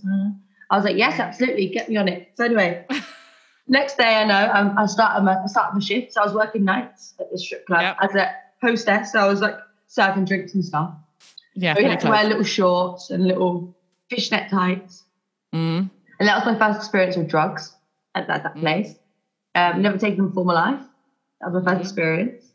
I 0.69 0.75
was 0.77 0.85
like, 0.85 0.97
yes, 0.97 1.19
absolutely, 1.19 1.69
get 1.69 1.89
me 1.89 1.97
on 1.97 2.07
it. 2.07 2.29
So 2.35 2.45
anyway, 2.45 2.85
next 3.67 3.97
day 3.97 4.15
I 4.15 4.25
know 4.25 4.51
um, 4.53 4.77
I 4.77 4.85
started 4.87 5.23
my, 5.23 5.35
I 5.37 5.45
started 5.47 5.73
my 5.75 5.79
shift. 5.79 6.13
So 6.13 6.21
I 6.21 6.25
was 6.25 6.33
working 6.33 6.63
nights 6.63 7.13
at 7.19 7.31
the 7.31 7.37
strip 7.37 7.65
club 7.67 7.81
Yep. 7.81 7.97
as 8.01 8.15
a 8.15 8.31
hostess. 8.61 9.11
So 9.11 9.19
I 9.19 9.27
was 9.27 9.41
like 9.41 9.55
serving 9.87 10.25
drinks 10.25 10.53
and 10.55 10.63
stuff. 10.65 10.93
Yeah. 11.53 11.75
So 11.75 11.83
we 11.83 11.89
had 11.89 11.99
to 12.01 12.09
wear 12.09 12.23
little 12.23 12.43
shorts 12.43 13.09
and 13.11 13.27
little 13.27 13.75
fishnet 14.09 14.49
tights. 14.49 15.03
Mm. 15.53 15.89
And 16.19 16.29
that 16.29 16.43
was 16.45 16.53
my 16.53 16.59
first 16.67 16.79
experience 16.79 17.15
with 17.17 17.27
drugs 17.29 17.73
at 18.15 18.27
that, 18.27 18.43
that 18.43 18.55
Mm. 18.55 18.59
place. 18.61 18.95
Um, 19.53 19.81
never 19.81 19.97
taken 19.97 20.17
them 20.17 20.27
before 20.29 20.45
my 20.45 20.53
life. 20.53 20.81
That 21.41 21.51
was 21.51 21.63
my 21.63 21.71
first 21.73 21.79
Mhm. 21.79 21.85
experience. 21.85 22.51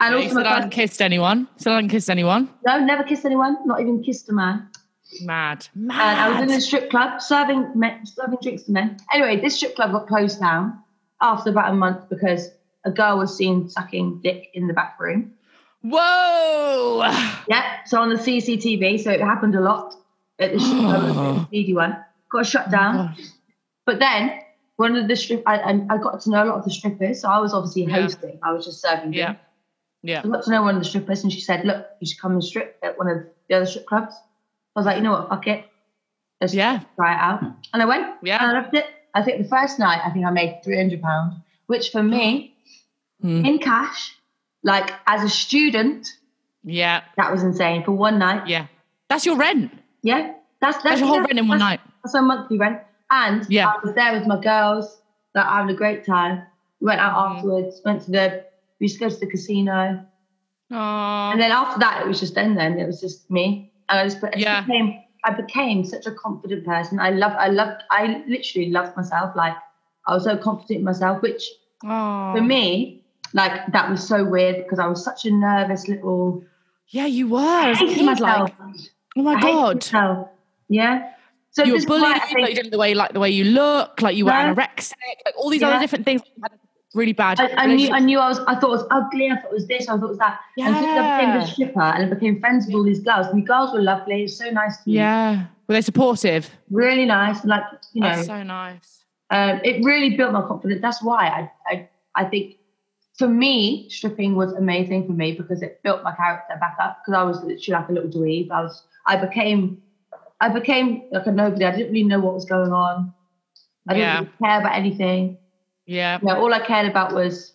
And 0.00 0.14
You 0.14 0.22
also 0.22 0.34
my 0.36 0.48
haven't 0.48 0.62
first, 0.64 0.72
kissed 0.74 1.02
anyone? 1.02 1.48
Still 1.56 1.72
haven't 1.74 1.88
kissed 1.90 2.08
anyone? 2.08 2.48
no, 2.64 2.78
never 2.78 3.02
kissed 3.02 3.24
anyone, 3.24 3.56
not 3.66 3.80
even 3.80 4.00
kissed 4.02 4.28
a 4.30 4.32
man. 4.32 4.68
Mad. 5.20 5.66
And 5.74 5.92
I 5.92 6.28
was 6.30 6.42
in 6.42 6.50
a 6.56 6.60
strip 6.60 6.90
club 6.90 7.20
serving 7.22 7.72
men, 7.74 8.04
serving 8.06 8.38
drinks 8.42 8.64
to 8.64 8.72
men. 8.72 8.98
Anyway, 9.12 9.40
this 9.40 9.56
strip 9.56 9.74
club 9.74 9.92
got 9.92 10.06
closed 10.06 10.40
down 10.40 10.78
after 11.20 11.50
about 11.50 11.70
a 11.70 11.74
month 11.74 12.08
because 12.08 12.50
a 12.84 12.90
girl 12.90 13.18
was 13.18 13.36
seen 13.36 13.68
sucking 13.68 14.20
dick 14.22 14.48
in 14.54 14.66
the 14.66 14.74
back 14.74 14.98
room. 15.00 15.32
Whoa. 15.82 17.00
Yeah, 17.48 17.84
so 17.86 18.00
on 18.00 18.08
the 18.10 18.16
CCTV, 18.16 19.00
so 19.00 19.10
it 19.10 19.20
happened 19.20 19.54
a 19.54 19.60
lot 19.60 19.94
at 20.38 20.52
the 20.52 20.60
strip 20.60 20.80
club, 20.80 21.02
the 21.38 21.44
speedy 21.46 21.74
one. 21.74 21.96
Got 22.30 22.46
shut 22.46 22.64
oh 22.68 22.70
down. 22.70 23.16
But 23.86 23.98
then 23.98 24.40
one 24.76 24.96
of 24.96 25.08
the 25.08 25.16
strip, 25.16 25.42
I, 25.46 25.58
I, 25.58 25.70
I 25.90 25.98
got 25.98 26.20
to 26.22 26.30
know 26.30 26.44
a 26.44 26.46
lot 26.46 26.58
of 26.58 26.64
the 26.64 26.70
strippers. 26.70 27.22
So 27.22 27.28
I 27.28 27.38
was 27.38 27.54
obviously 27.54 27.84
Yeah. 27.84 28.02
hosting. 28.02 28.38
I 28.42 28.52
was 28.52 28.64
just 28.66 28.80
serving. 28.80 29.12
Yeah. 29.14 29.36
Yeah. 30.02 30.22
I 30.24 30.28
got 30.28 30.44
to 30.44 30.50
know 30.50 30.62
one 30.62 30.76
of 30.76 30.82
the 30.82 30.88
strippers, 30.88 31.24
and 31.24 31.32
she 31.32 31.40
said, 31.40 31.64
"Look, 31.64 31.84
you 32.00 32.06
should 32.06 32.20
come 32.20 32.32
and 32.32 32.44
strip 32.44 32.78
at 32.82 32.96
one 32.98 33.08
of 33.08 33.24
the 33.48 33.56
other 33.56 33.66
strip 33.66 33.86
clubs." 33.86 34.14
I 34.78 34.80
was 34.80 34.86
like, 34.86 34.96
"You 34.98 35.02
know 35.02 35.12
what? 35.12 35.28
Fuck 35.28 35.46
it. 35.48 35.64
Let's 36.40 36.54
Yeah. 36.54 36.80
try 36.96 37.12
it 37.14 37.20
out." 37.20 37.42
And 37.72 37.82
I 37.82 37.84
went. 37.84 38.06
Yeah. 38.22 38.38
And 38.42 38.56
I 38.56 38.60
loved 38.60 38.74
it. 38.74 38.86
I 39.14 39.22
think 39.22 39.42
the 39.42 39.48
first 39.48 39.78
night, 39.78 40.00
I 40.04 40.10
think 40.10 40.24
I 40.24 40.30
made 40.30 40.60
three 40.64 40.76
hundred 40.76 41.02
pounds, 41.02 41.34
which 41.66 41.90
for 41.90 42.02
me, 42.02 42.54
Mm. 43.24 43.44
in 43.48 43.58
cash, 43.58 44.14
like 44.62 44.92
as 45.06 45.24
a 45.24 45.28
student, 45.28 46.06
Yeah. 46.62 47.02
that 47.16 47.32
was 47.32 47.42
insane 47.42 47.82
for 47.82 47.90
one 47.92 48.18
night. 48.18 48.46
Yeah. 48.46 48.66
That's 49.08 49.26
your 49.26 49.36
rent. 49.36 49.72
Yeah, 50.02 50.18
that's 50.60 50.76
that's, 50.76 50.82
That's 50.84 51.00
your 51.00 51.08
whole 51.08 51.20
rent 51.20 51.38
in 51.38 51.48
one 51.48 51.58
night. 51.58 51.80
That's 52.04 52.14
my 52.14 52.20
monthly 52.20 52.58
rent. 52.58 52.78
And 53.10 53.44
Yeah. 53.48 53.66
I 53.74 53.78
was 53.84 53.92
there 53.94 54.12
with 54.12 54.26
my 54.28 54.38
girls, 54.40 55.00
like 55.34 55.46
having 55.46 55.74
a 55.74 55.78
great 55.78 56.04
time. 56.06 56.42
We 56.80 56.86
went 56.86 57.00
out 57.00 57.14
Mhm. 57.16 57.36
afterwards, 57.36 57.80
went 57.84 58.02
to 58.02 58.10
the, 58.12 58.44
we 58.78 58.84
used 58.84 58.98
to 58.98 59.04
go 59.04 59.10
to 59.10 59.18
the 59.18 59.26
casino. 59.26 60.04
Aww. 60.70 61.32
And 61.32 61.40
then 61.40 61.50
after 61.50 61.80
that, 61.80 62.02
it 62.02 62.06
was 62.06 62.20
just 62.20 62.34
then, 62.36 62.54
then 62.54 62.78
it 62.78 62.86
was 62.86 63.00
just 63.00 63.28
me. 63.30 63.72
And 63.88 64.00
I 64.00 64.04
just, 64.04 64.22
I 64.22 64.28
just 64.30 64.38
Yeah. 64.38 64.60
became, 64.64 65.02
I 65.24 65.30
became 65.34 65.84
such 65.84 66.06
a 66.06 66.12
confident 66.12 66.64
person. 66.64 67.00
I 67.00 67.10
love, 67.10 67.32
I 67.32 67.48
loved, 67.48 67.82
I 67.90 68.22
literally 68.26 68.70
loved 68.70 68.96
myself. 68.96 69.34
Like 69.36 69.54
I 70.06 70.14
was 70.14 70.24
so 70.24 70.36
confident 70.36 70.78
in 70.80 70.84
myself, 70.84 71.22
which 71.22 71.42
Aw. 71.84 72.34
for 72.34 72.40
me, 72.40 73.02
like 73.34 73.66
that 73.72 73.90
was 73.90 74.06
so 74.06 74.24
weird 74.24 74.56
because 74.56 74.78
I 74.78 74.86
was 74.86 75.04
such 75.04 75.24
a 75.24 75.30
nervous 75.30 75.88
little, 75.88 76.42
Yeah, 76.88 77.06
you 77.06 77.28
were. 77.28 77.38
A 77.72 77.74
hated 77.76 78.04
myself. 78.04 78.50
like, 78.58 78.76
oh 79.16 79.22
my 79.22 79.34
I 79.34 79.40
god. 79.40 79.76
myself. 79.76 80.28
Yeah. 80.68 81.12
So 81.50 81.64
you 81.64 81.72
were 81.72 81.78
is 81.78 81.86
why 81.86 81.98
bullied, 81.98 82.22
I 82.22 82.40
like 82.40 82.50
you 82.50 82.54
didn't 82.56 82.70
the 82.70 82.78
way 82.78 82.94
like 82.94 83.12
the 83.12 83.20
way 83.20 83.30
you 83.30 83.44
look, 83.44 84.00
like 84.02 84.16
you 84.16 84.24
were 84.26 84.30
No. 84.30 84.54
anorexic, 84.54 84.92
like 85.24 85.34
all 85.36 85.50
these 85.50 85.60
Yeah. 85.62 85.70
other 85.70 85.80
different 85.80 86.04
things. 86.04 86.22
You 86.94 87.00
had 87.00 87.02
a 87.02 87.02
really 87.02 87.12
bad. 87.12 87.40
I, 87.40 87.50
I 87.56 87.66
knew 87.66 87.90
I 87.92 87.98
knew 87.98 88.18
I 88.18 88.28
was 88.28 88.38
I 88.40 88.54
thought 88.54 88.68
it 88.68 88.70
was 88.70 88.86
ugly, 88.90 89.30
I 89.30 89.36
thought 89.36 89.50
it 89.50 89.54
was 89.54 89.66
this, 89.66 89.88
I 89.88 89.96
thought 89.96 90.04
it 90.04 90.08
was 90.08 90.18
that. 90.18 90.40
Yeah. 90.56 90.66
And 90.68 90.76
I 90.76 90.80
became 90.80 91.34
Yeah. 91.34 91.42
a 91.42 91.46
stripper 91.46 91.80
and 91.82 92.06
I 92.06 92.08
became 92.14 92.40
friends 92.40 92.66
with 92.66 92.74
all 92.76 92.82
these 92.84 93.00
girls, 93.00 93.26
and 93.26 93.42
the 93.42 93.46
girls 93.46 93.72
were 93.72 93.82
lovely, 93.82 94.20
it 94.20 94.22
was 94.22 94.36
so 94.38 94.50
nice 94.50 94.76
to 94.78 94.88
me. 94.88 94.94
Yeah, 94.96 95.44
were 95.68 95.74
they 95.74 95.82
supportive? 95.82 96.50
Really 96.70 97.04
nice. 97.04 97.44
Like, 97.44 97.62
you 97.92 98.02
know, 98.02 98.08
That's 98.08 98.26
so 98.26 98.42
nice. 98.42 99.04
um, 99.30 99.60
it 99.64 99.84
really 99.84 100.16
built 100.16 100.32
my 100.32 100.40
confidence. 100.42 100.80
That's 100.80 101.02
why 101.02 101.28
I, 101.28 101.50
I 101.66 101.88
I 102.14 102.24
think 102.24 102.56
for 103.18 103.28
me, 103.28 103.88
stripping 103.90 104.34
was 104.36 104.52
amazing 104.54 105.06
for 105.06 105.12
me 105.12 105.32
because 105.32 105.60
it 105.60 105.82
built 105.82 106.02
my 106.04 106.14
character 106.14 106.54
back 106.58 106.76
up 106.80 107.00
because 107.04 107.18
I 107.18 107.22
was 107.24 107.42
literally 107.42 107.80
like 107.80 107.88
a 107.88 107.92
little 107.92 108.10
dweeb. 108.10 108.50
I 108.50 108.62
was 108.62 108.82
I 109.06 109.16
became 109.16 109.82
I 110.40 110.48
became 110.48 111.02
like 111.12 111.26
a 111.26 111.32
nobody. 111.32 111.64
I 111.66 111.72
didn't 111.72 111.92
really 111.92 112.04
know 112.04 112.20
what 112.20 112.32
was 112.34 112.46
going 112.46 112.72
on. 112.72 113.12
I 113.88 113.92
didn't 113.94 114.08
Yeah. 114.08 114.18
really 114.20 114.30
care 114.42 114.60
about 114.60 114.74
anything. 114.74 115.36
Yeah. 115.88 116.18
You 116.20 116.28
know, 116.28 116.40
all 116.40 116.52
I 116.52 116.60
cared 116.60 116.86
about 116.86 117.14
was 117.14 117.54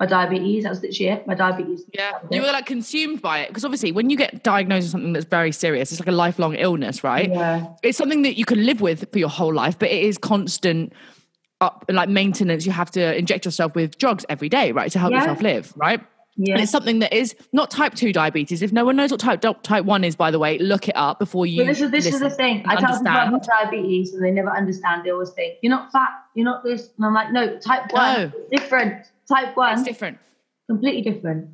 my 0.00 0.06
diabetes. 0.06 0.62
That 0.62 0.70
was 0.70 0.80
literally 0.82 1.10
it. 1.10 1.26
My 1.26 1.34
diabetes. 1.34 1.84
Yeah, 1.92 2.12
you 2.30 2.40
were 2.40 2.48
like 2.52 2.66
consumed 2.66 3.20
by 3.20 3.40
it 3.40 3.48
because 3.48 3.64
obviously 3.64 3.92
when 3.92 4.10
you 4.10 4.16
get 4.16 4.42
diagnosed 4.44 4.84
with 4.84 4.90
something 4.92 5.12
that's 5.12 5.26
very 5.26 5.52
serious, 5.52 5.90
it's 5.92 6.00
like 6.00 6.08
a 6.08 6.12
lifelong 6.12 6.54
illness, 6.54 7.02
right? 7.04 7.28
Yeah. 7.28 7.66
It's 7.82 7.98
something 7.98 8.22
that 8.22 8.38
you 8.38 8.44
can 8.44 8.64
live 8.64 8.80
with 8.80 9.10
for 9.12 9.18
your 9.18 9.28
whole 9.28 9.52
life, 9.52 9.78
but 9.78 9.90
it 9.90 10.02
is 10.04 10.16
constant 10.18 10.92
up 11.60 11.84
like 11.88 12.08
maintenance. 12.08 12.64
You 12.64 12.72
have 12.72 12.90
to 12.92 13.16
inject 13.16 13.44
yourself 13.44 13.74
with 13.74 13.98
drugs 13.98 14.24
every 14.28 14.48
day, 14.48 14.72
right, 14.72 14.90
to 14.92 14.98
help 14.98 15.12
Yeah. 15.12 15.18
yourself 15.20 15.42
live, 15.42 15.72
right? 15.76 16.00
Yeah. 16.36 16.54
And 16.54 16.62
it's 16.62 16.72
something 16.72 16.98
that 16.98 17.12
is 17.12 17.34
not 17.52 17.70
type 17.70 17.94
two 17.94 18.12
diabetes. 18.12 18.60
If 18.60 18.72
no 18.72 18.84
one 18.84 18.96
knows 18.96 19.10
what 19.12 19.20
type 19.20 19.40
type 19.62 19.84
one 19.84 20.02
is, 20.02 20.16
by 20.16 20.30
the 20.32 20.38
way, 20.38 20.58
look 20.58 20.88
it 20.88 20.96
up 20.96 21.18
before 21.20 21.46
you. 21.46 21.60
But 21.62 21.68
this 21.68 21.80
is 21.80 21.90
this 21.92 22.06
is 22.06 22.18
the 22.20 22.30
thing. 22.30 22.64
I 22.66 22.74
tell 22.76 22.90
people 22.98 23.04
got 23.04 23.42
diabetes 23.44 24.12
and 24.14 24.24
they 24.24 24.30
never 24.32 24.50
understand. 24.50 25.04
They 25.04 25.10
always 25.10 25.30
think 25.30 25.58
you're 25.62 25.70
not 25.70 25.92
fat, 25.92 26.08
you're 26.34 26.44
not 26.44 26.64
this, 26.64 26.90
and 26.96 27.06
I'm 27.06 27.14
like, 27.14 27.30
no, 27.32 27.56
type 27.58 27.92
one, 27.92 28.20
No. 28.20 28.26
is 28.26 28.32
different. 28.60 29.06
Type 29.28 29.48
It's 29.48 29.56
one, 29.56 29.82
different. 29.84 30.18
completely 30.68 31.02
different. 31.02 31.50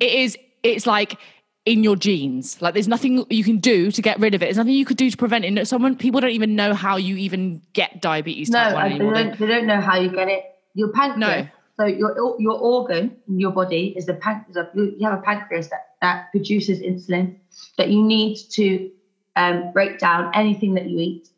It 0.00 0.12
is. 0.12 0.38
It's 0.62 0.86
like 0.86 1.18
in 1.66 1.82
your 1.82 1.96
genes. 1.96 2.62
Like 2.62 2.74
there's 2.74 2.88
nothing 2.88 3.24
you 3.30 3.42
can 3.42 3.58
do 3.58 3.90
to 3.90 4.00
get 4.02 4.20
rid 4.20 4.34
of 4.34 4.42
it. 4.42 4.46
There's 4.46 4.58
nothing 4.58 4.74
you 4.74 4.84
could 4.84 4.96
do 4.96 5.10
to 5.10 5.16
prevent 5.16 5.44
it. 5.44 5.66
Someone 5.66 5.96
people 5.96 6.20
don't 6.20 6.30
even 6.30 6.54
know 6.54 6.72
how 6.72 6.96
you 6.96 7.16
even 7.16 7.62
get 7.72 8.00
diabetes 8.00 8.48
No, 8.48 8.58
type 8.60 8.74
one 8.74 8.88
they 8.90 8.94
anymore. 8.94 9.14
They- 9.14 9.22
don't, 9.24 9.38
they 9.40 9.46
don't 9.46 9.66
know 9.66 9.80
how 9.80 9.98
you 9.98 10.08
get 10.10 10.28
it. 10.28 10.44
Your 10.74 10.92
pancreas. 10.92 11.48
So 11.76 11.86
your 11.86 12.36
your 12.38 12.58
organ 12.58 13.16
in 13.28 13.40
your 13.40 13.50
body 13.50 13.94
is 13.96 14.06
the 14.06 14.14
pancreas. 14.14 14.68
You 14.74 14.96
have 15.02 15.18
a 15.18 15.22
pancreas 15.22 15.68
that, 15.68 15.86
that 16.00 16.30
produces 16.30 16.80
insulin 16.80 17.36
that 17.78 17.90
you 17.90 18.02
need 18.02 18.38
to 18.52 18.90
um, 19.36 19.72
break 19.72 19.98
down 19.98 20.30
anything 20.34 20.74
that 20.74 20.86
you 20.86 20.98
eat. 20.98 21.28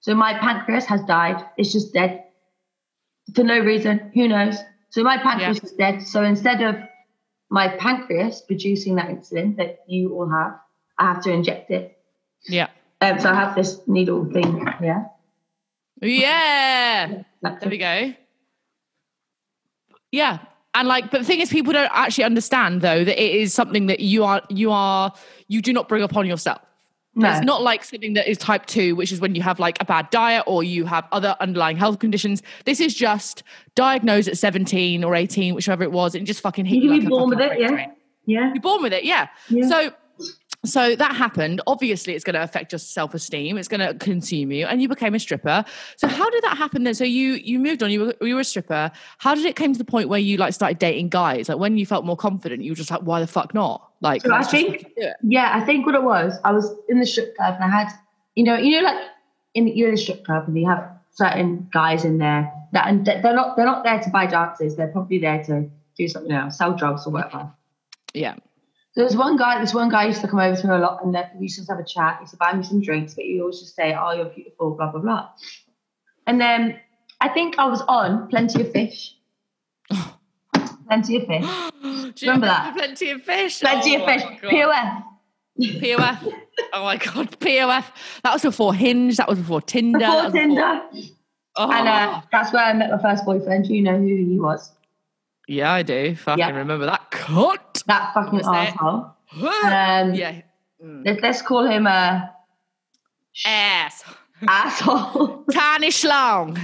So 0.00 0.14
my 0.14 0.38
pancreas 0.38 0.86
has 0.86 1.02
died. 1.02 1.44
It's 1.56 1.72
just 1.72 1.92
dead 1.92 2.24
for 3.34 3.44
no 3.44 3.58
reason. 3.58 4.10
Who 4.14 4.28
knows? 4.28 4.56
So 4.90 5.02
my 5.02 5.18
pancreas 5.18 5.62
is 5.62 5.72
dead. 5.72 6.02
So 6.02 6.24
instead 6.24 6.62
of 6.62 6.76
my 7.50 7.68
pancreas 7.68 8.40
producing 8.40 8.96
that 8.96 9.08
insulin 9.08 9.56
that 9.56 9.80
you 9.86 10.14
all 10.14 10.28
have, 10.28 10.58
I 10.98 11.12
have 11.12 11.22
to 11.24 11.32
inject 11.32 11.70
it. 11.70 11.98
yeah. 12.48 12.68
Um, 13.00 13.18
so 13.18 13.30
I 13.30 13.34
have 13.34 13.54
this 13.54 13.80
needle 13.86 14.24
thing. 14.32 14.66
Yeah. 14.80 15.04
Yeah. 16.00 17.22
There 17.42 17.68
we 17.68 17.78
go. 17.78 18.14
Yeah. 20.12 20.38
And 20.74 20.88
like, 20.88 21.10
but 21.10 21.18
the 21.18 21.24
thing 21.24 21.40
is, 21.40 21.50
people 21.50 21.72
don't 21.72 21.90
actually 21.92 22.24
understand 22.24 22.80
though 22.80 23.04
that 23.04 23.22
it 23.22 23.34
is 23.34 23.52
something 23.52 23.86
that 23.86 24.00
you 24.00 24.24
are, 24.24 24.42
you 24.48 24.70
are, 24.70 25.12
you 25.48 25.60
do 25.60 25.72
not 25.72 25.88
bring 25.88 26.02
upon 26.02 26.26
yourself. 26.26 26.60
no. 27.14 27.30
It's 27.30 27.44
not 27.44 27.60
like 27.62 27.84
something 27.84 28.14
that 28.14 28.26
is 28.26 28.38
type 28.38 28.64
two, 28.64 28.96
which 28.96 29.12
is 29.12 29.20
when 29.20 29.34
you 29.34 29.42
have 29.42 29.58
like 29.58 29.76
a 29.82 29.84
bad 29.84 30.08
diet 30.10 30.44
or 30.46 30.64
you 30.64 30.86
have 30.86 31.06
other 31.12 31.36
underlying 31.40 31.76
health 31.76 31.98
conditions. 31.98 32.42
This 32.64 32.80
is 32.80 32.94
just 32.94 33.42
diagnosed 33.74 34.28
at 34.28 34.38
17 34.38 35.04
or 35.04 35.14
18, 35.14 35.54
whichever 35.54 35.82
it 35.82 35.92
was, 35.92 36.14
and 36.14 36.26
just 36.26 36.40
fucking 36.40 36.64
hit 36.64 36.82
You 36.82 36.92
you. 36.94 37.00
like 37.00 37.08
born 37.10 37.28
with 37.30 37.40
it, 37.40 37.60
yeah. 37.60 37.68
train. 37.68 37.92
Yeah. 38.24 38.52
You're 38.54 38.62
born 38.62 38.82
with 38.82 38.92
it, 38.94 39.04
yeah. 39.04 39.28
Yeah. 39.50 39.68
So 39.68 39.92
so 40.64 40.94
that 40.94 41.16
happened. 41.16 41.60
Obviously, 41.66 42.14
it's 42.14 42.24
going 42.24 42.34
to 42.34 42.42
affect 42.42 42.72
your 42.72 42.78
self-esteem. 42.78 43.58
It's 43.58 43.66
going 43.68 43.80
to 43.80 43.94
consume 43.94 44.52
you, 44.52 44.66
and 44.66 44.80
you 44.80 44.88
became 44.88 45.14
a 45.14 45.18
stripper. 45.18 45.64
So 45.96 46.06
how 46.08 46.30
did 46.30 46.44
that 46.44 46.56
happen 46.56 46.84
then? 46.84 46.94
So 46.94 47.04
you 47.04 47.32
you 47.34 47.58
moved 47.58 47.82
on. 47.82 47.90
You 47.90 48.00
were 48.06 48.26
you 48.26 48.34
were 48.36 48.40
a 48.42 48.44
stripper. 48.44 48.90
How 49.18 49.34
did 49.34 49.44
it 49.44 49.56
come 49.56 49.72
to 49.72 49.78
the 49.78 49.84
point 49.84 50.08
where 50.08 50.20
you 50.20 50.36
like 50.36 50.54
started 50.54 50.78
dating 50.78 51.08
guys? 51.08 51.48
Like 51.48 51.58
when 51.58 51.76
you 51.78 51.86
felt 51.86 52.04
more 52.04 52.16
confident, 52.16 52.62
you 52.62 52.70
were 52.72 52.76
just 52.76 52.90
like, 52.90 53.00
why 53.00 53.20
the 53.20 53.26
fuck 53.26 53.54
not? 53.54 53.90
Like 54.00 54.22
So 54.22 54.32
I 54.32 54.42
think- 54.42 54.70
fucking 54.82 54.92
do 54.96 55.02
it. 55.08 55.16
Yeah, 55.22 55.50
I 55.54 55.60
think 55.64 55.84
what 55.86 55.94
it 55.94 56.02
was, 56.04 56.38
I 56.44 56.52
was 56.52 56.72
in 56.88 57.00
the 57.00 57.06
strip 57.06 57.36
club 57.36 57.54
and 57.60 57.64
I 57.64 57.68
had, 57.68 57.88
you 58.36 58.44
know, 58.44 58.56
you 58.56 58.80
know, 58.80 58.86
like 58.86 58.98
in 59.54 59.66
you're 59.68 59.88
in 59.88 59.94
a 59.94 59.98
strip 59.98 60.24
club 60.24 60.44
and 60.46 60.56
you 60.56 60.66
have 60.68 60.88
certain 61.10 61.68
guys 61.72 62.04
in 62.04 62.18
there 62.18 62.50
that 62.72 62.86
and 62.88 63.04
they're 63.04 63.34
not 63.34 63.56
they're 63.56 63.66
not 63.66 63.84
there 63.84 64.00
to 64.00 64.10
buy 64.10 64.26
dances. 64.26 64.76
They're 64.76 64.88
probably 64.88 65.18
there 65.18 65.42
to 65.44 65.68
do 65.98 66.08
something 66.08 66.32
else, 66.32 66.56
sell 66.58 66.72
drugs 66.74 67.06
or 67.06 67.10
whatever. 67.10 67.50
yeah. 68.14 68.34
There 68.94 69.04
was 69.04 69.16
one 69.16 69.36
guy, 69.36 69.58
this 69.60 69.72
one 69.72 69.88
guy 69.88 70.06
used 70.06 70.20
to 70.20 70.28
come 70.28 70.38
over 70.38 70.54
to 70.54 70.66
me 70.66 70.74
a 70.74 70.78
lot 70.78 71.02
and 71.02 71.16
we 71.38 71.44
used 71.44 71.58
to 71.58 71.72
have 71.72 71.80
a 71.80 71.84
chat. 71.84 72.16
He 72.18 72.24
used 72.24 72.32
to 72.32 72.36
buy 72.36 72.52
me 72.52 72.62
some 72.62 72.82
drinks, 72.82 73.14
but 73.14 73.24
he 73.24 73.40
always 73.40 73.60
just 73.60 73.74
say, 73.74 73.96
Oh, 73.98 74.12
you're 74.12 74.26
beautiful, 74.26 74.72
blah, 74.72 74.90
blah, 74.90 75.00
blah. 75.00 75.28
And 76.26 76.40
then 76.40 76.78
I 77.20 77.28
think 77.28 77.58
I 77.58 77.66
was 77.66 77.80
on 77.82 78.28
Plenty 78.28 78.60
of 78.62 78.72
Fish. 78.72 79.16
Plenty 80.88 81.16
of 81.16 81.26
Fish. 81.26 81.44
Do 81.82 82.26
you 82.26 82.32
Remember 82.32 82.46
that? 82.46 82.76
Plenty 82.76 83.10
of 83.10 83.22
fish. 83.22 83.60
Plenty 83.60 83.96
Oh 83.96 84.00
of 84.00 84.08
Fish. 84.08 84.22
POF. 84.42 85.04
POF. 85.58 86.32
Oh 86.74 86.84
my 86.84 86.98
god, 86.98 87.30
POF. 87.40 87.84
That 88.22 88.34
was 88.34 88.42
before 88.42 88.74
Hinge. 88.74 89.16
That 89.16 89.26
was 89.26 89.38
before 89.38 89.62
Tinder. 89.62 90.00
Before 90.00 90.24
was 90.24 90.32
Tinder. 90.34 90.82
Oh. 91.56 91.70
And 91.72 91.88
uh, 91.88 92.20
that's 92.30 92.52
where 92.52 92.62
I 92.62 92.74
met 92.74 92.90
my 92.90 93.00
first 93.00 93.24
boyfriend. 93.24 93.66
You 93.68 93.80
know 93.82 93.96
who 93.96 94.06
he 94.06 94.38
was. 94.38 94.70
Yeah, 95.48 95.72
I 95.72 95.82
do. 95.82 96.14
Fucking 96.16 96.38
Yeah. 96.38 96.50
remember 96.56 96.86
that 96.86 97.10
cut. 97.10 97.82
That 97.86 98.12
fucking 98.14 98.40
asshole. 98.44 99.14
Um, 99.40 100.14
yeah. 100.14 100.42
Mm. 100.84 101.22
let's, 101.22 101.42
call 101.42 101.64
him 101.66 101.86
a 101.86 102.30
Ass. 103.46 104.04
asshole. 104.46 105.44
Tiny 105.52 105.88
schlong. 105.88 106.54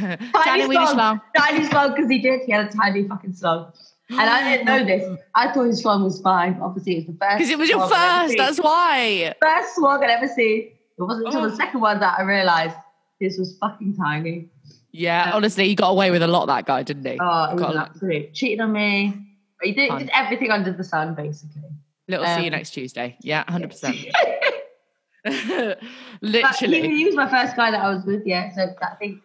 Tiny 0.44 0.66
weeny 0.66 0.84
schlong. 0.86 1.20
Tiny 1.36 1.64
slug 1.64 1.94
because 1.94 2.10
he 2.10 2.18
did. 2.18 2.40
He 2.44 2.52
had 2.52 2.66
a 2.66 2.70
tiny 2.76 3.06
fucking 3.06 3.32
slug. 3.34 3.72
And 4.10 4.20
I 4.20 4.50
didn't 4.56 4.66
know 4.66 4.84
this. 4.84 5.18
I 5.34 5.52
thought 5.52 5.64
his 5.64 5.82
slug 5.82 6.02
was 6.02 6.20
fine. 6.20 6.58
Obviously, 6.62 6.94
it 6.94 6.96
was 6.96 7.06
the 7.06 7.12
first. 7.20 7.36
Because 7.38 7.50
it 7.50 7.58
was 7.58 7.68
your 7.68 7.86
slug 7.86 7.92
I'd 7.92 8.18
ever 8.20 8.28
first. 8.28 8.38
That's 8.38 8.58
why. 8.58 9.34
first 9.40 9.74
slug 9.76 10.02
I'd 10.02 10.10
ever 10.10 10.26
seen. 10.28 10.70
It 10.98 11.02
wasn't 11.02 11.26
until 11.26 11.42
Oh. 11.44 11.50
the 11.50 11.56
second 11.56 11.80
one 11.80 12.00
that 12.00 12.18
I 12.18 12.22
realised 12.22 12.74
this 13.20 13.38
was 13.38 13.56
fucking 13.58 13.96
tiny. 13.96 14.48
Yeah, 14.90 15.32
honestly, 15.34 15.68
he 15.68 15.74
got 15.74 15.90
away 15.90 16.10
with 16.10 16.22
a 16.22 16.26
lot, 16.26 16.46
that 16.46 16.66
guy, 16.66 16.82
didn't 16.82 17.04
he? 17.04 17.18
Oh, 17.20 17.52
was 17.52 17.60
Got 17.60 17.74
a 17.74 17.78
an 17.78 17.78
absolute 17.78 18.34
cheating 18.34 18.60
on 18.60 18.72
me. 18.72 19.36
He 19.62 19.72
did, 19.72 19.96
did 19.98 20.10
everything 20.14 20.50
under 20.50 20.72
the 20.72 20.84
sun, 20.84 21.14
basically. 21.14 21.62
Little 22.06 22.26
see 22.26 22.40
you 22.40 22.46
um, 22.46 22.52
next 22.52 22.70
Tuesday. 22.70 23.16
Yeah, 23.20 23.44
100%. 23.44 24.12
But 25.24 25.34
he, 25.34 25.74
Literally. 26.22 26.96
he 26.96 27.04
was 27.04 27.14
my 27.14 27.28
first 27.28 27.56
guy 27.56 27.70
that 27.70 27.80
I 27.80 27.90
was 27.90 28.04
with, 28.04 28.22
yeah. 28.24 28.54
So 28.54 28.74
that 28.80 28.98
thing. 28.98 29.20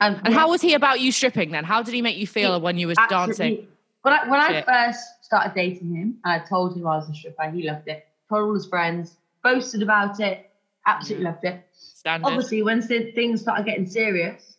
Um, 0.00 0.20
And 0.24 0.32
how 0.32 0.48
was 0.48 0.62
he 0.62 0.74
about 0.74 1.00
you 1.00 1.12
stripping 1.12 1.50
then? 1.50 1.64
How 1.64 1.82
did 1.82 1.92
he 1.92 2.02
make 2.02 2.16
you 2.16 2.26
feel 2.26 2.60
when 2.60 2.78
you 2.78 2.86
was 2.88 2.96
dancing? 3.08 3.66
When 4.02 4.14
I 4.14 4.28
when 4.28 4.40
I 4.40 4.62
first 4.62 5.24
started 5.24 5.54
dating 5.54 5.94
him, 5.94 6.18
and 6.24 6.40
I 6.40 6.44
told 6.46 6.76
him 6.76 6.86
I 6.86 6.96
was 6.96 7.10
a 7.10 7.14
stripper, 7.14 7.50
he 7.50 7.68
loved 7.68 7.88
it. 7.88 8.06
Told 8.28 8.44
all 8.44 8.54
his 8.54 8.66
friends, 8.66 9.16
boasted 9.42 9.82
about 9.82 10.18
it, 10.20 10.49
absolutely 10.86 11.24
loved 11.24 11.44
it. 11.44 11.64
Standard. 11.72 12.26
Obviously, 12.26 12.62
when 12.62 12.82
things 12.82 13.42
started 13.42 13.66
getting 13.66 13.86
serious, 13.86 14.56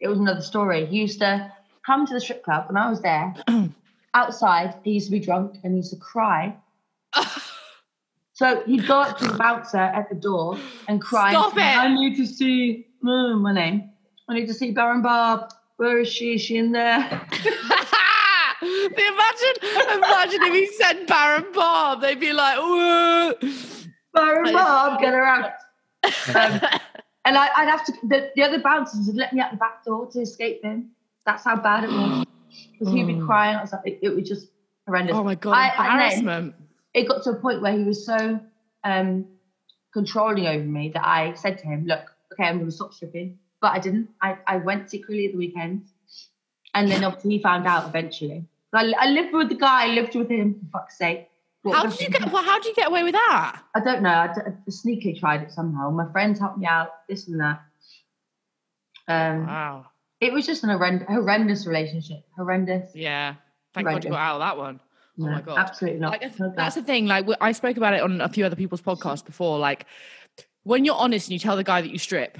it 0.00 0.08
was 0.08 0.18
another 0.18 0.42
story. 0.42 0.86
He 0.86 0.98
used 0.98 1.18
to 1.20 1.52
come 1.84 2.06
to 2.06 2.14
the 2.14 2.20
strip 2.20 2.42
club 2.42 2.66
when 2.68 2.76
I 2.76 2.88
was 2.90 3.00
there. 3.00 3.34
outside, 4.14 4.74
he 4.84 4.92
used 4.92 5.06
to 5.06 5.12
be 5.12 5.20
drunk 5.20 5.56
and 5.62 5.72
he 5.72 5.78
used 5.78 5.90
to 5.90 5.98
cry. 5.98 6.56
So 8.38 8.62
he'd 8.66 8.86
go 8.86 9.00
up 9.00 9.18
to 9.18 9.26
the 9.26 9.36
bouncer 9.36 9.78
at 9.78 10.08
the 10.08 10.14
door 10.14 10.60
and 10.86 11.00
cry. 11.00 11.32
Stop 11.32 11.56
it. 11.56 11.60
I 11.60 11.92
need 11.92 12.16
to 12.18 12.24
see 12.24 12.86
mm, 13.04 13.40
my 13.40 13.52
name. 13.52 13.90
I 14.28 14.34
need 14.34 14.46
to 14.46 14.54
see 14.54 14.70
Baron 14.70 15.02
Barb. 15.02 15.50
Where 15.76 15.98
is 15.98 16.08
she? 16.08 16.34
Is 16.34 16.42
she 16.42 16.56
in 16.56 16.70
there? 16.70 16.98
imagine, 18.62 19.56
imagine 19.92 20.42
if 20.44 20.54
he 20.54 20.66
said 20.68 21.08
Baron 21.08 21.46
Bob, 21.52 22.00
they'd 22.00 22.20
be 22.20 22.32
like, 22.32 22.58
"Whoa." 22.58 23.32
Barb, 24.12 25.00
get 25.00 25.12
her 25.12 25.24
out. 25.24 25.50
Um, 26.34 26.60
and 27.24 27.36
I, 27.36 27.48
I'd 27.56 27.68
have 27.68 27.84
to, 27.86 27.92
the, 28.04 28.30
the 28.36 28.42
other 28.42 28.60
bouncers 28.60 29.06
would 29.08 29.16
let 29.16 29.32
me 29.34 29.40
out 29.40 29.50
the 29.50 29.56
back 29.56 29.84
door 29.84 30.06
to 30.12 30.20
escape 30.20 30.62
him. 30.62 30.90
That's 31.26 31.44
how 31.44 31.56
bad 31.56 31.84
it 31.84 31.90
was. 31.90 32.24
Because 32.72 32.94
he'd 32.94 33.06
be 33.06 33.14
Oh. 33.20 33.26
crying. 33.26 33.56
I 33.56 33.60
was 33.60 33.72
like, 33.72 33.82
it, 33.84 33.98
it 34.02 34.14
was 34.14 34.26
just 34.28 34.48
horrendous. 34.86 35.14
oh 35.16 35.24
my 35.24 35.34
god, 35.34 35.52
I- 35.52 35.92
embarrassment. 35.92 36.54
it 36.94 37.08
got 37.08 37.24
to 37.24 37.30
a 37.30 37.34
point 37.34 37.60
where 37.60 37.76
he 37.76 37.84
was 37.84 38.06
so 38.06 38.40
um, 38.84 39.26
controlling 39.92 40.46
over 40.46 40.64
me 40.64 40.90
that 40.94 41.04
I 41.06 41.34
said 41.34 41.58
to 41.58 41.66
him, 41.66 41.84
"Look, 41.86 42.04
okay, 42.32 42.44
I'm 42.48 42.56
going 42.58 42.70
to 42.70 42.74
stop 42.74 42.94
stripping," 42.94 43.38
but 43.60 43.72
I 43.72 43.78
didn't. 43.80 44.08
I, 44.22 44.38
I 44.46 44.56
went 44.58 44.88
secretly 44.90 45.26
at 45.26 45.32
the 45.32 45.38
weekend, 45.38 45.84
and 46.74 46.90
then 46.90 47.04
obviously 47.04 47.32
he 47.32 47.42
found 47.42 47.66
out 47.66 47.86
eventually. 47.88 48.46
I, 48.72 48.92
I 48.98 49.08
lived 49.10 49.34
with 49.34 49.48
the 49.50 49.56
guy. 49.56 49.84
I 49.84 49.88
lived 49.88 50.14
with 50.14 50.30
him. 50.30 50.54
For 50.72 50.78
fuck's 50.78 50.96
sake, 50.96 51.28
How 51.72 51.86
did 51.86 52.00
you 52.00 52.08
get? 52.08 52.32
Well, 52.32 52.42
how 52.42 52.58
did 52.58 52.66
you 52.66 52.74
get 52.74 52.88
away 52.88 53.02
with 53.04 53.12
that? 53.14 53.62
I 53.74 53.80
don't 53.80 54.02
know. 54.02 54.10
I 54.10 54.28
sneakily 54.70 55.18
tried 55.18 55.42
it 55.42 55.52
somehow. 55.52 55.90
My 55.90 56.10
friends 56.12 56.38
helped 56.40 56.58
me 56.58 56.66
out. 56.66 56.88
This 57.08 57.28
and 57.28 57.40
that. 57.40 57.60
Um, 59.08 59.46
Wow. 59.46 59.86
it 60.20 60.32
was 60.32 60.46
just 60.46 60.64
an 60.64 60.70
horrend- 60.70 61.06
horrendous 61.06 61.66
relationship. 61.66 62.18
Horrendous. 62.36 62.94
Yeah. 62.94 63.34
Thank 63.74 63.86
God 63.88 64.04
you 64.04 64.10
got 64.10 64.18
out 64.18 64.34
of 64.36 64.40
that 64.40 64.56
one. 64.58 64.80
Oh 65.20 65.24
my 65.24 65.40
God. 65.40 65.58
Absolutely 65.58 66.00
not. 66.00 66.12
Like, 66.12 66.20
that's- 66.20 66.52
that's 66.56 66.74
the 66.74 66.82
thing. 66.82 67.06
Like 67.06 67.26
I 67.40 67.52
spoke 67.52 67.76
about 67.76 67.94
it 67.94 68.02
on 68.02 68.20
a 68.20 68.28
few 68.28 68.44
other 68.44 68.56
people's 68.56 68.82
podcasts 68.82 69.24
before. 69.24 69.58
Like 69.58 69.86
when 70.64 70.84
you're 70.84 70.94
honest 70.94 71.28
and 71.28 71.32
you 71.32 71.38
tell 71.38 71.56
the 71.56 71.64
guy 71.64 71.80
that 71.80 71.90
you 71.90 71.98
strip, 71.98 72.38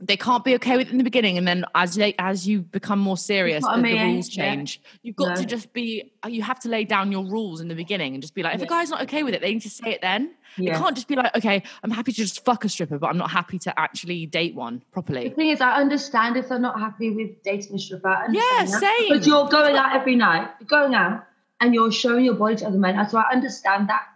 they 0.00 0.16
can't 0.16 0.44
be 0.44 0.54
okay 0.54 0.76
with 0.76 0.88
it 0.88 0.92
in 0.92 0.98
the 0.98 1.04
beginning, 1.04 1.38
and 1.38 1.46
then 1.46 1.64
as 1.74 1.94
they, 1.94 2.14
as 2.18 2.46
you 2.46 2.60
become 2.60 2.98
more 2.98 3.16
serious, 3.16 3.64
the, 3.64 3.76
the 3.76 3.98
rules 3.98 4.34
yeah. 4.34 4.44
change. 4.44 4.80
You've 5.02 5.16
got 5.16 5.36
to 5.36 5.44
just 5.44 5.72
be. 5.72 6.12
You 6.26 6.42
have 6.42 6.60
to 6.60 6.68
lay 6.68 6.84
down 6.84 7.12
your 7.12 7.24
rules 7.24 7.60
in 7.60 7.68
the 7.68 7.74
beginning 7.74 8.14
and 8.14 8.22
just 8.22 8.34
be 8.34 8.42
like, 8.42 8.54
if 8.54 8.60
Yeah. 8.60 8.66
guy's 8.66 8.90
not 8.90 9.02
okay 9.02 9.22
with 9.22 9.34
it, 9.34 9.40
they 9.40 9.52
need 9.52 9.62
to 9.62 9.70
say 9.70 9.90
it 9.90 10.00
then. 10.00 10.34
Yeah. 10.56 10.78
Can't 10.78 10.94
just 10.94 11.08
be 11.08 11.16
like, 11.16 11.34
okay, 11.36 11.62
I'm 11.82 11.90
happy 11.90 12.12
to 12.12 12.16
just 12.16 12.44
fuck 12.44 12.64
a 12.64 12.68
stripper, 12.68 12.98
but 12.98 13.08
I'm 13.08 13.16
not 13.16 13.30
happy 13.30 13.58
to 13.60 13.80
actually 13.80 14.26
date 14.26 14.54
one 14.54 14.82
properly 14.92 15.28
The 15.28 15.34
thing 15.34 15.48
is, 15.48 15.60
I 15.60 15.76
understand 15.76 16.36
if 16.36 16.48
they're 16.48 16.58
not 16.58 16.78
happy 16.78 17.10
with 17.10 17.42
dating 17.42 17.76
a 17.76 17.78
stripper. 17.78 18.26
Yeah, 18.30 18.40
that. 18.40 18.68
same. 18.68 19.08
But 19.08 19.26
you're 19.26 19.48
going 19.48 19.76
out 19.76 19.96
every 19.96 20.16
night. 20.16 20.50
You're 20.60 20.68
going 20.68 20.94
out 20.94 21.24
and 21.60 21.74
you're 21.74 21.92
showing 21.92 22.24
your 22.24 22.34
body 22.34 22.56
to 22.56 22.66
other 22.66 22.78
men. 22.78 23.08
So 23.08 23.18
I 23.18 23.30
understand 23.32 23.88
that. 23.88 24.06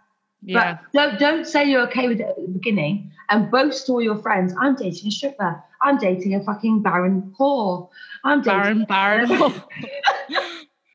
Yeah. 0.43 0.77
But 0.93 0.93
don't 0.93 1.19
don't 1.19 1.47
say 1.47 1.65
you're 1.69 1.87
okay 1.87 2.07
with 2.07 2.19
it 2.19 2.27
at 2.27 2.35
the 2.35 2.47
beginning 2.47 3.11
and 3.29 3.49
boast 3.49 3.87
to 3.87 3.93
all 3.93 4.01
your 4.01 4.17
friends. 4.17 4.53
I'm 4.59 4.75
dating 4.75 5.07
a 5.07 5.11
stripper. 5.11 5.63
I'm 5.81 5.97
dating 5.97 6.35
a 6.35 6.43
fucking 6.43 6.81
barren 6.81 7.33
whore. 7.39 7.89
I'm 8.23 8.41
dating 8.41 8.85
Baron, 8.85 9.27
Baron. 9.27 9.61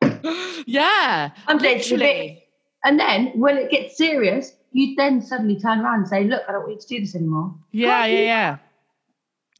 yeah. 0.65 1.31
I'm 1.47 1.57
dating 1.57 2.01
a. 2.01 2.43
And 2.85 2.99
then 2.99 3.27
when 3.35 3.57
it 3.57 3.71
gets 3.71 3.97
serious, 3.97 4.55
you 4.73 4.95
then 4.95 5.21
suddenly 5.21 5.59
turn 5.59 5.79
around 5.79 5.99
and 5.99 6.07
say, 6.07 6.25
"Look, 6.25 6.41
I 6.47 6.51
don't 6.51 6.63
want 6.63 6.73
you 6.73 6.79
to 6.81 6.87
do 6.87 6.99
this 6.99 7.15
anymore." 7.15 7.55
Yeah, 7.71 8.05
yeah, 8.05 8.19
yeah. 8.19 8.57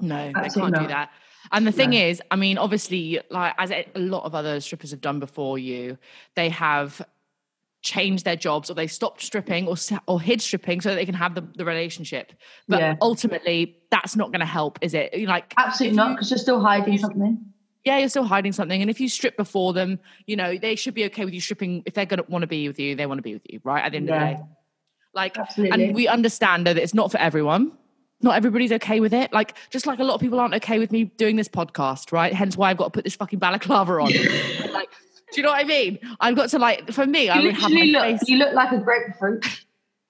No, 0.02 0.18
they 0.18 0.34
Absolutely 0.36 0.72
can't 0.74 0.84
do 0.84 0.94
that. 0.94 1.12
And 1.52 1.68
the 1.68 1.72
thing 1.72 1.92
No. 1.92 1.98
is, 1.98 2.22
I 2.32 2.36
mean, 2.36 2.58
obviously, 2.58 3.22
like 3.30 3.54
as 3.58 3.72
a 3.72 3.86
lot 3.96 4.24
of 4.24 4.34
other 4.34 4.60
strippers 4.60 4.92
have 4.92 5.02
done 5.02 5.20
before 5.20 5.58
you, 5.60 5.98
they 6.36 6.50
have 6.50 7.02
changed 7.84 8.26
their 8.26 8.36
jobs 8.36 8.70
or 8.72 8.74
they 8.74 8.88
stopped 8.88 9.22
stripping 9.22 9.68
or 9.68 9.76
or 10.08 10.20
hid 10.20 10.42
stripping 10.42 10.82
so 10.82 10.90
that 10.90 10.96
they 10.96 11.06
can 11.06 11.14
have 11.16 11.36
the, 11.36 11.42
the 11.56 11.66
relationship. 11.66 12.34
But 12.68 12.80
Yeah. 12.80 12.96
ultimately, 13.02 13.78
that's 13.92 14.16
not 14.16 14.32
going 14.32 14.40
to 14.40 14.46
help, 14.46 14.80
is 14.82 14.94
it? 14.94 15.14
Like, 15.28 15.54
Absolutely 15.58 15.96
not, 15.98 16.16
because 16.16 16.32
you're 16.32 16.38
still 16.40 16.62
hiding 16.62 16.98
something. 16.98 17.38
yeah, 17.84 17.98
you're 18.00 18.10
still 18.10 18.24
hiding 18.24 18.54
something. 18.54 18.82
And 18.82 18.90
if 18.90 19.00
you 19.02 19.10
strip 19.10 19.36
before 19.38 19.74
them, 19.74 20.00
you 20.26 20.36
know, 20.36 20.58
they 20.58 20.76
should 20.76 20.94
be 20.94 21.06
okay 21.06 21.26
with 21.26 21.34
you 21.34 21.42
stripping. 21.42 21.84
If 21.86 21.94
they're 21.94 22.06
going 22.06 22.24
to 22.24 22.32
want 22.32 22.42
to 22.44 22.48
be 22.48 22.68
with 22.68 22.80
you, 22.80 22.96
they 22.96 23.06
want 23.06 23.20
to 23.20 23.24
be 23.24 23.34
with 23.34 23.44
you, 23.50 23.60
right? 23.64 23.84
At 23.84 23.92
the 23.92 23.98
end 23.98 24.10
of 24.10 24.18
the 24.20 24.26
day. 24.26 24.38
Like, 25.14 25.38
Absolutely. 25.38 25.86
and 25.88 25.96
we 25.96 26.08
understand 26.08 26.66
though 26.66 26.74
that 26.74 26.82
it's 26.82 26.94
not 26.96 27.12
for 27.12 27.18
everyone. 27.20 27.74
Not 28.22 28.36
everybody's 28.38 28.72
okay 28.72 29.02
with 29.02 29.14
it. 29.14 29.34
Like, 29.34 29.56
just 29.70 29.86
like 29.86 30.00
a 30.00 30.04
lot 30.06 30.16
of 30.16 30.22
people 30.22 30.40
aren't 30.40 30.54
okay 30.56 30.80
with 30.80 30.92
me 30.94 31.04
doing 31.04 31.36
this 31.36 31.50
podcast, 31.50 32.14
right? 32.14 32.34
Hence 32.34 32.56
why 32.56 32.70
I've 32.70 32.78
got 32.78 32.86
to 32.86 32.92
put 32.92 33.04
this 33.04 33.16
fucking 33.18 33.38
balaclava 33.40 33.92
on. 34.00 34.12
like, 34.72 34.88
do 35.34 35.42
you 35.42 35.44
know 35.44 35.52
what 35.52 35.60
I 35.64 35.68
mean? 35.68 36.00
I've 36.20 36.36
got 36.36 36.50
to 36.50 36.60
like, 36.60 36.92
for 36.92 37.06
me, 37.06 37.30
I 37.30 37.40
You 37.40 37.48
would 37.48 37.56
have 37.56 37.72
my 37.72 37.82
look. 37.84 38.02
face. 38.20 38.30
You 38.30 38.38
look 38.38 38.54
like 38.54 38.72
a 38.72 38.78
grapefruit. 38.80 39.46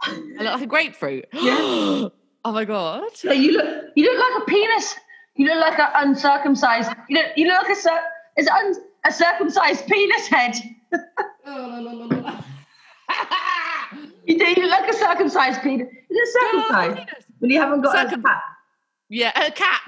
I 0.02 0.12
look 0.40 0.54
like 0.54 0.62
a 0.62 0.68
grapefruit. 0.68 1.26
Yeah. 1.34 2.10
oh 2.46 2.52
my 2.52 2.66
god. 2.66 3.04
So 3.16 3.32
you 3.32 3.54
look. 3.54 3.86
You 3.96 4.04
look 4.12 4.20
like 4.20 4.44
a 4.44 4.46
penis. 4.50 4.96
You 5.36 5.46
look 5.48 5.62
like 5.62 5.80
an 5.80 5.90
uncircumcised. 5.96 6.92
You 7.10 7.18
look. 7.18 7.26
You 7.38 7.48
look 7.48 7.64
like 7.64 7.70
a 7.70 7.80
is 8.40 8.48
it 8.48 8.52
un, 8.52 8.76
a 9.06 9.12
circumcised 9.12 9.88
penis 9.88 10.28
head. 10.28 10.56
You 14.26 14.38
do. 14.40 14.46
You 14.46 14.68
look 14.68 14.82
like 14.82 14.90
a 14.90 14.94
circumcised 14.94 15.62
penis. 15.62 15.88
Is 15.88 15.96
it 16.10 16.42
circumcised? 16.42 17.10
When 17.40 17.52
you 17.52 17.60
haven't 17.60 17.82
got 17.82 17.94
Circum- 17.96 18.22
a 18.22 18.24
cap. 18.30 18.44
yeah, 19.10 19.48
a 19.48 19.52
cat. 19.52 19.82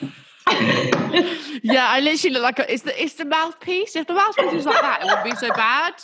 yeah, 1.62 1.86
I 1.88 2.00
literally 2.00 2.34
look 2.34 2.42
like 2.42 2.58
a, 2.58 2.72
it's 2.72 2.82
the 2.82 3.02
it's 3.02 3.14
the 3.14 3.24
mouthpiece. 3.24 3.96
If 3.96 4.06
the 4.06 4.14
mouthpiece 4.14 4.52
was 4.52 4.66
like 4.66 4.80
that, 4.80 5.02
it 5.02 5.06
wouldn't 5.06 5.24
be 5.24 5.36
so 5.36 5.52
bad. 5.54 5.94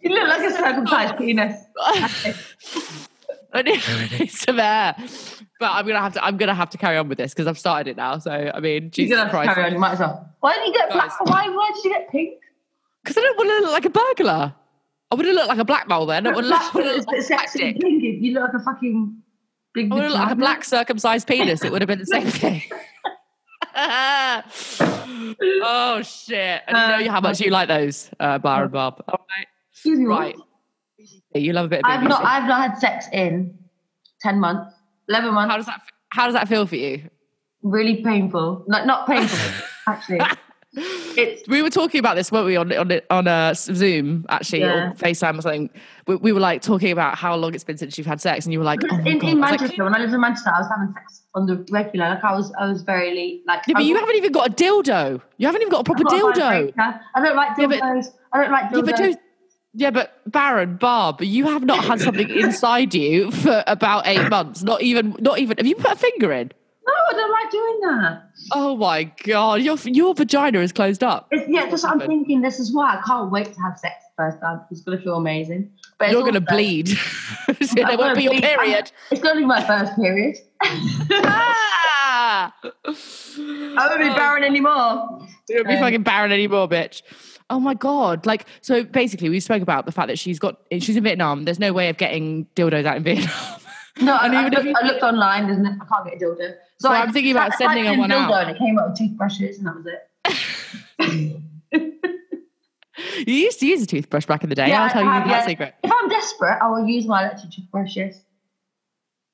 You 0.00 0.10
look 0.10 0.28
like 0.28 0.50
a 0.50 0.52
circumcised 0.52 1.16
penis. 1.18 1.56
I 3.52 3.62
need, 3.62 3.82
I 3.86 4.18
need 4.18 4.30
some 4.30 4.60
air. 4.60 4.94
But 5.58 5.72
I'm 5.72 5.86
gonna 5.86 6.00
have 6.00 6.14
to. 6.14 6.24
I'm 6.24 6.36
gonna 6.36 6.54
have 6.54 6.70
to 6.70 6.78
carry 6.78 6.96
on 6.96 7.08
with 7.08 7.18
this 7.18 7.34
because 7.34 7.46
I've 7.46 7.58
started 7.58 7.90
it 7.90 7.96
now. 7.96 8.18
So 8.18 8.30
I 8.30 8.60
mean, 8.60 8.84
You're 8.84 8.90
Jesus 8.90 9.16
gonna 9.16 9.30
have 9.30 9.42
to 9.42 9.54
carry 9.54 9.66
on. 9.66 9.72
You 9.72 9.78
might 9.78 9.92
as 9.92 9.98
well. 10.00 10.26
Why 10.40 10.54
didn't 10.54 10.68
you 10.68 10.74
get 10.74 10.90
black? 10.92 11.20
Why? 11.20 11.48
Why 11.48 11.70
did 11.74 11.84
you 11.84 11.90
get 11.90 12.10
pink? 12.10 12.38
because 13.02 13.16
I 13.16 13.20
don't 13.22 13.36
want 13.36 13.48
to 13.48 13.60
look 13.64 13.72
like 13.72 13.84
a 13.86 13.90
burglar. 13.90 14.54
I 15.10 15.14
would 15.14 15.26
have 15.26 15.34
looked 15.34 15.48
like 15.48 15.58
a 15.58 15.64
black 15.64 15.88
mole 15.88 16.06
then. 16.06 16.26
I 16.26 16.30
would 16.32 16.44
have 16.44 16.74
looked 16.74 17.08
like 17.08 17.18
a 17.18 17.22
sexy. 17.22 17.72
Pink. 17.72 18.02
You 18.02 18.34
look 18.34 18.44
like 18.52 18.60
a 18.60 18.64
fucking 18.64 19.16
big. 19.74 19.90
I 19.90 19.94
would 19.94 20.02
have 20.04 20.12
looked 20.12 20.22
like 20.22 20.32
a 20.32 20.36
black 20.36 20.64
circumcised 20.64 21.26
penis. 21.26 21.64
It 21.64 21.72
would 21.72 21.82
have 21.82 21.88
been 21.88 21.98
the 21.98 22.06
same 22.06 22.26
thing. 22.28 22.62
oh 25.62 26.02
shit! 26.02 26.62
I 26.68 26.72
didn't 26.72 27.06
know 27.06 27.12
how 27.12 27.20
much 27.20 27.40
you 27.40 27.50
like 27.50 27.68
those, 27.68 28.10
uh, 28.20 28.38
Bar 28.38 28.64
and 28.64 28.72
Bob. 28.72 29.02
All 29.08 29.26
right, 29.36 29.46
Excuse 29.72 29.98
me. 29.98 30.06
right. 30.06 30.36
You 31.34 31.52
love 31.52 31.66
a 31.66 31.68
bit 31.68 31.78
of 31.80 31.84
I've 31.86 32.02
not. 32.02 32.24
I've 32.24 32.48
not 32.48 32.70
had 32.70 32.78
sex 32.78 33.06
in 33.12 33.58
ten 34.20 34.40
months, 34.40 34.74
eleven 35.08 35.34
months. 35.34 35.50
How 35.50 35.56
does 35.56 35.66
that? 35.66 35.80
How 36.10 36.24
does 36.26 36.34
that 36.34 36.48
feel 36.48 36.66
for 36.66 36.76
you? 36.76 37.08
really 37.62 38.02
painful. 38.02 38.64
Like 38.66 38.86
not 38.86 39.06
painful, 39.06 39.64
actually. 39.86 40.20
It's 40.72 41.48
We 41.48 41.62
were 41.62 41.70
talking 41.70 41.98
about 41.98 42.14
this, 42.14 42.30
weren't 42.30 42.46
we, 42.46 42.56
on 42.56 42.72
on 42.72 42.92
on 43.10 43.26
uh, 43.26 43.54
Zoom 43.54 44.24
actually, 44.28 44.60
Yeah. 44.60 44.90
or 44.90 44.94
FaceTime 44.94 45.38
or 45.38 45.42
something. 45.42 45.70
We, 46.06 46.16
we 46.16 46.32
were 46.32 46.38
like 46.40 46.62
talking 46.62 46.92
about 46.92 47.18
how 47.18 47.34
long 47.34 47.54
it's 47.54 47.64
been 47.64 47.76
since 47.76 47.98
you've 47.98 48.06
had 48.06 48.20
sex, 48.20 48.46
and 48.46 48.52
you 48.52 48.60
were 48.60 48.64
like, 48.64 48.80
"Oh 48.88 48.96
in, 48.98 49.18
god!" 49.18 49.28
in 49.30 49.38
I 49.38 49.50
like, 49.50 49.60
Manchester. 49.60 49.84
when 49.84 49.94
I 49.96 49.98
lived 49.98 50.12
in 50.14 50.20
Manchester, 50.20 50.50
I 50.54 50.60
was 50.60 50.68
having 50.68 50.94
sex 50.94 51.22
on 51.34 51.46
the 51.46 51.66
regular. 51.72 52.10
Like 52.10 52.22
I 52.24 52.32
was, 52.34 52.52
I 52.60 52.66
was 52.68 52.82
very 52.82 53.42
like. 53.48 53.62
yeah, 53.66 53.74
but 53.74 53.84
you 53.84 53.96
haven't 53.96 54.14
even 54.16 54.30
got 54.30 54.48
a 54.48 54.52
dildo. 54.52 55.20
You 55.38 55.46
haven't 55.48 55.62
even 55.62 55.72
got 55.72 55.80
a 55.80 55.84
proper 55.84 56.02
a 56.02 56.06
dildo. 56.06 56.34
vibrator. 56.36 57.00
I 57.14 57.20
don't 57.24 57.36
like 57.36 57.58
Yeah, 57.58 57.66
but- 57.66 57.80
dildos. 57.80 58.06
I 58.32 58.42
don't 58.42 58.52
like 58.52 58.64
Yeah, 58.70 58.78
dildos. 58.78 58.84
but 58.86 58.96
don't- 58.96 59.20
yeah, 59.72 59.90
but 59.90 60.20
Baron, 60.26 60.76
Barb, 60.78 61.20
you 61.22 61.46
have 61.46 61.62
not 61.64 61.84
had 61.84 62.00
something 62.00 62.28
inside 62.28 62.92
you 62.94 63.30
for 63.42 63.62
about 63.68 64.06
eight 64.06 64.28
months. 64.28 64.62
Not 64.64 64.82
even, 64.82 65.14
not 65.20 65.38
even. 65.38 65.56
Have 65.58 65.66
you 65.66 65.76
put 65.76 65.92
a 65.92 65.96
finger 65.96 66.32
in? 66.32 66.50
No, 66.86 66.92
I 67.10 67.12
don't 67.12 67.30
like 67.30 67.50
doing 67.50 67.78
that. 67.82 68.22
Oh 68.52 68.76
my 68.76 69.04
god, 69.24 69.62
your 69.62 69.76
your 69.84 70.14
vagina 70.14 70.60
is 70.60 70.72
closed 70.72 71.02
up. 71.04 71.28
It's, 71.30 71.48
yeah, 71.48 71.68
just 71.70 71.84
I'm 71.84 72.00
thinking 72.00 72.40
this 72.40 72.58
is 72.58 72.74
why 72.74 72.96
I 72.98 73.02
can't 73.06 73.30
wait 73.30 73.52
to 73.54 73.60
have 73.60 73.78
sex 73.78 73.94
the 74.16 74.22
first 74.24 74.40
time. 74.40 74.60
It's 74.70 74.80
gonna 74.80 74.98
feel 75.00 75.16
amazing. 75.16 75.70
But 75.98 76.10
You're 76.10 76.22
gonna 76.24 76.40
also- 76.40 76.54
bleed. 76.56 76.90
I'm 77.48 77.56
it 77.60 77.98
won't 77.98 78.16
be 78.16 78.22
your 78.24 78.32
bleed. 78.32 78.42
period. 78.42 78.92
It's 79.10 79.20
gonna 79.20 79.38
be 79.40 79.46
my 79.46 79.62
first 79.64 79.94
period. 79.96 80.36
ah! 80.62 82.54
I 82.62 83.86
won't 83.88 84.00
be 84.00 84.08
barren 84.08 84.44
anymore. 84.44 85.26
You 85.48 85.56
won't 85.56 85.68
be 85.68 85.74
Um, 85.74 85.80
fucking 85.80 86.02
barren 86.02 86.32
anymore, 86.32 86.68
bitch. 86.68 87.02
Oh 87.50 87.58
my 87.60 87.74
god! 87.74 88.26
Like, 88.26 88.46
so 88.60 88.84
basically, 88.84 89.28
we 89.28 89.40
spoke 89.40 89.62
about 89.62 89.84
the 89.86 89.92
fact 89.92 90.08
that 90.08 90.18
she's 90.18 90.38
got 90.38 90.56
she's 90.72 90.96
in 90.96 91.02
Vietnam. 91.04 91.44
There's 91.44 91.58
no 91.58 91.72
way 91.72 91.88
of 91.88 91.96
getting 91.96 92.46
dildos 92.56 92.84
out 92.86 92.96
in 92.98 93.02
Vietnam. 93.02 93.30
No, 94.00 94.14
I, 94.14 94.26
I, 94.28 94.48
looked, 94.48 94.76
I 94.82 94.86
looked 94.86 95.02
online. 95.02 95.46
There's 95.48 95.58
no, 95.58 95.70
I 95.70 95.84
can't 95.84 96.04
get 96.06 96.22
a 96.22 96.24
dildo. 96.24 96.54
So 96.80 96.90
I 96.90 97.02
I'm 97.02 97.12
thinking 97.12 97.32
about 97.32 97.52
I 97.52 97.56
sending 97.56 97.84
her 97.84 97.96
one 97.96 98.10
out. 98.10 98.32
And 98.32 98.56
it 98.56 98.58
came 98.58 98.78
up 98.78 98.88
with 98.88 98.98
toothbrushes, 98.98 99.58
and 99.58 99.66
that 99.66 99.76
was 99.76 99.86
it. 99.86 101.42
you 103.26 103.34
used 103.34 103.60
to 103.60 103.66
use 103.66 103.82
a 103.82 103.86
toothbrush 103.86 104.24
back 104.26 104.42
in 104.42 104.48
the 104.48 104.54
day. 104.54 104.68
Yeah, 104.68 104.84
I'll 104.84 104.90
tell 104.90 105.02
you 105.02 105.10
that 105.10 105.26
yeah. 105.26 105.46
secret. 105.46 105.74
If 105.82 105.92
I'm 105.94 106.08
desperate, 106.08 106.58
I 106.62 106.68
will 106.68 106.86
use 106.86 107.06
my 107.06 107.24
electric 107.24 107.52
toothbrushes. 107.52 108.22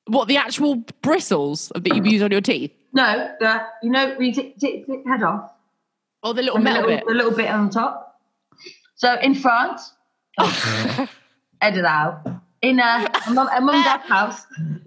What 0.08 0.26
the 0.28 0.36
actual 0.36 0.76
bristles 1.02 1.70
that 1.74 1.94
you 1.94 2.02
use 2.02 2.22
on 2.22 2.32
your 2.32 2.40
teeth? 2.40 2.72
No, 2.92 3.32
the 3.40 3.62
you 3.82 3.90
know 3.90 4.14
when 4.16 4.26
you 4.26 4.32
take, 4.32 4.58
take, 4.58 4.86
take 4.86 5.06
head 5.06 5.22
off, 5.22 5.50
Oh, 6.22 6.32
the 6.32 6.42
little 6.42 6.56
and 6.56 6.66
the 6.66 6.72
little, 6.72 6.88
bit. 6.88 7.04
the 7.06 7.14
little 7.14 7.30
bit 7.30 7.48
on 7.48 7.70
top. 7.70 8.20
So 8.96 9.14
in 9.20 9.36
France, 9.36 9.92
edit 11.60 11.84
out. 11.84 12.26
In 12.62 12.80
uh, 12.80 13.06
a 13.28 13.30
mum 13.30 13.48
a 13.54 13.60
mum 13.60 13.82
dad's 13.84 14.08
house, 14.08 14.46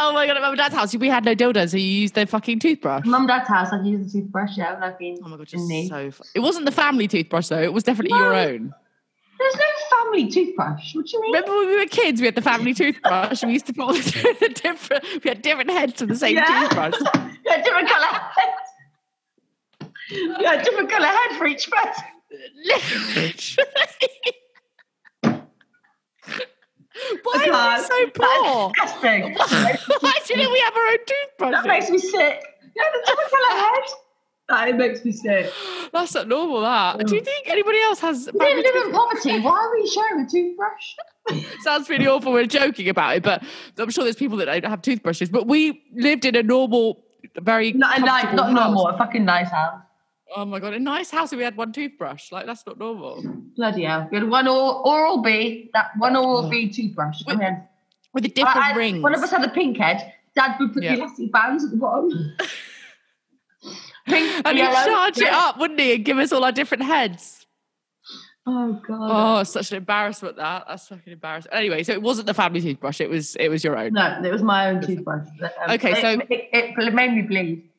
Oh 0.00 0.12
my 0.12 0.26
god, 0.26 0.36
at 0.36 0.42
mum 0.42 0.50
and 0.50 0.58
dad's 0.58 0.74
house, 0.74 0.94
we 0.96 1.08
had 1.08 1.24
no 1.24 1.36
dildos, 1.36 1.70
so 1.70 1.76
you 1.76 1.84
used 1.86 2.14
their 2.14 2.26
fucking 2.26 2.58
toothbrush. 2.58 3.04
mum 3.06 3.22
and 3.22 3.28
dad's 3.28 3.48
house, 3.48 3.68
I've 3.72 3.86
used 3.86 4.12
the 4.12 4.20
toothbrush. 4.20 4.56
Yeah, 4.56 4.74
when 4.74 4.82
I've 4.82 4.98
been 4.98 5.18
Oh 5.24 5.28
my 5.28 5.36
god, 5.36 5.46
just 5.46 5.68
so. 5.88 6.10
It 6.34 6.40
wasn't 6.40 6.66
the 6.66 6.72
family 6.72 7.06
toothbrush 7.06 7.46
though. 7.48 7.62
It 7.62 7.72
was 7.72 7.84
definitely 7.84 8.16
your 8.18 8.34
own. 8.34 8.74
There's 9.38 9.54
no 9.56 9.62
family 10.02 10.28
toothbrush. 10.28 10.94
What 10.96 11.06
do 11.06 11.10
you 11.16 11.22
mean? 11.22 11.32
Remember 11.34 11.56
when 11.58 11.68
we 11.68 11.76
were 11.76 11.86
kids? 11.86 12.20
We 12.20 12.26
had 12.26 12.34
the 12.34 12.42
family 12.42 12.74
toothbrush. 12.80 13.42
and 13.42 13.48
We 13.50 13.52
used 13.54 13.66
to 13.66 13.72
put 13.72 13.82
all 13.82 13.92
the, 13.92 14.52
different. 14.62 15.04
We 15.24 15.28
had 15.28 15.42
different 15.42 15.70
heads 15.70 15.92
to 15.94 16.06
the 16.06 16.16
same 16.16 16.36
Yeah. 16.36 16.62
toothbrush. 16.62 16.94
yeah, 17.46 17.62
different 17.62 17.88
colour 17.88 18.06
head. 18.06 18.48
Yeah, 20.40 20.62
different 20.62 20.90
colour 20.90 21.06
head 21.06 21.36
for 21.38 21.46
each 21.46 21.70
person. 21.70 22.04
Why 27.22 27.48
are 27.52 27.78
we 27.78 27.84
so 27.84 28.06
poor? 28.14 28.72
Disgusting. 28.74 29.34
Why 30.00 30.18
didn't 30.26 30.52
we 30.52 30.60
have 30.60 30.76
our 30.76 30.86
own 30.86 30.98
toothbrush? 31.06 31.52
That 31.52 31.66
makes 31.66 31.90
me 31.90 31.98
sick. 31.98 32.42
Yeah, 32.76 32.82
the 32.92 33.54
head. 33.54 33.82
That 34.48 34.76
makes 34.76 35.04
me 35.04 35.12
sick. 35.12 35.50
That's 35.92 36.14
not 36.14 36.28
normal. 36.28 36.60
That. 36.60 37.06
Do 37.06 37.14
you 37.14 37.22
think 37.22 37.48
anybody 37.48 37.80
else 37.80 38.00
has? 38.00 38.28
We 38.32 38.54
live 38.54 38.86
in 38.86 38.92
poverty. 38.92 39.40
Why 39.40 39.52
are 39.52 39.72
we 39.72 39.88
sharing 39.88 40.24
a 40.24 40.28
toothbrush? 40.28 41.44
Sounds 41.62 41.88
really 41.88 42.06
awful. 42.06 42.32
We're 42.32 42.46
joking 42.46 42.88
about 42.88 43.16
it, 43.16 43.22
but 43.22 43.42
I'm 43.78 43.90
sure 43.90 44.04
there's 44.04 44.16
people 44.16 44.36
that 44.38 44.46
don't 44.46 44.64
have 44.66 44.82
toothbrushes. 44.82 45.30
But 45.30 45.46
we 45.46 45.82
lived 45.94 46.24
in 46.26 46.36
a 46.36 46.42
normal, 46.42 47.02
very 47.40 47.72
Not 47.72 47.98
a 47.98 48.00
nice, 48.02 48.34
not 48.34 48.46
house. 48.50 48.54
normal, 48.54 48.88
a 48.88 48.98
fucking 48.98 49.24
nice 49.24 49.48
house. 49.48 49.80
Oh 50.36 50.44
my 50.44 50.58
god, 50.58 50.74
a 50.74 50.78
nice 50.78 51.10
house 51.10 51.32
and 51.32 51.38
we 51.38 51.44
had 51.44 51.56
one 51.56 51.72
toothbrush. 51.72 52.32
Like 52.32 52.46
that's 52.46 52.66
not 52.66 52.78
normal. 52.78 53.22
Bloody 53.56 53.84
hell. 53.84 54.08
We 54.10 54.18
had 54.18 54.28
one 54.28 54.48
oral, 54.48 54.82
Oral-B, 54.84 55.70
that 55.74 55.90
one 55.98 56.16
oral 56.16 56.46
Oh. 56.46 56.50
B 56.50 56.68
toothbrush. 56.70 57.22
With 57.26 57.38
mean, 57.38 57.62
With 58.12 58.22
the 58.24 58.30
different 58.30 58.56
I- 58.56 58.72
I- 58.72 58.76
rings. 58.76 59.02
One 59.02 59.14
of 59.14 59.22
us 59.22 59.30
had 59.30 59.44
a 59.44 59.50
pink 59.50 59.76
head. 59.76 60.12
Dad 60.34 60.56
would 60.58 60.72
put 60.72 60.82
Yeah. 60.82 60.96
the 60.96 61.02
elastic 61.02 61.30
bands 61.32 61.64
at 61.64 61.70
the 61.70 61.76
bottom. 61.76 62.08
pink, 64.06 64.42
and 64.44 64.56
he'd 64.56 64.62
yellow, 64.64 64.84
charge 64.86 65.18
it 65.18 65.32
up, 65.32 65.58
wouldn't 65.58 65.78
he? 65.80 65.94
And 65.94 66.04
give 66.04 66.18
us 66.18 66.32
all 66.32 66.44
our 66.44 66.52
different 66.52 66.82
heads. 66.84 67.46
Oh 68.46 68.78
god. 68.86 69.38
Oh, 69.40 69.42
such 69.44 69.70
an 69.70 69.78
embarrassment 69.78 70.36
that. 70.36 70.64
That's 70.68 70.86
fucking 70.88 71.12
embarrassing. 71.14 71.50
Anyway, 71.52 71.82
so 71.82 71.92
it 71.92 72.02
wasn't 72.02 72.26
the 72.26 72.34
family 72.34 72.60
toothbrush, 72.60 73.00
it 73.00 73.08
was 73.08 73.36
it 73.36 73.48
was 73.48 73.64
your 73.64 73.76
own. 73.78 73.92
No, 73.94 74.20
it 74.22 74.30
was 74.30 74.42
my 74.42 74.68
own 74.70 74.82
toothbrush. 74.82 75.26
Um, 75.42 75.70
Okay, 75.70 75.92
it, 75.92 76.00
so- 76.02 76.20
it, 76.28 76.48
it, 76.52 76.74
it 76.78 76.94
made 76.94 77.12
me 77.12 77.22
bleed. 77.22 77.70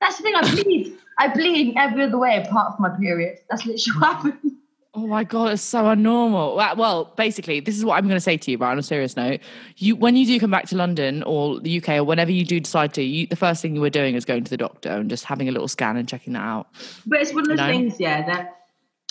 That's 0.00 0.16
the 0.16 0.22
thing. 0.22 0.34
I 0.34 0.42
bleed. 0.50 0.96
I 1.18 1.28
bleed 1.28 1.74
every 1.76 2.04
other 2.04 2.18
way 2.18 2.42
apart 2.42 2.76
from 2.76 2.90
my 2.90 2.98
period. 2.98 3.38
That's 3.50 3.66
literally 3.66 4.00
what 4.00 4.16
happened. 4.16 4.52
Oh 4.92 5.06
my 5.06 5.22
god, 5.22 5.52
it's 5.52 5.62
so 5.62 5.84
unnormal. 5.84 6.56
Well, 6.56 6.76
well, 6.76 7.04
basically, 7.16 7.60
this 7.60 7.76
is 7.78 7.84
what 7.84 7.96
I'm 7.96 8.04
going 8.08 8.16
to 8.16 8.20
say 8.20 8.36
to 8.36 8.50
you, 8.50 8.58
but 8.58 8.64
on 8.64 8.78
a 8.78 8.82
serious 8.82 9.16
note, 9.16 9.38
you 9.76 9.94
when 9.94 10.16
you 10.16 10.26
do 10.26 10.40
come 10.40 10.50
back 10.50 10.66
to 10.68 10.76
London 10.76 11.22
or 11.22 11.60
the 11.60 11.80
UK 11.80 11.90
or 11.90 12.04
whenever 12.04 12.32
you 12.32 12.44
do 12.44 12.58
decide 12.58 12.92
to, 12.94 13.02
you, 13.02 13.26
the 13.28 13.36
first 13.36 13.62
thing 13.62 13.74
you 13.76 13.80
were 13.80 13.88
doing 13.90 14.16
is 14.16 14.24
going 14.24 14.42
to 14.42 14.50
the 14.50 14.56
doctor 14.56 14.88
and 14.88 15.08
just 15.08 15.24
having 15.24 15.48
a 15.48 15.52
little 15.52 15.68
scan 15.68 15.96
and 15.96 16.08
checking 16.08 16.32
that 16.32 16.42
out. 16.42 16.66
But 17.06 17.20
it's 17.20 17.32
one 17.32 17.42
of 17.44 17.48
those 17.50 17.58
No. 17.58 17.68
things, 17.68 18.00
yeah, 18.00 18.26
that 18.26 18.56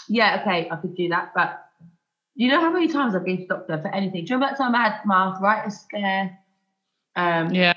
yeah, 0.10 0.42
okay, 0.42 0.68
I 0.70 0.76
could 0.76 0.96
do 0.98 1.08
that. 1.10 1.32
But 1.34 1.64
you 2.36 2.50
know 2.50 2.60
how 2.60 2.72
many 2.72 2.88
times 2.90 3.16
I've 3.16 3.24
been 3.24 3.38
to 3.38 3.44
the 3.44 3.48
doctor 3.56 3.82
for 3.82 3.88
anything? 3.96 4.26
Do 4.26 4.32
you 4.32 4.36
remember 4.36 4.58
that 4.58 4.62
time 4.62 4.76
I 4.76 4.84
had 4.90 5.06
my 5.06 5.16
arthritis 5.28 5.80
scare? 5.82 6.38
Um, 7.16 7.54
Yeah. 7.54 7.74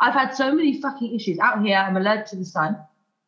I've 0.00 0.14
had 0.14 0.30
so 0.34 0.52
many 0.54 0.80
fucking 0.80 1.14
issues 1.14 1.38
out 1.38 1.62
here. 1.64 1.76
I'm 1.76 1.96
allergic 1.96 2.26
to 2.26 2.36
the 2.36 2.44
sun. 2.44 2.78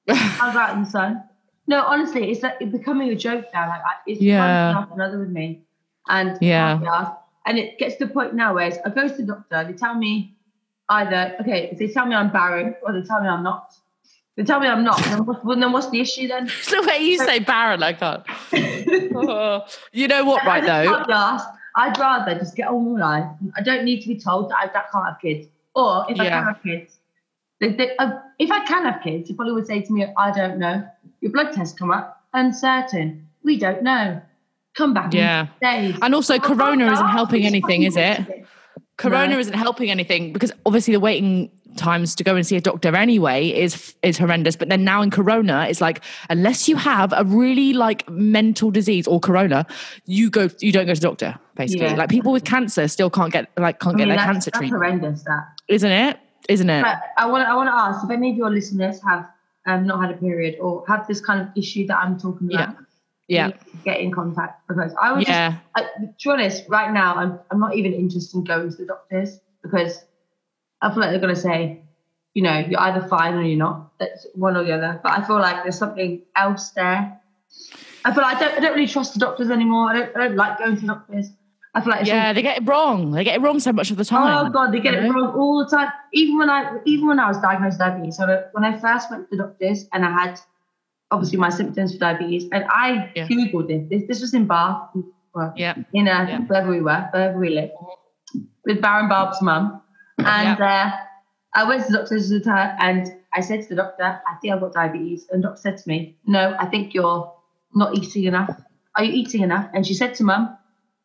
I 0.08 0.46
was 0.46 0.56
out 0.56 0.76
in 0.76 0.84
the 0.84 0.90
sun. 0.90 1.22
No, 1.66 1.82
honestly, 1.84 2.30
it's 2.30 2.42
like 2.42 2.56
it's 2.60 2.72
becoming 2.72 3.10
a 3.10 3.14
joke 3.14 3.46
now. 3.52 3.68
Like 3.68 3.82
it's 4.06 4.20
Yeah. 4.20 4.74
one 4.74 4.88
another 4.92 5.18
with 5.18 5.30
me, 5.30 5.62
and 6.08 6.38
Yeah. 6.40 7.14
and 7.46 7.58
it 7.58 7.78
gets 7.78 7.96
to 7.96 8.06
the 8.06 8.12
point 8.12 8.34
now 8.34 8.54
where 8.54 8.72
I 8.84 8.88
go 8.90 9.08
to 9.08 9.14
the 9.14 9.22
doctor. 9.22 9.64
They 9.64 9.72
tell 9.74 9.94
me 9.94 10.34
either 10.88 11.36
okay, 11.40 11.76
they 11.78 11.88
tell 11.88 12.06
me 12.06 12.14
I'm 12.14 12.30
barren 12.32 12.74
or 12.82 12.92
they 12.92 13.02
tell 13.02 13.20
me 13.20 13.28
I'm 13.28 13.42
not. 13.42 13.74
They 14.36 14.44
tell 14.44 14.58
me 14.60 14.68
I'm 14.68 14.82
not. 14.84 14.98
Then 15.04 15.24
what's, 15.26 15.44
well, 15.44 15.58
then 15.58 15.70
what's 15.72 15.90
the 15.90 16.00
issue 16.00 16.26
then? 16.28 16.46
the 16.70 16.84
way 16.88 16.98
you 16.98 17.18
say 17.18 17.40
barren, 17.40 17.82
I 17.82 17.92
can't. 17.92 18.24
Oh, 19.14 19.66
you 19.92 20.08
know 20.08 20.24
what, 20.24 20.44
right 20.46 20.62
though? 20.64 20.84
can't 20.94 21.06
be 21.06 21.12
asked. 21.12 21.48
I'd 21.76 21.96
rather 21.98 22.34
just 22.36 22.56
get 22.56 22.68
on 22.68 22.92
with 22.92 23.00
life. 23.00 23.26
I 23.56 23.60
don't 23.62 23.84
need 23.84 24.00
to 24.02 24.08
be 24.08 24.18
told 24.18 24.50
that 24.50 24.56
I, 24.58 24.66
that 24.66 24.86
I 24.88 24.90
can't 24.92 25.06
have 25.06 25.20
kids. 25.20 25.46
Or 25.74 26.04
if 26.08 26.18
I 26.18 26.28
can 26.28 26.44
have 26.44 26.62
kids, 26.62 26.98
they, 27.60 27.72
they, 27.74 27.96
uh, 27.96 28.12
if 28.38 28.50
I 28.50 28.64
can 28.64 28.84
have 28.84 29.02
kids, 29.02 29.28
you 29.30 29.36
probably 29.36 29.52
would 29.54 29.66
say 29.66 29.80
to 29.82 29.92
me, 29.92 30.06
I 30.16 30.30
don't 30.32 30.58
know. 30.58 30.86
Your 31.20 31.32
blood 31.32 31.52
test 31.52 31.78
come 31.78 31.90
up, 31.90 32.24
uncertain. 32.32 33.28
We 33.44 33.58
don't 33.58 33.82
know. 33.82 34.20
Come 34.74 34.94
back 34.94 35.12
Yeah. 35.12 35.46
in 35.62 35.90
days. 35.92 35.98
And 36.02 36.14
also, 36.14 36.38
Well, 36.38 36.48
Corona 36.48 36.90
isn't 36.92 37.08
helping 37.08 37.44
anything, 37.44 37.82
is 37.82 37.96
it? 37.96 38.46
Corona 38.96 39.34
No. 39.34 39.38
isn't 39.38 39.54
helping 39.54 39.90
anything 39.90 40.32
because 40.32 40.52
obviously 40.66 40.92
the 40.94 41.00
waiting 41.00 41.50
times 41.76 42.14
to 42.16 42.24
go 42.24 42.36
and 42.36 42.46
see 42.46 42.56
a 42.56 42.60
doctor 42.60 42.94
anyway 42.94 43.48
is 43.48 43.94
is 44.02 44.18
horrendous. 44.18 44.56
But 44.56 44.68
then 44.68 44.84
now 44.84 45.02
in 45.02 45.10
Corona, 45.10 45.66
it's 45.68 45.80
like 45.80 46.02
unless 46.28 46.68
you 46.68 46.76
have 46.76 47.12
a 47.16 47.24
really 47.24 47.72
like 47.72 48.08
mental 48.08 48.70
disease 48.70 49.06
or 49.06 49.20
Corona, 49.20 49.66
you 50.06 50.30
go 50.30 50.48
you 50.60 50.72
don't 50.72 50.86
go 50.86 50.94
to 50.94 51.00
the 51.00 51.06
doctor. 51.06 51.38
Basically, 51.56 51.86
Yeah. 51.86 51.94
like 51.96 52.08
people 52.08 52.32
with 52.32 52.44
cancer 52.44 52.88
still 52.88 53.10
can't 53.10 53.32
get 53.32 53.50
like 53.58 53.80
can't 53.80 53.96
I 53.96 53.98
get 53.98 54.04
mean, 54.04 54.08
their 54.08 54.16
that's, 54.18 54.26
cancer 54.32 54.50
that's 54.50 54.58
treatment, 54.58 54.82
horrendous, 54.82 55.22
that. 55.24 55.46
isn't 55.68 55.90
it? 55.90 56.18
Isn't 56.48 56.70
it? 56.70 56.82
But 56.82 57.00
I 57.16 57.26
want 57.26 57.44
to 57.44 57.50
I 57.50 57.54
want 57.54 57.68
to 57.68 57.74
ask 57.74 58.04
if 58.04 58.10
any 58.10 58.30
of 58.30 58.36
your 58.36 58.50
listeners 58.50 59.00
have 59.06 59.28
um, 59.66 59.86
not 59.86 60.00
had 60.00 60.10
a 60.10 60.16
period 60.18 60.56
or 60.60 60.84
have 60.88 61.06
this 61.06 61.20
kind 61.20 61.40
of 61.40 61.48
issue 61.56 61.86
that 61.86 61.98
I'm 61.98 62.18
talking 62.18 62.52
about. 62.52 62.76
Yeah, 63.28 63.52
Get 63.84 64.00
in 64.00 64.10
contact 64.10 64.66
because 64.66 64.92
I 65.00 65.12
would 65.12 65.20
just 65.20 65.28
yeah, 65.28 65.58
I, 65.76 65.82
to 65.82 66.08
be 66.24 66.30
honest, 66.30 66.64
right 66.68 66.92
now 66.92 67.14
I'm 67.14 67.38
I'm 67.52 67.60
not 67.60 67.76
even 67.76 67.92
interested 67.92 68.36
in 68.36 68.42
going 68.44 68.70
to 68.72 68.76
the 68.76 68.86
doctors 68.86 69.38
because 69.62 70.02
I 70.82 70.90
feel 70.90 71.00
like 71.00 71.10
they're 71.10 71.20
gonna 71.20 71.36
say, 71.36 71.82
you 72.34 72.42
know, 72.42 72.58
you're 72.58 72.80
either 72.80 73.06
fine 73.08 73.34
or 73.34 73.42
you're 73.42 73.58
not. 73.58 73.92
That's 73.98 74.26
one 74.34 74.56
or 74.56 74.64
the 74.64 74.72
other. 74.72 75.00
But 75.02 75.12
I 75.12 75.26
feel 75.26 75.36
like 75.40 75.62
there's 75.62 75.78
something 75.78 76.22
else 76.36 76.70
there. 76.70 77.20
I 78.04 78.14
feel 78.14 78.22
like 78.22 78.36
I 78.36 78.40
don't 78.40 78.54
I 78.56 78.60
don't 78.60 78.74
really 78.74 78.86
trust 78.86 79.14
the 79.14 79.20
doctors 79.20 79.50
anymore. 79.50 79.90
I 79.90 79.92
don't 79.94 80.16
I 80.16 80.28
don't 80.28 80.36
like 80.36 80.58
going 80.58 80.76
to 80.78 80.86
doctors. 80.86 81.30
I 81.74 81.80
feel 81.80 81.90
like 81.90 82.06
yeah. 82.06 82.32
They 82.32 82.42
get 82.42 82.62
it 82.62 82.66
wrong. 82.68 83.10
They 83.12 83.24
get 83.24 83.36
it 83.36 83.42
wrong 83.42 83.60
so 83.60 83.72
much 83.72 83.90
of 83.90 83.96
the 83.96 84.04
time. 84.04 84.46
Oh 84.46 84.50
god, 84.50 84.72
they 84.72 84.80
get 84.80 84.94
you 84.94 85.00
it 85.00 85.12
wrong 85.12 85.34
all 85.36 85.64
the 85.64 85.76
time. 85.76 85.90
Even 86.12 86.38
when 86.38 86.50
I 86.50 86.78
even 86.86 87.06
when 87.08 87.18
I 87.20 87.28
was 87.28 87.38
diagnosed 87.38 87.74
with 87.74 87.80
diabetes, 87.80 88.16
so 88.16 88.44
when 88.52 88.64
I 88.64 88.78
first 88.78 89.10
went 89.10 89.30
to 89.30 89.36
the 89.36 89.42
doctors 89.44 89.86
and 89.92 90.04
I 90.04 90.10
had 90.10 90.40
obviously 91.10 91.38
my 91.38 91.50
symptoms 91.50 91.92
for 91.92 91.98
diabetes, 91.98 92.48
and 92.52 92.64
I 92.70 93.12
Yeah. 93.14 93.26
googled 93.26 93.68
this. 93.68 93.82
This, 93.90 94.08
this 94.08 94.20
was 94.20 94.32
in 94.34 94.46
Bath, 94.46 94.90
well, 95.34 95.52
Yeah, 95.56 95.74
in 95.92 96.08
uh, 96.08 96.26
Yeah. 96.28 96.38
wherever 96.42 96.70
we 96.70 96.80
were, 96.80 97.08
wherever 97.12 97.38
we 97.38 97.50
lived, 97.50 97.72
with 98.64 98.80
Baron 98.80 99.08
Barb's 99.08 99.42
mum. 99.42 99.82
And 100.26 100.60
uh, 100.60 100.90
I 101.54 101.64
went 101.64 101.86
to 101.86 101.92
the 101.92 102.42
her 102.50 102.76
and 102.80 103.16
I 103.32 103.40
said 103.40 103.62
to 103.62 103.68
the 103.68 103.76
doctor, 103.76 104.02
I 104.04 104.34
think 104.40 104.54
I've 104.54 104.60
got 104.60 104.72
diabetes. 104.72 105.26
And 105.30 105.42
the 105.42 105.48
doctor 105.48 105.60
said 105.62 105.78
to 105.78 105.88
me, 105.88 106.16
No, 106.26 106.56
I 106.58 106.66
think 106.66 106.94
you're 106.94 107.32
not 107.74 107.96
eating 107.96 108.24
enough. 108.24 108.50
Are 108.96 109.04
you 109.04 109.12
eating 109.12 109.42
enough? 109.42 109.70
And 109.72 109.86
she 109.86 109.94
said 109.94 110.14
to 110.16 110.24
mum, 110.24 110.56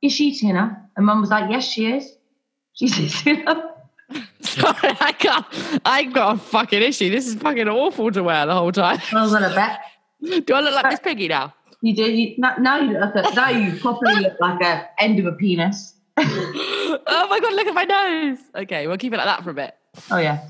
Is 0.01 0.13
she 0.13 0.25
eating 0.25 0.49
enough? 0.49 0.77
And 0.95 1.05
mum 1.05 1.21
was 1.21 1.29
like, 1.29 1.49
Yes, 1.49 1.65
she 1.65 1.91
is. 1.91 2.11
She's 2.73 2.99
eating 2.99 3.41
enough. 3.41 3.63
Sorry, 4.41 4.95
I 4.99 5.11
can't. 5.13 5.45
I've 5.85 6.13
got 6.13 6.35
a 6.35 6.37
fucking 6.37 6.81
issue. 6.81 7.09
This 7.09 7.27
is 7.27 7.35
fucking 7.35 7.67
awful 7.67 8.11
to 8.11 8.23
wear 8.23 8.45
the 8.45 8.53
whole 8.53 8.71
time. 8.71 8.99
I 9.13 9.21
was 9.21 9.33
on 9.33 9.43
a 9.43 9.53
bet. 9.53 9.79
Do 10.45 10.53
I 10.53 10.59
look 10.61 10.75
like 10.75 10.85
Miss 10.85 10.99
Piggy 10.99 11.27
now? 11.27 11.53
You 11.81 11.95
do. 11.95 12.03
You, 12.03 12.35
now, 12.37 12.55
now 12.57 12.79
you 12.79 12.97
look 12.97 13.13
like 13.13 13.31
a, 13.31 13.35
now 13.35 13.49
you 13.49 13.79
properly 13.79 14.15
look 14.15 14.39
like 14.39 14.61
a 14.61 14.89
end 14.99 15.19
of 15.19 15.25
a 15.25 15.33
penis. 15.33 15.94
Oh 16.17 17.27
my 17.29 17.39
god, 17.39 17.53
look 17.53 17.67
at 17.67 17.73
my 17.73 17.83
nose. 17.83 18.39
Okay, 18.55 18.87
we'll 18.87 18.97
keep 18.97 19.13
it 19.13 19.17
like 19.17 19.25
that 19.25 19.43
for 19.43 19.49
a 19.51 19.53
bit. 19.53 19.75
Oh 20.11 20.17
yeah. 20.17 20.47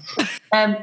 Um, 0.51 0.75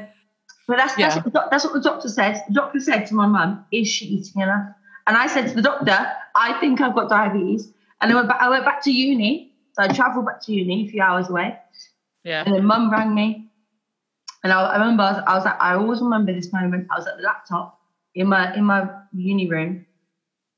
but 0.67 0.77
that's 0.77 0.95
that's, 0.95 0.97
Yeah. 0.97 1.15
what 1.15 1.23
the 1.25 1.31
doc- 1.31 1.51
that's 1.51 1.63
what 1.65 1.73
the 1.73 1.81
doctor 1.81 2.09
said. 2.09 2.43
The 2.47 2.53
doctor 2.53 2.79
said 2.79 3.05
to 3.07 3.15
my 3.15 3.27
mum, 3.27 3.65
"Is 3.71 3.87
she 3.87 4.05
eating 4.05 4.41
enough?" 4.41 4.67
And 5.07 5.17
I 5.17 5.27
said 5.27 5.47
to 5.49 5.53
the 5.55 5.61
doctor, 5.61 5.97
"I 6.35 6.59
think 6.59 6.81
I've 6.81 6.95
got 6.95 7.09
diabetes." 7.09 7.71
And 8.01 8.11
I 8.11 8.15
went 8.15 8.27
back. 8.27 8.41
I 8.41 8.49
went 8.49 8.65
back 8.65 8.81
to 8.83 8.91
uni. 8.91 9.51
So 9.73 9.83
I 9.83 9.87
travelled 9.87 10.25
back 10.25 10.41
to 10.43 10.53
uni 10.53 10.87
a 10.87 10.91
few 10.91 11.01
hours 11.01 11.29
away. 11.29 11.57
Yeah. 12.23 12.43
And 12.45 12.53
then 12.53 12.65
mum 12.65 12.91
rang 12.91 13.15
me. 13.15 13.49
And 14.43 14.53
I, 14.53 14.61
I 14.61 14.73
remember 14.77 15.03
I 15.03 15.11
was, 15.13 15.23
I 15.25 15.35
was 15.35 15.45
like, 15.45 15.59
I 15.61 15.73
always 15.75 15.99
remember 16.01 16.33
this 16.33 16.51
moment. 16.53 16.87
I 16.91 16.97
was 16.97 17.07
at 17.07 17.17
the 17.17 17.23
laptop 17.23 17.79
in 18.13 18.27
my 18.27 18.53
in 18.55 18.65
my 18.65 18.87
uni 19.13 19.49
room, 19.49 19.85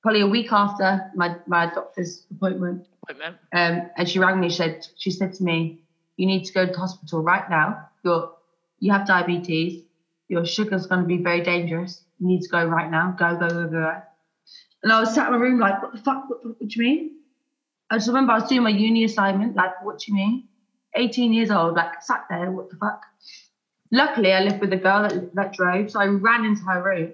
probably 0.02 0.22
a 0.22 0.28
week 0.28 0.52
after 0.52 1.10
my, 1.16 1.36
my 1.48 1.68
doctor's 1.74 2.26
appointment. 2.32 2.88
Appointment. 3.10 3.38
Um, 3.54 3.90
and 3.98 4.10
she 4.10 4.20
rang 4.20 4.40
me. 4.40 4.50
She 4.50 4.56
said, 4.58 4.88
she 4.98 5.12
said 5.12 5.34
to 5.36 5.44
me, 5.44 5.80
"You 6.18 6.26
need 6.28 6.46
to 6.46 6.54
go 6.54 6.66
to 6.66 6.74
hospital 6.74 7.22
right 7.22 7.50
now. 7.50 7.90
You're, 8.04 8.32
you 8.80 8.92
have 8.92 9.08
diabetes. 9.08 9.84
Your 10.28 10.46
sugar's 10.46 10.88
going 10.88 11.02
to 11.02 11.08
be 11.08 11.18
very 11.18 11.42
dangerous. 11.42 12.04
You 12.20 12.28
need 12.28 12.42
to 12.42 12.50
go 12.50 12.66
right 12.66 12.90
now. 12.90 13.16
Go, 13.18 13.38
go, 13.38 13.48
go, 13.48 13.68
go." 13.68 14.02
And 14.84 14.92
I 14.92 15.00
was 15.00 15.14
sat 15.14 15.28
in 15.28 15.34
my 15.34 15.40
room 15.40 15.60
like, 15.60 15.82
"What 15.82 15.94
the 15.94 16.00
fuck? 16.00 16.30
What, 16.30 16.46
what, 16.46 16.56
what 16.60 16.70
do 16.70 16.84
you 16.84 16.86
mean?" 16.86 17.16
I 17.90 17.98
just 17.98 18.08
remember 18.08 18.34
I 18.34 18.40
was 18.40 18.50
doing 18.50 18.64
my 18.64 18.70
uni 18.70 19.04
assignment. 19.04 19.56
Like, 19.56 19.84
what 19.84 20.00
do 20.00 20.06
you 20.08 20.16
mean? 20.16 20.48
18 20.96 21.34
years 21.34 21.52
old, 21.52 21.76
like 21.76 22.02
sat 22.02 22.26
there. 22.30 22.52
What 22.52 22.70
the 22.70 22.78
fuck? 22.78 23.02
Luckily, 23.92 24.34
I 24.34 24.42
lived 24.42 24.62
with 24.62 24.74
a 24.74 24.78
girl 24.78 25.04
that, 25.04 25.36
that 25.36 25.54
drove, 25.54 25.92
so 25.92 26.00
I 26.00 26.08
ran 26.08 26.46
into 26.46 26.64
her 26.64 26.82
room. 26.82 27.14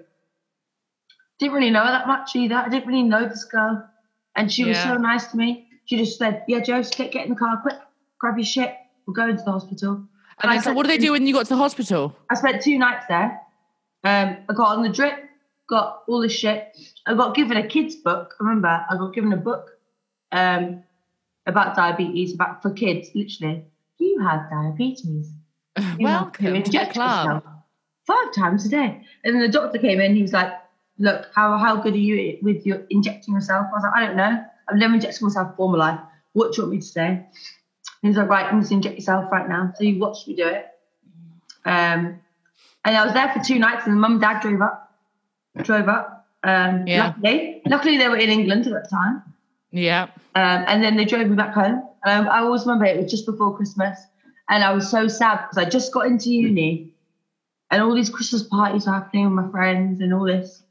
Didn't 1.38 1.54
really 1.54 1.70
know 1.70 1.84
her 1.84 1.90
that 1.90 2.06
much 2.06 2.34
either. 2.34 2.54
I 2.54 2.68
didn't 2.68 2.86
really 2.86 3.02
know 3.02 3.28
this 3.28 3.44
girl, 3.44 3.88
and 4.36 4.50
she 4.50 4.64
was 4.64 4.78
so 4.78 4.96
nice 4.96 5.26
to 5.32 5.36
me. 5.36 5.68
She 5.92 5.98
just 5.98 6.16
said, 6.18 6.42
"Yeah, 6.48 6.60
Joe, 6.60 6.82
get 6.82 7.12
get 7.12 7.26
in 7.26 7.34
the 7.34 7.36
car, 7.38 7.58
quick, 7.60 7.76
grab 8.18 8.38
your 8.38 8.46
shit, 8.46 8.74
we're 9.04 9.12
going 9.12 9.36
to 9.36 9.42
the 9.42 9.52
hospital." 9.52 10.02
And 10.40 10.50
I 10.50 10.54
then, 10.54 10.62
so 10.62 10.70
said- 10.70 10.76
what 10.76 10.84
do 10.84 10.88
they 10.88 10.96
do 10.96 11.12
when 11.12 11.26
you 11.26 11.34
got 11.34 11.42
to 11.42 11.50
the 11.50 11.56
hospital? 11.56 12.16
I 12.30 12.34
spent 12.34 12.62
two 12.62 12.78
nights 12.78 13.04
there. 13.10 13.38
Um, 14.02 14.38
I 14.48 14.54
got 14.54 14.74
on 14.78 14.82
the 14.84 14.88
drip, 14.88 15.22
got 15.68 16.04
all 16.08 16.22
this 16.22 16.32
shit. 16.32 16.74
I 17.06 17.12
got 17.12 17.34
given 17.34 17.58
a 17.58 17.66
kid's 17.68 17.94
book. 17.94 18.32
I 18.40 18.44
remember 18.44 18.86
I 18.88 18.96
got 18.96 19.12
given 19.12 19.34
a 19.34 19.36
book 19.36 19.68
um, 20.32 20.82
about 21.44 21.76
diabetes, 21.76 22.32
about 22.32 22.62
for 22.62 22.70
kids, 22.72 23.10
literally. 23.14 23.66
You 23.98 24.18
have 24.22 24.48
diabetes. 24.50 25.30
You 25.98 26.06
have 26.06 26.32
to 26.32 26.42
Welcome 26.42 26.46
to 26.46 26.50
the 26.52 26.56
inject 26.56 26.92
club. 26.94 27.26
yourself 27.26 27.44
five 28.06 28.32
times 28.34 28.64
a 28.64 28.70
day. 28.70 29.02
And 29.24 29.34
then 29.34 29.42
the 29.42 29.48
doctor 29.48 29.78
came 29.78 30.00
in. 30.00 30.16
He 30.16 30.22
was 30.22 30.32
like, 30.32 30.52
"Look, 30.98 31.26
how 31.34 31.58
how 31.58 31.76
good 31.76 31.92
are 31.92 31.98
you 31.98 32.38
with 32.40 32.64
your 32.64 32.80
injecting 32.88 33.34
yourself?" 33.34 33.66
I 33.70 33.74
was 33.74 33.82
like, 33.82 33.92
"I 33.94 34.06
don't 34.06 34.16
know. 34.16 34.42
I've 34.72 34.78
never 34.78 34.94
injected 34.94 35.22
myself 35.22 35.50
before 35.50 35.66
in 35.66 35.78
my 35.78 35.90
life. 35.90 36.00
What 36.32 36.52
do 36.52 36.56
you 36.56 36.62
want 36.64 36.72
me 36.72 36.80
to 36.80 36.86
say?" 36.86 37.08
And 37.08 37.26
he 38.02 38.08
was 38.08 38.16
like, 38.16 38.28
"Right, 38.28 38.52
you 38.52 38.62
to 38.62 38.74
inject 38.74 38.94
yourself 38.96 39.30
right 39.30 39.48
now." 39.48 39.72
So 39.76 39.84
he 39.84 39.98
watched 39.98 40.26
me 40.26 40.34
do 40.34 40.46
it. 40.48 40.66
Um, 41.64 42.18
and 42.84 42.96
I 42.96 43.04
was 43.04 43.14
there 43.14 43.32
for 43.32 43.40
two 43.44 43.58
nights, 43.58 43.86
and 43.86 44.00
mum 44.00 44.12
and 44.12 44.20
dad 44.20 44.40
drove 44.40 44.60
up. 44.62 44.78
drove 45.62 45.88
up. 45.88 46.26
Um, 46.42 46.86
Yeah. 46.86 47.06
Luckily, 47.06 47.62
luckily 47.66 47.98
they 47.98 48.08
were 48.08 48.16
in 48.16 48.30
England 48.30 48.66
at 48.66 48.72
that 48.72 48.90
time. 48.90 49.22
Yeah. 49.70 50.04
Um, 50.34 50.64
and 50.66 50.82
then 50.82 50.96
they 50.96 51.04
drove 51.04 51.28
me 51.28 51.36
back 51.36 51.54
home. 51.54 51.86
And 52.04 52.28
I, 52.28 52.38
I 52.38 52.38
always 52.40 52.62
remember 52.62 52.86
it 52.86 53.00
was 53.00 53.10
just 53.10 53.26
before 53.26 53.56
Christmas. 53.56 53.98
And 54.48 54.64
I 54.64 54.72
was 54.72 54.90
so 54.90 55.08
sad 55.08 55.36
because 55.42 55.58
I 55.58 55.68
just 55.68 55.92
got 55.92 56.06
into 56.06 56.30
uni 56.30 56.92
and 57.70 57.82
all 57.82 57.94
these 57.94 58.10
Christmas 58.10 58.42
parties 58.42 58.86
were 58.86 58.92
happening 58.92 59.24
with 59.24 59.44
my 59.44 59.50
friends 59.50 60.00
and 60.00 60.12
all 60.12 60.24
this. 60.24 60.62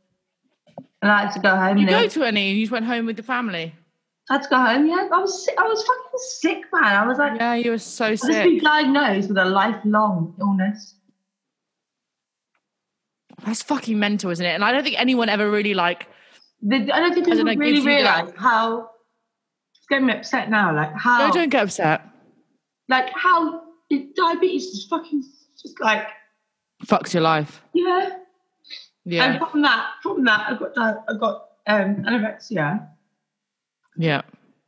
And 1.02 1.12
I 1.12 1.22
had 1.22 1.32
to 1.34 1.40
go 1.40 1.56
home. 1.56 1.78
You 1.78 1.88
go 1.88 2.08
to 2.08 2.24
any? 2.24 2.52
You 2.52 2.64
just 2.64 2.72
went 2.72 2.86
home 2.86 3.06
with 3.06 3.18
the 3.18 3.24
family. 3.24 3.74
Had 4.32 4.44
to 4.44 4.50
go 4.50 4.56
home, 4.56 4.88
yeah. 4.88 5.10
I 5.12 5.18
was 5.20 5.44
sick. 5.44 5.56
I 5.58 5.64
was 5.64 5.84
fucking 5.84 6.20
sick, 6.40 6.64
man. 6.72 6.96
I 6.96 7.06
was 7.06 7.18
like, 7.18 7.38
Yeah, 7.38 7.56
you 7.56 7.72
were 7.72 7.78
so 7.78 8.16
sick. 8.16 8.30
I've 8.30 8.36
just 8.36 8.50
been 8.50 8.64
diagnosed 8.64 9.28
with 9.28 9.38
a 9.38 9.44
lifelong 9.44 10.34
illness. 10.40 10.96
That's 13.46 13.62
fucking 13.62 14.00
mental, 14.00 14.30
isn't 14.30 14.46
it? 14.46 14.54
And 14.54 14.64
I 14.64 14.72
don't 14.72 14.84
think 14.84 14.98
anyone 14.98 15.28
ever 15.28 15.52
really 15.52 15.74
like. 15.74 16.08
The, 16.62 16.78
I 16.94 17.02
don't 17.02 17.14
think 17.14 17.26
people 17.26 17.44
really 17.44 17.86
realise 17.86 18.32
how 18.38 18.92
it's 19.74 19.86
getting 19.90 20.06
me 20.06 20.14
upset 20.14 20.50
now. 20.50 20.74
Like 20.74 20.94
how, 20.96 21.28
No, 21.28 21.34
don't 21.34 21.50
get 21.50 21.64
upset. 21.64 22.02
like 22.88 23.10
how 23.14 23.64
diabetes 24.16 24.64
is 24.68 24.88
fucking 24.90 25.26
just 25.62 25.78
like 25.82 26.08
Fucks 26.86 27.14
your 27.14 27.24
life. 27.24 27.62
yeah. 27.74 28.12
Yeah. 29.04 29.26
And 29.26 29.52
from 29.52 29.62
that, 29.64 29.90
from 30.02 30.24
that, 30.24 30.52
I 30.52 30.54
got 30.58 30.78
I 30.78 31.18
got 31.20 31.46
um, 31.68 31.96
anorexia. 32.06 32.88
Yeah. 34.02 34.22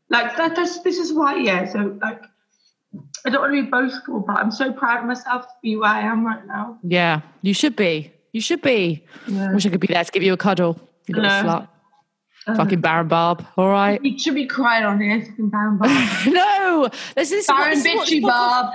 Like 0.09 0.35
that, 0.37 0.55
that's 0.55 0.79
this 0.81 0.97
is 0.97 1.11
why 1.13 1.37
yeah. 1.37 1.65
So 1.71 1.97
like, 2.01 2.21
I 3.25 3.29
don't 3.29 3.41
want 3.41 3.53
to 3.55 3.63
be 3.63 3.69
boastful, 3.69 4.19
but 4.27 4.37
I'm 4.37 4.51
so 4.51 4.71
proud 4.71 4.99
of 4.99 5.05
myself 5.05 5.43
to 5.43 5.53
be 5.63 5.75
where 5.75 5.89
I 5.89 6.01
am 6.01 6.25
right 6.25 6.45
now. 6.45 6.77
Yeah. 6.83 7.21
You 7.41 7.53
should 7.53 7.75
be. 7.75 8.11
You 8.33 8.41
should 8.41 8.61
be. 8.61 9.03
Yeah. 9.27 9.51
Wish 9.53 9.65
I 9.65 9.69
could 9.69 9.79
be 9.79 9.87
there 9.87 10.03
to 10.03 10.11
give 10.11 10.23
you 10.23 10.33
a 10.33 10.37
cuddle. 10.37 10.79
You 11.07 11.15
little 11.15 11.29
No. 11.29 11.43
slut. 11.49 11.67
Um, 12.45 12.55
Fucking 12.57 12.81
Baron 12.81 13.07
Barb. 13.07 13.45
All 13.57 13.69
right. 13.69 14.03
You 14.03 14.19
should 14.19 14.35
be 14.35 14.45
crying 14.45 14.83
on 14.85 14.99
here, 14.99 15.21
fucking 15.25 15.49
Baron 15.49 15.77
Barb. 15.77 15.91
no. 16.27 16.89
This 17.15 17.31
is 17.31 17.47
what- 17.47 17.57
Baron 17.63 17.79
what- 17.79 18.07
bitchy 18.07 18.21
Barb. 18.21 18.73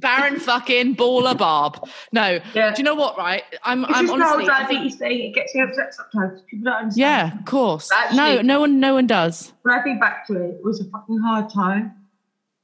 Baron 0.00 0.40
fucking 0.40 0.96
baller 0.96 1.36
Barb. 1.36 1.88
No. 2.12 2.40
Yeah. 2.54 2.72
Do 2.74 2.78
you 2.78 2.84
know 2.84 2.94
what? 2.94 3.16
Right. 3.16 3.42
I'm. 3.62 3.84
It's 3.84 3.92
I'm 3.94 4.06
just 4.06 4.12
honestly. 4.14 4.46
Think- 4.46 4.48
diabetes 4.68 4.96
thing. 4.96 5.20
It 5.20 5.34
gets 5.34 5.54
me 5.54 5.62
upset 5.62 5.94
sometimes. 5.94 6.40
People 6.42 6.64
don't 6.64 6.74
understand. 6.74 7.00
yeah. 7.32 7.38
Of 7.38 7.44
course. 7.44 7.90
no. 7.90 7.96
Actually- 7.96 8.42
No 8.44 8.60
one. 8.60 8.80
No 8.80 8.94
one 8.94 9.06
does. 9.06 9.52
When 9.62 9.78
I 9.78 9.82
think 9.82 10.00
back 10.00 10.26
to 10.28 10.34
it, 10.42 10.54
it 10.56 10.64
was 10.64 10.80
a 10.80 10.84
fucking 10.90 11.18
hard 11.18 11.50
time, 11.52 11.92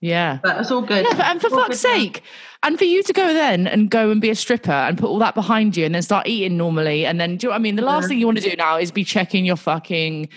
Yeah. 0.00 0.38
but 0.42 0.58
it's 0.60 0.70
all 0.70 0.82
good. 0.82 1.04
Yeah, 1.04 1.16
but, 1.16 1.26
and 1.26 1.40
for 1.40 1.50
fuck's 1.50 1.82
now. 1.84 1.90
sake, 1.94 2.22
and 2.62 2.78
for 2.78 2.84
you 2.84 3.02
to 3.02 3.12
go 3.12 3.32
then 3.34 3.66
and 3.66 3.90
go 3.90 4.10
and 4.10 4.20
be 4.20 4.30
a 4.30 4.34
stripper 4.34 4.72
and 4.72 4.96
put 4.98 5.08
all 5.08 5.18
that 5.18 5.34
behind 5.34 5.76
you 5.76 5.84
and 5.84 5.94
then 5.94 6.02
start 6.02 6.26
eating 6.26 6.56
normally, 6.56 7.04
and 7.06 7.20
then 7.20 7.36
do 7.36 7.46
you 7.46 7.48
know 7.48 7.52
what 7.52 7.60
I 7.60 7.62
mean? 7.62 7.76
The 7.76 7.82
last 7.82 8.04
Yeah. 8.04 8.08
thing 8.08 8.18
you 8.20 8.26
want 8.26 8.38
to 8.38 8.48
do 8.50 8.56
now 8.56 8.76
is 8.78 8.90
be 8.90 9.04
checking 9.04 9.44
your 9.44 9.56
fucking 9.56 10.28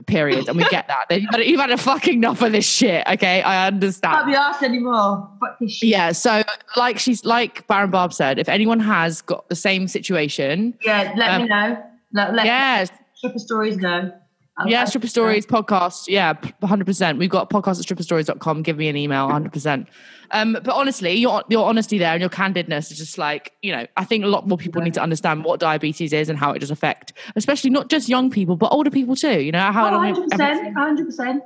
periods, 0.00 0.48
and 0.48 0.56
we 0.56 0.64
get 0.70 0.88
that. 0.88 1.04
You've 1.10 1.28
had, 1.30 1.40
you've 1.44 1.60
had 1.60 1.70
a 1.70 1.76
fucking 1.76 2.14
enough 2.14 2.40
of 2.40 2.52
this 2.52 2.64
shit, 2.64 3.06
okay? 3.06 3.42
I 3.42 3.66
understand 3.66 4.14
Can't 4.14 4.26
be 4.26 4.34
asked 4.34 4.62
anymore. 4.62 5.28
Fuck 5.38 5.58
this 5.60 5.72
shit. 5.72 5.90
Yeah, 5.90 6.12
so 6.12 6.42
like 6.76 6.98
she's 6.98 7.26
like 7.26 7.66
Baron 7.66 7.90
Barb 7.90 8.14
said, 8.14 8.38
if 8.38 8.48
anyone 8.48 8.80
has 8.80 9.20
got 9.20 9.46
the 9.50 9.54
same 9.56 9.86
situation, 9.88 10.72
Yeah, 10.82 11.12
let 11.16 11.30
Um, 11.32 11.42
me 11.42 11.48
know. 11.48 11.82
Let, 12.14 12.34
let 12.34 12.46
yes, 12.46 12.88
stripper 13.14 13.38
stories 13.38 13.76
know. 13.76 14.12
I'll- 14.58 14.68
yeah, 14.68 14.84
Stripper 14.84 15.06
Stories 15.08 15.46
podcast. 15.46 16.08
Yeah, 16.08 16.34
100%. 16.34 17.16
We've 17.16 17.30
got 17.30 17.48
podcast 17.48 17.80
at 17.80 17.86
stripperstories.com. 17.86 18.62
Give 18.62 18.76
me 18.76 18.88
an 18.88 18.98
email, 18.98 19.26
100%. 19.26 19.86
Um, 20.32 20.54
but 20.54 20.70
honestly, 20.70 21.12
your, 21.14 21.42
your 21.48 21.68
honesty 21.68 21.98
there 21.98 22.12
and 22.12 22.20
your 22.20 22.30
candidness 22.30 22.90
is 22.90 22.98
just 22.98 23.18
like, 23.18 23.52
you 23.62 23.70
know, 23.72 23.86
I 23.96 24.04
think 24.04 24.24
a 24.24 24.28
lot 24.28 24.48
more 24.48 24.56
people 24.58 24.80
need 24.82 24.94
to 24.94 25.02
understand 25.02 25.44
what 25.44 25.60
diabetes 25.60 26.12
is 26.12 26.28
and 26.28 26.38
how 26.38 26.52
it 26.52 26.60
does 26.60 26.70
affect, 26.70 27.12
especially 27.36 27.70
not 27.70 27.88
just 27.90 28.08
young 28.08 28.30
people, 28.30 28.56
but 28.56 28.72
older 28.72 28.90
people 28.90 29.14
too. 29.14 29.40
You 29.42 29.52
know, 29.52 29.60
how 29.72 29.86
Oh, 29.94 29.98
100%. 29.98 30.72
100%. 30.74 31.40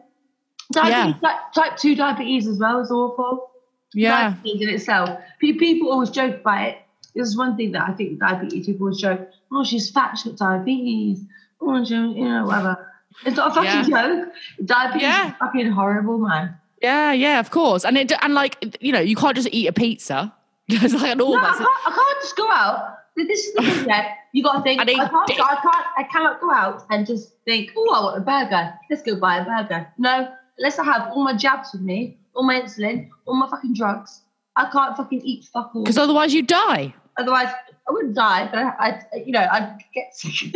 Diabetes, 0.73 1.21
type, 1.21 1.37
type 1.55 1.77
2 1.77 1.95
diabetes 1.95 2.47
as 2.49 2.59
well 2.59 2.81
is 2.81 2.91
awful. 2.91 3.51
Yeah. 3.95 4.31
Diabetes 4.31 4.63
in 4.63 4.69
itself. 4.75 5.11
People 5.41 5.91
always 5.91 6.11
joke 6.11 6.37
about 6.41 6.69
it. 6.69 6.79
This 7.15 7.29
is 7.29 7.37
one 7.37 7.57
thing 7.57 7.73
that 7.73 7.89
I 7.89 7.93
think 7.93 8.19
diabetes 8.19 8.67
people 8.67 8.87
always 8.87 9.01
joke. 9.01 9.29
Oh, 9.53 9.65
she's 9.65 9.91
fat, 9.91 10.17
she's 10.19 10.33
got 10.33 10.39
diabetes. 10.59 11.25
Oh, 11.61 11.85
she, 11.85 11.95
you 11.95 12.25
know, 12.29 12.45
whatever. 12.47 12.93
It's 13.25 13.37
not 13.37 13.53
a 13.53 13.55
fucking 13.55 13.91
joke. 13.91 14.29
Diabetes 14.65 15.03
Yeah. 15.03 15.29
is 15.29 15.35
fucking 15.39 15.71
horrible, 15.71 16.19
man. 16.19 16.57
Yeah, 16.87 17.13
yeah, 17.13 17.41
of 17.41 17.51
course. 17.51 17.85
And 17.85 17.99
it, 17.99 18.13
and 18.23 18.33
like, 18.33 18.55
you 18.81 18.93
know, 18.93 19.01
you 19.01 19.17
can't 19.17 19.35
just 19.35 19.49
eat 19.51 19.67
a 19.67 19.73
pizza. 19.73 20.33
it's 20.69 20.95
like 20.95 21.13
an 21.13 21.21
all 21.21 21.35
No, 21.35 21.43
I 21.43 21.53
can't, 21.59 21.69
I 21.87 21.91
can't 21.91 22.21
just 22.23 22.37
go 22.37 22.49
out. 22.49 22.99
This 23.17 23.45
is 23.47 23.55
the 23.55 23.63
thing, 23.63 23.89
yeah. 23.89 24.15
You 24.33 24.43
got 24.45 24.59
to 24.59 24.63
think. 24.63 24.81
I 24.81 24.85
eat 24.85 24.97
can't, 24.97 25.27
dick. 25.27 25.41
I 25.41 25.57
can't. 25.57 25.87
I 25.97 26.03
cannot 26.05 26.41
go 26.41 26.53
out 26.53 26.85
and 26.91 27.05
just 27.07 27.33
think. 27.45 27.73
Oh, 27.77 27.93
I 27.93 28.01
want 28.05 28.19
a 28.19 28.21
burger. 28.21 28.75
Let's 28.91 29.03
go 29.03 29.17
buy 29.19 29.39
a 29.39 29.45
burger. 29.45 29.89
No, 29.99 30.29
unless 30.59 30.79
I 30.79 30.85
have 30.85 31.09
all 31.11 31.25
my 31.25 31.35
jabs 31.37 31.71
with 31.73 31.81
me, 31.83 32.19
all 32.35 32.45
my 32.47 32.61
insulin, 32.61 33.09
all 33.27 33.35
my 33.35 33.49
fucking 33.49 33.75
drugs. 33.75 34.21
I 34.55 34.71
can't 34.71 34.97
fucking 34.97 35.23
eat 35.23 35.47
fuck 35.53 35.73
all. 35.75 35.83
because 35.83 35.99
otherwise 35.99 36.35
you 36.35 36.43
die. 36.43 36.95
Otherwise, 37.19 37.49
I 37.89 37.93
wouldn't 37.93 38.15
die, 38.15 38.49
but 38.53 38.59
I, 38.61 38.67
I 38.79 39.17
you 39.25 39.33
know, 39.33 39.47
I'd 39.51 39.79
get 39.95 40.15
sick. 40.15 40.55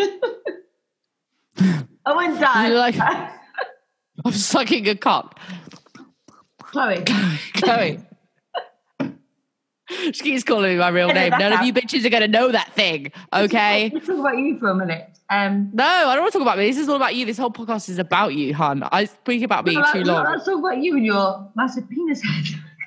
I 1.59 2.15
wouldn't 2.15 2.41
die. 2.49 2.69
You're 2.69 2.79
like- 2.79 2.99
I'm 4.25 4.33
sucking 4.33 4.87
a 4.89 4.95
cock. 4.97 5.39
Chloe. 6.71 7.03
Chloe. 7.55 8.01
She 9.89 10.13
keeps 10.23 10.45
calling 10.45 10.71
me 10.75 10.79
my 10.79 10.89
real 10.89 11.09
name. 11.09 11.31
None 11.31 11.53
of 11.53 11.63
you 11.63 11.73
bitches 11.73 12.05
are 12.05 12.11
going 12.11 12.23
to 12.23 12.29
know 12.29 12.53
that 12.53 12.73
thing, 12.75 13.11
okay? 13.33 13.91
Let's 13.93 14.07
talk 14.07 14.19
about 14.19 14.39
you 14.39 14.57
for 14.59 14.69
a 14.71 14.75
minute. 14.75 15.19
Um, 15.31 15.71
No, 15.73 15.85
I 15.85 16.15
don't 16.15 16.23
want 16.23 16.33
to 16.33 16.39
talk 16.39 16.47
about 16.47 16.59
me. 16.59 16.67
This 16.69 16.79
is 16.79 16.89
all 16.89 16.95
about 16.97 17.17
you. 17.17 17.27
This 17.27 17.39
whole 17.39 17.51
podcast 17.51 17.89
is 17.89 17.99
about 17.99 18.35
you, 18.35 18.55
hon. 18.55 18.85
I 18.85 19.07
speak 19.07 19.43
about 19.43 19.65
me 19.67 19.77
let's- 19.77 19.91
too 19.93 20.05
long. 20.05 20.25
Let's 20.25 20.45
talk 20.45 20.59
about 20.61 20.79
you 20.79 20.97
and 20.97 21.05
your 21.05 21.51
massive 21.57 21.89
penis 21.91 22.23
head. 22.23 22.45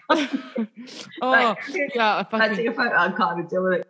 Oh, 1.22 1.30
Like- 1.32 1.58
yeah, 1.96 2.26
I 2.32 2.38
I 2.38 2.48
take 2.50 2.58
fucking, 2.58 2.68
a 2.68 2.74
photo. 2.74 2.96
I 2.96 3.12
can't 3.12 3.38
even 3.40 3.48
deal 3.50 3.64
with 3.64 3.86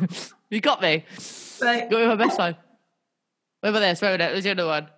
it. 0.00 0.30
you 0.50 0.60
got 0.60 0.80
me. 0.82 1.04
Like, 1.60 1.90
Got 1.90 2.00
me 2.00 2.06
my 2.06 2.16
best 2.16 2.36
time. 2.38 2.56
Wait 3.62 3.68
about 3.70 3.80
this. 3.80 4.00
Wait 4.02 4.14
about 4.14 4.30
it. 4.30 4.32
There's 4.32 4.44
the 4.44 4.50
other 4.50 4.66
one. 4.66 4.88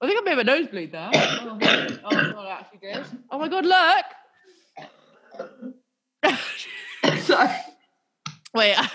I 0.00 0.06
think 0.06 0.18
I 0.18 0.20
made 0.24 0.46
my 0.46 0.52
a 0.52 0.66
bleed 0.66 0.92
there. 0.92 1.10
Oh, 1.12 1.48
oh 1.50 1.54
my 1.54 1.60
god, 1.60 2.00
oh, 2.04 2.40
I 2.40 2.58
actually 2.60 2.78
did. 2.78 3.04
Oh 3.30 3.38
my 3.38 3.48
god, 3.48 3.66
look! 3.66 4.04
sorry. 7.20 7.50
Wait, 8.54 8.74
I 8.76 8.86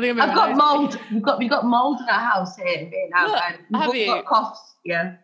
think 0.00 0.18
I 0.20 0.28
I've 0.28 0.34
got 0.34 0.56
mold. 0.56 0.98
We've 1.10 1.22
got 1.22 1.38
we've 1.38 1.50
got 1.50 1.64
mold 1.64 2.00
in 2.00 2.08
our 2.08 2.20
house 2.20 2.56
here 2.56 2.66
in 2.66 2.90
Vietnam, 2.90 3.30
Look, 3.30 3.42
we've 3.70 3.80
have 3.80 3.94
you? 3.94 4.06
got 4.06 4.26
coughs. 4.26 4.74
Yeah, 4.84 5.16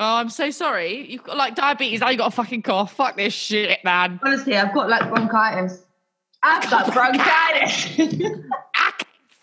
Oh, 0.00 0.14
I'm 0.16 0.28
so 0.30 0.50
sorry. 0.50 1.10
You've 1.10 1.24
got 1.24 1.36
like 1.36 1.56
diabetes. 1.56 2.00
Now 2.00 2.10
you 2.10 2.18
got 2.18 2.28
a 2.28 2.36
fucking 2.36 2.62
cough. 2.62 2.92
Fuck 2.94 3.16
this 3.16 3.34
shit, 3.34 3.82
man. 3.84 4.20
honestly, 4.22 4.56
I've 4.56 4.72
got 4.72 4.88
like 4.88 5.08
bronchitis. 5.08 5.82
I've 6.42 6.70
got 6.70 6.92
bronchitis. 6.92 7.98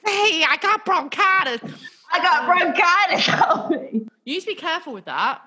I 0.05 0.09
can 0.09 0.27
see. 0.31 0.43
I 0.43 0.57
got 0.57 0.85
bronchitis. 0.85 1.61
I 2.11 2.19
got 2.19 2.45
bronchitis. 2.45 4.01
You 4.25 4.33
need 4.33 4.39
to 4.41 4.45
be 4.47 4.55
careful 4.55 4.93
with 4.93 5.05
that. 5.05 5.41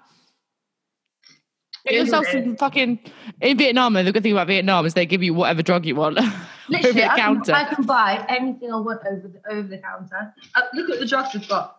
Get 1.84 1.94
It 1.94 1.96
is 1.96 2.06
yourself 2.08 2.24
what 2.26 2.32
some 2.44 2.56
fucking. 2.56 2.98
In 3.40 3.56
Vietnam, 3.58 3.92
the 3.94 4.12
good 4.12 4.22
thing 4.22 4.32
about 4.32 4.46
Vietnam 4.48 4.84
is 4.86 4.94
they 4.94 5.06
give 5.06 5.22
you 5.22 5.32
whatever 5.34 5.62
drug 5.62 5.86
you 5.86 5.94
want 5.94 6.18
over 6.20 6.32
Literally, 6.68 6.92
the 7.00 7.04
I 7.04 7.16
can, 7.16 7.36
counter. 7.36 7.52
I 7.54 7.64
can 7.64 7.84
buy 7.84 8.24
anything 8.28 8.72
I 8.72 8.76
want 8.76 9.00
over 9.06 9.28
the 9.28 9.40
over 9.52 9.68
the 9.68 9.78
counter. 9.78 10.34
Uh, 10.54 10.62
look 10.74 10.90
at 10.90 10.98
the 11.00 11.06
drugs 11.06 11.30
I've 11.34 11.48
got. 11.48 11.76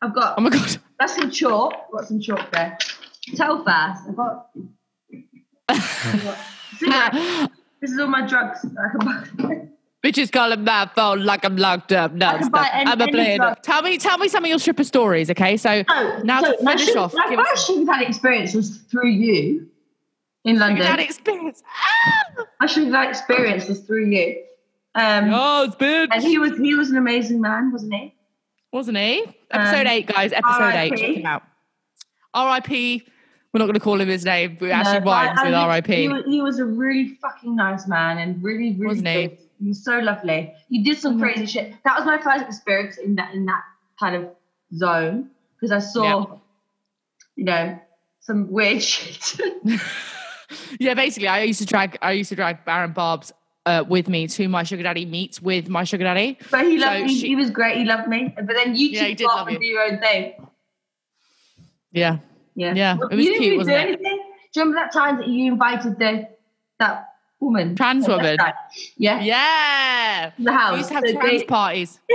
I've 0.00 0.14
got 0.14 0.34
Oh 0.38 0.42
my 0.42 0.50
god. 0.50 0.76
that's 1.00 1.16
some 1.16 1.30
chalk. 1.30 1.72
I've 1.86 1.92
got 1.92 2.04
some 2.08 2.20
chalk 2.20 2.50
there. 2.52 2.78
Telfast. 3.34 4.08
I've 4.08 4.16
got. 4.16 4.48
I've 5.68 6.22
got 6.22 6.38
this 7.80 7.90
is 7.90 7.98
all 7.98 8.06
my 8.06 8.26
drugs 8.26 8.64
that 10.02 10.08
I 10.08 10.10
can 10.10 10.20
buy. 10.20 10.22
Bitches 10.24 10.32
calling 10.32 10.64
my 10.64 10.90
phone 10.94 11.24
like 11.24 11.44
I'm 11.44 11.56
locked 11.56 11.92
up. 11.92 12.12
No, 12.12 12.38
can 12.38 12.48
buy 12.50 12.68
any- 12.72 12.90
I'm 12.90 13.00
a 13.00 13.08
player. 13.08 13.56
Tell 13.62 13.82
me, 13.82 13.98
tell 13.98 14.18
me 14.18 14.28
some 14.28 14.44
of 14.44 14.48
your 14.50 14.58
stripper 14.58 14.84
stories, 14.84 15.30
okay? 15.30 15.56
So 15.56 15.82
Oh, 15.88 16.20
now 16.24 16.42
so 16.42 16.56
to 16.56 16.62
my 16.62 16.72
finish 16.72 16.86
sugar- 16.88 16.98
off, 17.00 17.14
My 17.14 17.44
first 17.50 17.66
sugar 17.66 17.84
daddy 17.84 18.06
experience 18.06 18.54
was 18.54 18.78
through 18.90 19.08
you 19.10 19.68
in 20.44 20.58
London. 20.58 20.84
dad 20.84 21.00
experience. 21.00 21.62
Ah! 21.68 22.44
My 22.60 22.66
sugar 22.66 22.90
daddy 22.90 23.08
experience 23.10 23.68
was 23.68 23.80
through 23.80 24.06
you. 24.06 24.36
Um, 24.94 25.30
Oh, 25.32 25.64
it's 25.64 25.76
bitch. 25.76 26.08
and 26.12 26.22
he 26.22 26.38
was 26.38 26.56
he 26.58 26.74
was 26.74 26.90
an 26.90 26.96
amazing 26.96 27.40
man, 27.40 27.70
wasn't 27.72 27.94
he? 27.94 28.14
wasn't 28.72 28.98
he? 28.98 29.24
Episode 29.50 29.80
Um, 29.80 29.86
eight, 29.86 30.06
guys. 30.06 30.32
Episode 30.32 30.74
eight. 30.74 30.96
Check 30.96 31.16
him 31.16 31.26
out. 31.26 31.42
R.I.P. 32.34 33.06
We're 33.52 33.58
not 33.60 33.64
going 33.64 33.74
to 33.74 33.80
call 33.80 34.00
him 34.00 34.08
his 34.08 34.24
name. 34.26 34.58
We 34.60 34.70
actually 34.70 35.00
No, 35.00 35.06
rhymes 35.06 35.38
I- 35.40 35.44
with 35.44 35.54
I- 35.54 35.62
R.I.P. 35.64 35.94
He, 35.96 36.08
was- 36.08 36.24
he 36.26 36.42
was 36.42 36.58
a 36.58 36.64
really 36.66 37.08
fucking 37.22 37.56
nice 37.56 37.86
man 37.88 38.18
and 38.18 38.42
really, 38.42 38.72
really 38.74 38.86
Wasn't 38.86 39.08
he? 39.08 39.26
good. 39.28 39.38
He 39.60 39.68
was 39.68 39.82
so 39.84 39.98
lovely. 39.98 40.52
He 40.68 40.82
did 40.84 40.98
some 40.98 41.16
Mhm. 41.16 41.20
crazy 41.22 41.46
shit. 41.46 41.74
That 41.84 41.96
was 41.96 42.04
my 42.06 42.18
first 42.18 42.44
experience 42.46 42.96
in 42.98 43.14
that 43.16 43.34
in 43.34 43.46
that 43.46 43.62
kind 43.98 44.14
of 44.16 44.28
zone 44.74 45.30
because 45.56 45.72
I 45.72 45.78
saw, 45.80 46.02
Yeah. 46.04 46.36
you 47.36 47.44
know, 47.44 47.78
some 48.20 48.50
weird 48.52 48.82
shit. 48.92 49.40
yeah, 50.78 50.94
basically, 50.94 51.28
I 51.28 51.42
used 51.42 51.58
to 51.60 51.66
drag. 51.66 51.98
I 52.02 52.12
used 52.12 52.28
to 52.28 52.36
drag 52.36 52.64
Baron 52.66 52.92
Barb's 52.92 53.32
uh, 53.66 53.82
with 53.88 54.08
me 54.08 54.28
to 54.28 54.48
my 54.48 54.62
sugar 54.62 54.82
daddy 54.82 55.04
meets 55.06 55.42
with 55.42 55.68
my 55.68 55.84
sugar 55.84 56.04
daddy. 56.04 56.38
But 56.50 56.66
he 56.66 56.78
loved 56.78 56.98
So 57.00 57.04
me. 57.06 57.18
she- 57.18 57.28
he 57.28 57.36
was 57.36 57.50
great. 57.50 57.78
He 57.78 57.84
loved 57.84 58.08
me. 58.08 58.32
But 58.36 58.54
then 58.54 58.76
you 58.76 58.88
Yeah, 58.88 59.04
he 59.04 59.08
two 59.14 59.24
did 59.24 59.26
off 59.26 59.36
love 59.38 59.48
and 59.48 59.54
you. 59.54 59.60
do 59.60 59.66
your 59.66 59.82
own 59.90 59.98
thing. 59.98 60.34
Yeah, 61.92 62.18
Yeah. 62.58 62.74
Yeah, 62.74 62.94
it 63.10 63.14
was 63.16 63.24
you 63.24 63.32
didn't 63.32 63.38
cute, 63.42 63.44
even 63.54 63.58
wasn't 63.58 63.76
do 63.76 63.80
it? 63.80 63.88
anything. 63.88 64.02
Do 64.52 64.60
you 64.60 64.62
remember 64.66 64.80
that 64.80 64.92
time 64.92 65.16
that 65.18 65.28
you 65.28 65.52
invited 65.52 65.98
the 65.98 66.28
that 66.80 67.08
woman? 67.40 67.76
Trans 67.76 68.06
That 68.06 68.16
woman. 68.16 68.36
Yeah. 68.96 69.20
yeah. 69.20 70.30
The 70.38 70.52
house. 70.52 70.72
We 70.72 70.78
used 70.78 70.88
to 70.88 70.94
have 70.94 71.04
So 71.06 71.12
trans 71.12 71.40
they- 71.40 71.46
parties. 71.46 72.00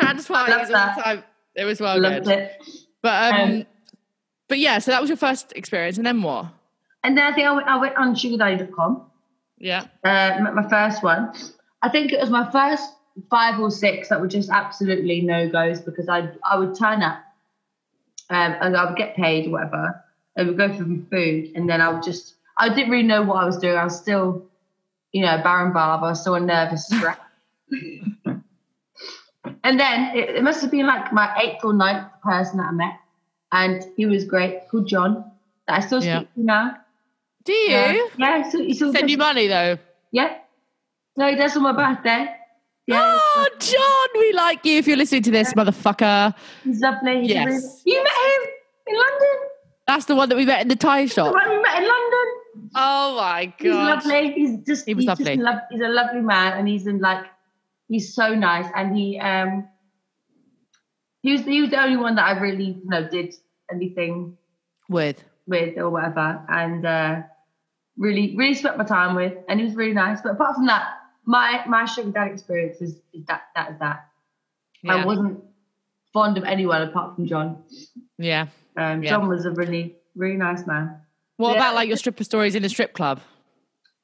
Trans 0.00 0.26
parties 0.26 0.54
all 0.54 0.66
the 0.96 1.02
time. 1.02 1.24
It 1.54 1.64
was 1.64 1.80
well 1.80 2.00
Loved 2.00 2.24
good. 2.24 2.38
it. 2.38 2.62
But 3.02 3.34
um, 3.34 3.40
Um, 3.40 3.66
but 4.48 4.58
yeah. 4.58 4.78
So 4.78 4.90
that 4.90 5.00
was 5.00 5.10
your 5.10 5.16
first 5.16 5.52
experience, 5.56 5.96
and 5.98 6.06
then 6.06 6.22
what? 6.22 6.46
And 7.02 7.16
then 7.16 7.24
I 7.30 7.34
think 7.34 7.46
I 7.46 7.52
went, 7.52 7.66
I 7.68 7.76
went 7.76 7.96
on 7.96 8.14
sugardaddy.com. 8.14 9.02
Yeah. 9.58 9.84
Uh, 10.02 10.38
my 10.42 10.50
my 10.62 10.68
first 10.68 11.02
one. 11.02 11.32
I 11.82 11.88
think 11.90 12.12
it 12.12 12.20
was 12.20 12.30
my 12.30 12.50
first 12.50 12.90
five 13.30 13.60
or 13.60 13.70
six 13.70 14.08
that 14.08 14.20
were 14.20 14.26
just 14.26 14.50
absolutely 14.50 15.20
no 15.20 15.48
goes 15.48 15.80
because 15.80 16.08
I 16.08 16.30
I 16.42 16.56
would 16.58 16.74
turn 16.74 17.02
up, 17.02 17.18
um, 18.30 18.54
and 18.60 18.76
I 18.76 18.84
would 18.86 18.96
get 18.96 19.16
paid 19.16 19.46
or 19.46 19.50
whatever, 19.50 20.02
and 20.36 20.48
we'd 20.48 20.58
go 20.58 20.68
for 20.68 20.76
some 20.78 21.06
food, 21.10 21.52
and 21.54 21.68
then 21.68 21.80
I 21.80 21.88
would 21.90 22.02
just 22.02 22.34
I 22.56 22.68
didn't 22.68 22.90
really 22.90 23.06
know 23.06 23.22
what 23.22 23.36
I 23.36 23.44
was 23.44 23.58
doing. 23.58 23.76
I 23.76 23.84
was 23.84 23.98
still, 23.98 24.46
you 25.12 25.22
know, 25.22 25.40
Baron 25.42 25.72
Barb. 25.72 26.02
I 26.04 26.10
was 26.10 26.20
still 26.20 26.34
a 26.36 26.40
nervous 26.40 26.90
wreck. 27.02 27.18
and 29.62 29.78
then 29.80 30.16
it, 30.16 30.36
it 30.36 30.42
must 30.44 30.60
have 30.62 30.70
been 30.70 30.86
like 30.86 31.12
my 31.12 31.34
eighth 31.42 31.64
or 31.64 31.72
ninth 31.72 32.06
person 32.22 32.58
that 32.58 32.68
I 32.68 32.72
met, 32.72 32.94
and 33.52 33.84
he 33.96 34.06
was 34.06 34.24
great, 34.24 34.68
called 34.70 34.88
John. 34.88 35.30
That 35.66 35.78
I 35.82 35.86
still 35.86 36.00
speak 36.00 36.10
Yeah. 36.12 36.20
to 36.20 36.28
now. 36.36 36.76
Do 37.44 37.52
you 37.52 37.70
Yeah, 37.70 38.06
yeah. 38.18 38.50
So, 38.50 38.72
so 38.72 38.92
send 38.92 39.10
you 39.10 39.18
money 39.18 39.46
though? 39.48 39.78
yeah. 40.12 40.38
No, 41.16 41.28
he 41.28 41.36
does 41.36 41.56
on 41.56 41.62
my 41.62 41.72
birthday. 41.72 42.34
Yeah, 42.86 43.00
Oh, 43.00 43.48
John, 43.58 44.20
we 44.20 44.32
like 44.34 44.64
you. 44.64 44.78
If 44.78 44.86
you're 44.86 44.96
listening 44.96 45.22
to 45.22 45.30
this, 45.30 45.54
motherfucker, 45.54 46.34
he's 46.64 46.80
lovely. 46.80 47.22
He's 47.22 47.30
Yes. 47.30 47.46
really- 47.46 47.96
you 47.96 48.02
met 48.02 48.12
him 48.12 48.50
in 48.88 48.94
London. 48.96 49.48
that's 49.86 50.04
the 50.06 50.14
one 50.16 50.28
that 50.28 50.36
we 50.36 50.44
met 50.44 50.60
in 50.62 50.68
the 50.68 50.76
tie 50.76 51.04
The 51.04 51.10
shop. 51.10 51.34
one 51.34 51.48
we 51.48 51.58
met 51.62 51.78
in 51.82 51.88
London. 51.88 52.70
Oh 52.74 53.16
my 53.16 53.46
god. 53.46 53.56
He's 53.58 53.72
lovely. 54.06 54.32
He's 54.32 54.56
just 54.66 54.86
He 54.86 54.94
was 54.94 55.02
he's 55.02 55.08
lovely. 55.08 55.36
Just 55.36 55.38
lo- 55.40 55.60
he's 55.70 55.80
a 55.80 55.88
lovely 55.88 56.20
man, 56.20 56.58
and 56.58 56.68
he's 56.68 56.86
in 56.86 56.98
like 57.00 57.24
he's 57.88 58.14
so 58.14 58.34
nice, 58.34 58.66
and 58.74 58.96
he 58.96 59.18
um 59.18 59.66
he 61.22 61.32
was 61.32 61.42
he 61.42 61.60
was 61.62 61.70
the 61.70 61.80
only 61.82 61.96
one 61.96 62.14
that 62.16 62.26
I 62.26 62.38
really 62.38 62.64
you 62.64 62.82
know 62.84 63.08
did 63.08 63.34
anything 63.72 64.36
With 64.88 65.22
with 65.46 65.78
or 65.78 65.88
whatever, 65.90 66.44
and 66.48 66.84
uh 66.84 67.22
really 67.96 68.34
really 68.36 68.54
spent 68.54 68.76
my 68.76 68.84
time 68.84 69.14
with, 69.14 69.32
and 69.48 69.58
he 69.60 69.64
was 69.66 69.74
really 69.74 69.94
nice. 69.94 70.20
But 70.20 70.32
apart 70.32 70.54
from 70.56 70.66
that, 70.66 70.84
my 71.26 71.64
my 71.66 71.84
sugar 71.84 72.10
dad 72.10 72.28
experience 72.32 72.80
is, 72.80 72.96
is 73.12 73.24
that 73.26 73.42
that 73.54 73.72
is 73.72 73.78
that. 73.80 74.08
I 74.86 75.04
wasn't 75.04 75.42
fond 76.12 76.36
of 76.36 76.44
anyone 76.44 76.82
apart 76.82 77.14
from 77.16 77.26
John. 77.26 77.62
yeah. 78.18 78.46
Um, 78.76 79.02
Yeah. 79.02 79.10
John 79.10 79.28
was 79.28 79.46
a 79.46 79.50
really, 79.50 79.96
really 80.14 80.36
nice 80.36 80.66
man. 80.66 80.96
What 81.36 81.52
Yeah. 81.52 81.56
about 81.56 81.74
like 81.74 81.88
your 81.88 81.96
stripper 81.96 82.24
stories 82.24 82.54
in 82.54 82.62
the 82.62 82.68
strip 82.68 82.92
club? 82.92 83.20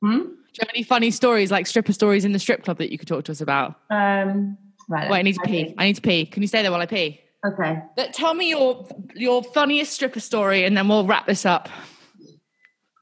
Hmm? 0.02 0.16
Do 0.18 0.56
you 0.56 0.60
have 0.60 0.70
any 0.74 0.82
funny 0.82 1.10
stories, 1.10 1.50
like 1.50 1.66
stripper 1.66 1.92
stories 1.92 2.24
in 2.24 2.32
the 2.32 2.38
strip 2.38 2.64
club 2.64 2.78
that 2.78 2.90
you 2.90 2.98
could 2.98 3.06
talk 3.08 3.24
to 3.24 3.32
us 3.32 3.40
about? 3.40 3.76
Um, 3.90 4.56
right. 4.88 5.08
Wait, 5.10 5.18
I 5.18 5.22
need 5.22 5.34
to 5.34 5.40
pee. 5.42 5.64
okay. 5.66 5.74
I 5.78 5.84
need 5.84 5.96
to 5.96 6.00
pee. 6.02 6.24
Can 6.26 6.42
you 6.42 6.48
stay 6.48 6.62
there 6.62 6.70
while 6.72 6.80
I 6.80 6.86
pee? 6.86 7.20
Okay. 7.46 7.82
But 7.96 8.12
tell 8.14 8.34
me 8.34 8.48
your 8.50 8.86
your 9.14 9.42
funniest 9.42 9.92
stripper 9.92 10.20
story, 10.20 10.64
and 10.64 10.76
then 10.76 10.88
we'll 10.88 11.06
wrap 11.06 11.26
this 11.26 11.44
up. 11.46 11.68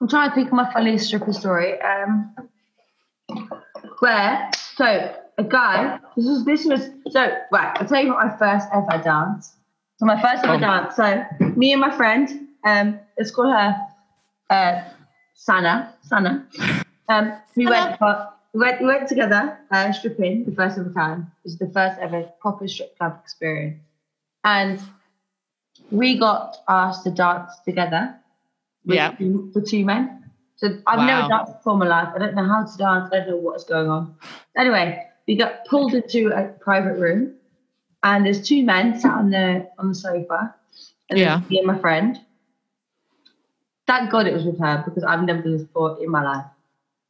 I'm 0.00 0.08
trying 0.08 0.28
to 0.30 0.34
think 0.34 0.48
of 0.48 0.52
my 0.54 0.70
funniest 0.72 1.06
stripper 1.06 1.32
story. 1.32 1.80
Um, 1.80 2.34
where 4.00 4.50
so 4.76 5.14
a 5.38 5.44
guy. 5.44 5.98
This 6.16 6.26
was 6.26 6.44
this 6.44 6.64
was 6.66 6.90
so 7.10 7.20
right. 7.52 7.76
I'll 7.80 7.86
tell 7.86 8.02
you 8.02 8.12
what 8.14 8.26
my 8.26 8.36
first 8.36 8.68
ever 8.72 9.02
dance. 9.02 9.54
So 9.98 10.06
my 10.06 10.20
first 10.20 10.44
ever 10.44 10.54
Oh. 10.54 10.58
dance. 10.60 10.96
So 10.96 11.24
me 11.56 11.72
and 11.72 11.80
my 11.80 11.96
friend. 11.96 12.48
Um, 12.64 12.98
let's 13.16 13.30
call 13.30 13.50
her 13.50 13.76
uh, 14.50 14.82
Sana. 15.34 15.94
Sana. 16.02 16.46
Um, 17.08 17.32
we 17.56 17.66
went 17.66 17.98
for, 17.98 18.28
we 18.52 18.60
went 18.60 18.80
we 18.80 18.86
went 18.86 19.08
together 19.08 19.58
uh, 19.70 19.92
stripping 19.92 20.44
the 20.44 20.52
first 20.52 20.76
ever 20.78 20.90
time. 20.92 21.30
It 21.38 21.44
was 21.44 21.58
the 21.58 21.68
first 21.70 21.98
ever 22.00 22.22
proper 22.40 22.66
strip 22.68 22.98
club 22.98 23.18
experience, 23.22 23.78
and 24.44 24.80
we 25.90 26.18
got 26.18 26.56
asked 26.68 27.04
to 27.04 27.10
dance 27.10 27.50
together 27.64 28.14
with 28.84 28.96
Yeah. 28.96 29.12
two, 29.12 29.50
the 29.54 29.62
two 29.62 29.84
men. 29.84 30.27
So 30.58 30.76
I've 30.88 30.98
Wow. 30.98 31.06
never 31.06 31.28
danced 31.28 31.52
before 31.56 31.74
in 31.74 31.78
my 31.80 31.86
life. 31.86 32.08
I 32.14 32.18
don't 32.18 32.34
know 32.34 32.44
how 32.46 32.64
to 32.64 32.76
dance. 32.76 33.10
I 33.12 33.18
don't 33.18 33.28
know 33.30 33.36
what's 33.36 33.64
going 33.64 33.88
on. 33.88 34.14
Anyway, 34.56 35.06
we 35.26 35.36
got 35.36 35.64
pulled 35.66 35.94
into 35.94 36.28
a 36.36 36.48
private 36.60 36.98
room, 36.98 37.34
and 38.02 38.26
there's 38.26 38.46
two 38.46 38.64
men 38.64 38.98
sat 38.98 39.12
on 39.12 39.30
the 39.30 39.68
on 39.78 39.88
the 39.90 39.94
sofa, 39.94 40.54
and 41.10 41.18
Yeah. 41.18 41.40
me 41.48 41.58
and 41.58 41.66
my 41.66 41.78
friend. 41.78 42.18
Thank 43.86 44.10
God 44.10 44.26
it 44.26 44.34
was 44.34 44.44
with 44.44 44.58
her 44.58 44.82
because 44.84 45.04
I've 45.04 45.22
never 45.22 45.42
done 45.42 45.52
this 45.52 45.62
before 45.62 45.96
in 46.02 46.10
my 46.10 46.22
life. 46.22 46.44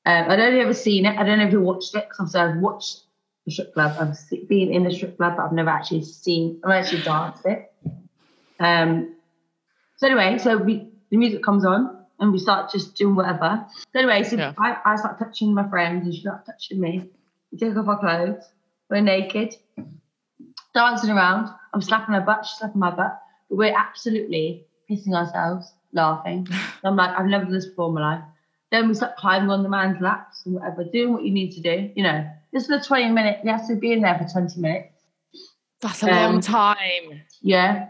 Um, 0.04 0.30
I'd 0.30 0.40
only 0.40 0.60
ever 0.60 0.74
seen 0.74 1.06
it. 1.06 1.18
I'd 1.18 1.28
only 1.28 1.44
ever 1.46 1.60
watched 1.60 1.94
it 1.94 2.06
because 2.08 2.34
I've 2.34 2.58
watched 2.58 3.00
the 3.46 3.50
strip 3.50 3.72
club. 3.74 3.96
I've 3.98 4.16
been 4.48 4.72
in 4.72 4.84
the 4.84 4.92
strip 4.92 5.16
club, 5.16 5.36
but 5.38 5.46
I've 5.46 5.52
never 5.52 5.70
actually 5.70 6.04
seen. 6.04 6.60
I've 6.64 6.84
actually 6.84 7.02
danced 7.02 7.46
it. 7.46 7.72
Um. 8.60 9.16
So 9.96 10.06
anyway, 10.06 10.36
so 10.38 10.58
we 10.58 10.90
the 11.10 11.16
music 11.16 11.42
comes 11.42 11.64
on 11.64 11.97
and 12.20 12.32
we 12.32 12.38
start 12.38 12.70
just 12.70 12.96
doing 12.96 13.14
whatever. 13.14 13.64
So 13.92 13.98
anyway, 14.00 14.22
so 14.24 14.36
Yeah. 14.36 14.52
I, 14.58 14.76
I 14.84 14.96
start 14.96 15.18
touching 15.18 15.54
my 15.54 15.68
friend 15.68 16.02
and 16.02 16.14
she 16.14 16.20
starts 16.20 16.46
touching 16.46 16.80
me. 16.80 17.08
We 17.52 17.58
take 17.58 17.76
off 17.76 17.88
our 17.88 17.98
clothes. 17.98 18.44
We're 18.90 19.00
naked, 19.00 19.54
dancing 20.74 21.10
around. 21.10 21.50
I'm 21.74 21.82
slapping 21.82 22.14
her 22.14 22.20
butt. 22.20 22.44
She's 22.46 22.58
slapping 22.58 22.80
my 22.80 22.90
butt. 22.90 23.20
But 23.48 23.56
we're 23.56 23.76
absolutely 23.76 24.66
pissing 24.90 25.14
ourselves, 25.14 25.72
laughing. 25.92 26.46
I'm 26.84 26.96
like, 26.96 27.16
I've 27.18 27.26
never 27.26 27.44
done 27.44 27.52
this 27.54 27.66
before 27.66 27.88
in 27.88 27.94
my 27.94 28.14
life. 28.16 28.24
Then 28.70 28.88
we 28.88 28.94
start 28.94 29.16
climbing 29.16 29.50
on 29.50 29.62
the 29.62 29.68
man's 29.68 30.00
laps 30.00 30.42
and 30.44 30.54
whatever, 30.56 30.84
doing 30.84 31.12
what 31.14 31.24
you 31.24 31.32
need 31.32 31.52
to 31.52 31.60
do. 31.60 31.90
You 31.96 32.02
know, 32.02 32.28
this 32.52 32.64
is 32.64 32.70
a 32.70 32.80
20 32.86 33.10
minute. 33.12 33.38
You 33.42 33.50
have 33.50 33.66
to 33.68 33.76
be 33.76 33.92
in 33.92 34.02
there 34.02 34.18
for 34.18 34.28
20 34.30 34.60
minutes. 34.60 34.92
That's 35.80 36.02
a 36.02 36.10
Um, 36.10 36.32
long 36.32 36.40
time. 36.40 37.22
Yeah. 37.40 37.88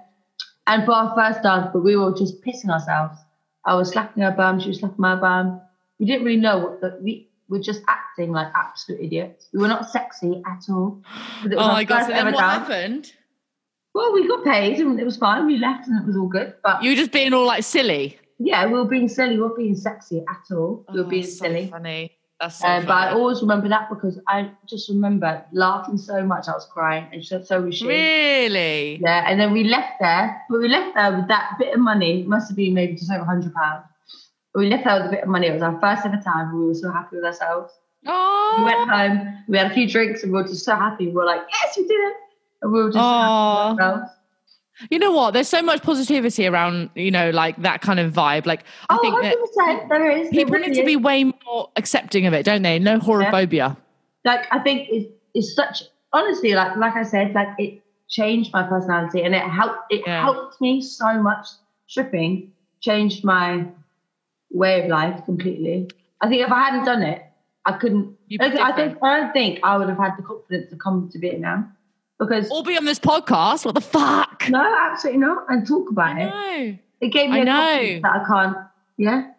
And 0.67 0.85
for 0.85 0.93
our 0.93 1.15
first 1.17 1.43
dance, 1.43 1.69
but 1.73 1.83
we 1.83 1.97
were 1.97 2.15
just 2.15 2.43
pissing 2.45 2.69
ourselves. 2.71 3.19
I 3.69 3.75
was 3.75 3.91
slapping 3.91 4.23
her 4.23 4.31
bum, 4.31 4.59
she 4.61 4.69
was 4.69 4.79
slapping 4.79 4.97
my 4.99 5.15
bum. 5.15 5.61
We 5.99 6.07
didn't 6.07 6.25
really 6.25 6.41
know 6.41 6.59
what 6.59 6.81
the, 6.81 6.99
we 7.03 7.29
were 7.49 7.59
just 7.61 7.83
acting 7.87 8.33
like 8.33 8.49
absolute 8.55 9.01
idiots. 9.01 9.49
We 9.53 9.61
were 9.61 9.69
not 9.69 9.91
sexy 9.91 10.43
at 10.47 10.63
all. 10.71 11.03
Oh 11.45 11.69
my 11.69 11.85
god! 11.85 12.05
So 12.05 12.09
then 12.09 12.25
what 12.27 12.39
dance. 12.39 12.69
happened? 12.69 13.13
Well, 13.95 14.13
we 14.15 14.27
got 14.27 14.45
paid 14.45 14.79
and 14.79 14.99
it 14.99 15.05
was 15.05 15.17
fine. 15.17 15.47
We 15.47 15.59
left 15.59 15.89
and 15.89 16.01
it 16.01 16.07
was 16.07 16.17
all 16.17 16.29
good. 16.29 16.55
But 16.63 16.83
You 16.83 16.91
were 16.91 16.97
just 16.97 17.13
being 17.13 17.35
all 17.35 17.47
like 17.47 17.65
silly. 17.65 18.19
yeah, 18.39 18.65
we 18.67 18.73
were 18.73 18.85
being 18.85 19.09
silly. 19.09 19.35
We 19.37 19.43
were 19.43 19.57
being 19.57 19.75
sexy 19.75 20.25
at 20.29 20.55
all. 20.55 20.87
We 20.89 21.01
oh, 21.01 21.03
were 21.03 21.07
Oh, 21.07 21.11
being 21.11 21.25
so 21.25 21.45
silly. 21.45 21.67
Funny. 21.69 22.18
That's 22.41 22.57
so 22.61 22.69
Uh, 22.69 22.81
but 22.83 22.91
I 22.93 23.13
always 23.15 23.41
remember 23.43 23.69
that 23.69 23.89
because 23.91 24.21
I 24.29 24.51
just 24.67 24.89
remember 24.89 25.45
laughing 25.53 25.99
so 25.99 26.23
much. 26.25 26.47
I 26.49 26.53
was 26.53 26.67
crying, 26.73 27.07
and 27.13 27.25
so, 27.25 27.43
so 27.43 27.61
was 27.63 27.75
she. 27.77 27.87
Really? 27.89 29.01
Yeah, 29.03 29.25
and 29.27 29.41
then 29.41 29.53
we 29.53 29.65
left 29.65 29.95
there, 30.01 30.41
but 30.49 30.61
we 30.61 30.69
left 30.69 30.95
there 30.95 31.17
with 31.17 31.27
that 31.29 31.57
bit 31.59 31.75
of 31.75 31.81
money. 31.81 32.21
It 32.21 32.29
must 32.29 32.49
have 32.49 32.57
been 32.57 32.75
maybe 32.75 32.95
just 32.95 33.11
over 33.11 33.25
hundred 33.25 33.53
pounds. 33.55 33.85
We 34.55 34.69
left 34.71 34.85
there 34.85 34.97
with 35.03 35.07
a 35.09 35.11
bit 35.11 35.23
of 35.25 35.29
money. 35.29 35.49
It 35.49 35.53
was 35.55 35.63
our 35.63 35.79
first 35.81 36.07
ever 36.07 36.21
time. 36.25 36.57
We 36.57 36.67
were 36.67 36.75
so 36.75 36.91
happy 36.93 37.17
with 37.17 37.25
ourselves. 37.25 37.73
We 38.05 38.11
Oh. 38.13 38.63
went 38.65 38.89
home. 38.91 39.45
We 39.49 39.59
had 39.59 39.71
a 39.73 39.75
few 39.75 39.89
drinks, 39.89 40.23
and 40.23 40.33
we 40.33 40.39
were 40.41 40.47
just 40.49 40.65
so 40.65 40.77
happy. 40.77 41.07
We 41.09 41.13
were 41.15 41.25
like, 41.25 41.43
"Yes, 41.53 41.77
we 41.77 41.83
did 41.89 42.01
it!" 42.11 42.17
And 42.63 42.73
we 42.73 42.83
were 42.85 42.91
just 42.93 42.99
so 42.99 43.01
happy 43.03 43.73
with 43.75 43.81
ourselves. 43.81 44.11
You 44.91 44.99
know 44.99 45.11
what? 45.13 45.33
There's 45.35 45.49
so 45.49 45.63
much 45.63 45.83
positivity 45.83 46.47
around, 46.47 46.91
you 46.95 47.11
know, 47.11 47.31
like 47.31 47.57
that 47.63 47.81
kind 47.81 47.99
of 48.01 48.13
vibe. 48.13 48.47
Like 48.47 48.65
I 48.91 48.97
Oh, 48.97 49.01
think 49.01 49.21
that 49.23 49.37
100%, 49.37 49.89
there 49.89 50.11
is. 50.11 50.29
people 50.31 50.53
There 50.53 50.61
need 50.61 50.69
really 50.69 50.81
to 50.81 50.87
be 50.87 50.97
way 50.97 51.25
more 51.25 51.71
accepting 51.77 52.27
of 52.27 52.33
it, 52.33 52.45
don't 52.45 52.63
they? 52.63 52.79
No 52.79 52.99
whorephobia. 52.99 53.77
like 54.25 54.47
I 54.53 54.59
think 54.61 54.89
it's, 54.91 55.07
it's 55.35 55.55
such 55.55 55.83
honestly 56.13 56.55
like 56.55 56.77
like 56.77 56.95
I 56.97 57.03
said 57.03 57.35
like 57.35 57.49
it 57.59 57.83
changed 58.09 58.53
my 58.53 58.63
personality 58.63 59.23
and 59.23 59.35
it 59.35 59.43
helped 59.43 59.81
it 59.91 60.03
Yeah. 60.07 60.23
helped 60.23 60.61
me 60.61 60.81
so 60.81 61.23
much 61.23 61.47
stripping 61.87 62.53
changed 62.81 63.25
my 63.25 63.67
way 64.51 64.83
of 64.83 64.89
life 64.89 65.25
completely 65.27 65.91
I 66.23 66.29
think 66.29 66.43
if 66.43 66.51
I 66.51 66.65
hadn't 66.65 66.85
done 66.85 67.03
it 67.03 67.23
I 67.67 67.73
couldn't 67.73 68.17
I, 68.41 68.47
I 68.47 68.73
think. 68.73 68.97
I 69.03 69.19
don't 69.21 69.33
think 69.33 69.61
I 69.63 69.77
would 69.77 69.89
have 69.89 69.99
had 69.99 70.17
the 70.17 70.23
confidence 70.23 70.71
to 70.71 70.77
come 70.77 71.11
to 71.13 71.39
now 71.39 71.69
because 72.19 72.51
All 72.51 72.63
be 72.63 72.77
on 72.77 72.85
this 72.85 72.99
podcast. 72.99 73.65
What 73.65 73.75
the 73.75 73.81
fuck? 73.81 74.45
no 74.49 74.77
absolutely 74.91 75.21
not 75.21 75.45
and 75.49 75.67
talk 75.67 75.91
about 75.91 76.17
I 76.17 76.21
it 76.21 76.27
know. 76.73 76.79
it 77.01 77.09
gave 77.09 77.31
me 77.31 77.39
I 77.39 77.41
a 77.41 77.45
know. 77.45 78.01
that 78.03 78.21
I 78.23 78.25
can't 78.27 78.57
yeah 78.97 79.31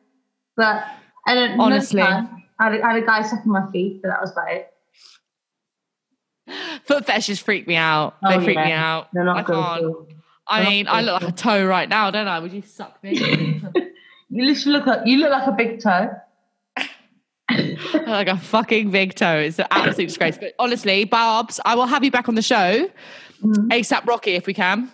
but 0.56 0.86
and 1.28 1.60
Honestly. 1.62 2.02
time, 2.02 2.44
I 2.60 2.64
had, 2.66 2.74
a, 2.76 2.84
I 2.86 2.94
had 2.94 3.04
a 3.04 3.06
guy 3.06 3.22
sucking 3.22 3.52
my 3.52 3.70
feet 3.72 4.02
but 4.02 4.10
that 4.10 4.22
was 4.22 4.32
about 4.32 4.52
it 4.52 4.72
Foot 6.86 7.06
fetishes 7.06 7.40
freak 7.40 7.68
me 7.68 7.76
out. 7.76 8.16
They 8.28 8.36
Oh, 8.38 8.42
freak 8.42 8.58
me 8.58 8.72
out. 8.72 9.10
they're 9.14 9.24
not 9.24 9.38
I 9.38 9.44
can't. 9.44 9.96
I 10.48 10.62
They're 10.62 10.70
mean, 10.72 10.88
I 10.88 11.02
look 11.02 11.22
like 11.22 11.32
a 11.32 11.36
toe 11.36 11.64
right 11.68 11.88
now, 11.88 12.10
don't 12.10 12.28
I? 12.28 12.40
Would 12.40 12.52
you 12.54 12.64
suck 12.64 13.02
me? 13.04 13.62
You 14.32 14.46
literally 14.46 14.78
look 14.78 14.86
like 14.86 15.00
you 15.08 15.18
look 15.18 15.32
like 15.32 15.48
a 15.48 15.52
big 15.52 15.80
toe. 15.82 16.12
like 18.08 18.28
a 18.28 18.38
fucking 18.38 18.92
big 18.92 19.16
toe. 19.16 19.38
It's 19.38 19.60
an 19.60 19.68
absolute 19.72 20.08
disgrace. 20.08 20.38
But 20.38 20.54
honestly, 20.60 21.06
Barbs, 21.06 21.60
I 21.66 21.76
will 21.76 21.88
have 21.88 22.04
you 22.04 22.12
back 22.12 22.30
on 22.30 22.36
the 22.36 22.42
show. 22.42 22.90
Mm-hmm. 23.42 23.68
ASAP 23.70 24.06
Rocky 24.06 24.32
if 24.32 24.46
we 24.48 24.54
can. 24.54 24.92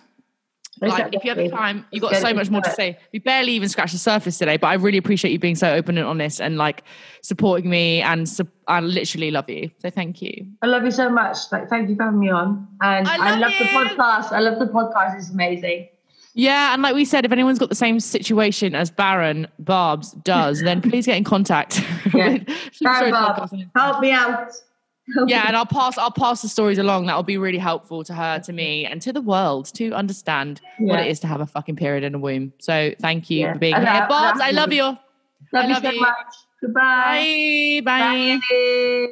Like, 0.80 1.14
if 1.14 1.24
you 1.24 1.30
have 1.30 1.38
the 1.38 1.48
time, 1.48 1.86
you've 1.90 2.02
got 2.02 2.16
so 2.16 2.34
much 2.34 2.50
more 2.50 2.60
to 2.60 2.70
say. 2.70 2.98
We 3.10 3.18
barely 3.18 3.52
even 3.52 3.68
scratched 3.68 3.94
the 3.94 3.98
surface 3.98 4.36
today, 4.36 4.58
but 4.58 4.66
I 4.66 4.74
really 4.74 4.98
appreciate 4.98 5.30
you 5.30 5.38
being 5.38 5.54
so 5.54 5.72
open 5.72 5.96
and 5.96 6.06
honest 6.06 6.38
and 6.38 6.58
like 6.58 6.84
supporting 7.22 7.70
me 7.70 8.02
and 8.02 8.28
su- 8.28 8.46
I 8.68 8.80
literally 8.80 9.30
love 9.30 9.48
you. 9.48 9.70
So 9.78 9.88
thank 9.88 10.20
you. 10.20 10.46
I 10.60 10.66
love 10.66 10.84
you 10.84 10.90
so 10.90 11.08
much. 11.08 11.38
Like, 11.50 11.70
thank 11.70 11.88
you 11.88 11.96
for 11.96 12.04
having 12.04 12.20
me 12.20 12.28
on. 12.28 12.68
And 12.82 13.08
I 13.08 13.16
I 13.16 13.30
love 13.36 13.40
love, 13.40 13.52
the 13.58 13.64
podcast. 13.64 14.32
I 14.32 14.40
love 14.40 14.58
the 14.58 14.66
podcast. 14.66 15.16
It's 15.16 15.30
amazing. 15.30 15.88
Yeah, 16.38 16.74
and 16.74 16.82
like 16.82 16.94
we 16.94 17.06
said, 17.06 17.24
if 17.24 17.32
anyone's 17.32 17.58
got 17.58 17.70
the 17.70 17.74
same 17.74 17.98
situation 17.98 18.74
as 18.74 18.90
Baron 18.90 19.48
Barbs 19.58 20.12
does, 20.22 20.60
then 20.60 20.82
please 20.90 21.06
get 21.06 21.16
in 21.16 21.24
contact. 21.24 21.80
Yeah. 22.14 22.34
with 22.34 22.48
Sorry, 22.72 22.98
Sorry, 22.98 23.10
Bob. 23.10 23.36
podcast. 23.50 23.70
Help 23.74 24.00
me 24.00 24.10
out. 24.12 24.52
Help 25.14 25.28
Yeah, 25.30 25.42
me. 25.42 25.48
and 25.48 25.56
I'll 25.56 25.64
pass 25.66 25.96
I'll 25.98 26.10
pass 26.10 26.42
the 26.42 26.48
stories 26.48 26.78
along. 26.78 27.06
That'll 27.06 27.22
be 27.22 27.38
really 27.38 27.58
helpful 27.58 28.04
to 28.04 28.12
her, 28.14 28.38
to 28.40 28.52
me, 28.52 28.84
and 28.84 29.00
to 29.02 29.12
the 29.14 29.20
world 29.22 29.72
to 29.76 29.92
understand 29.92 30.60
what 30.78 31.00
it 31.00 31.06
is 31.06 31.20
to 31.20 31.26
have 31.26 31.40
a 31.40 31.46
fucking 31.46 31.76
period 31.76 32.04
in 32.04 32.14
a 32.14 32.18
womb. 32.18 32.52
So 32.58 32.92
thank 33.00 33.30
you 33.30 33.40
Yeah. 33.40 33.52
for 33.54 33.58
being 33.58 33.74
And 33.74 33.84
here. 33.88 34.02
I- 34.02 34.08
Barbs, 34.08 34.40
I- 34.40 34.48
I 34.48 34.50
love 34.50 34.72
you. 34.72 34.82
Love 34.84 34.98
I 35.54 35.62
you 35.66 35.72
love 35.74 35.82
so 35.82 35.90
you. 35.90 36.00
much. 36.00 36.34
Goodbye. 36.60 37.80
Bye. 37.84 38.38
Bye. 38.50 39.08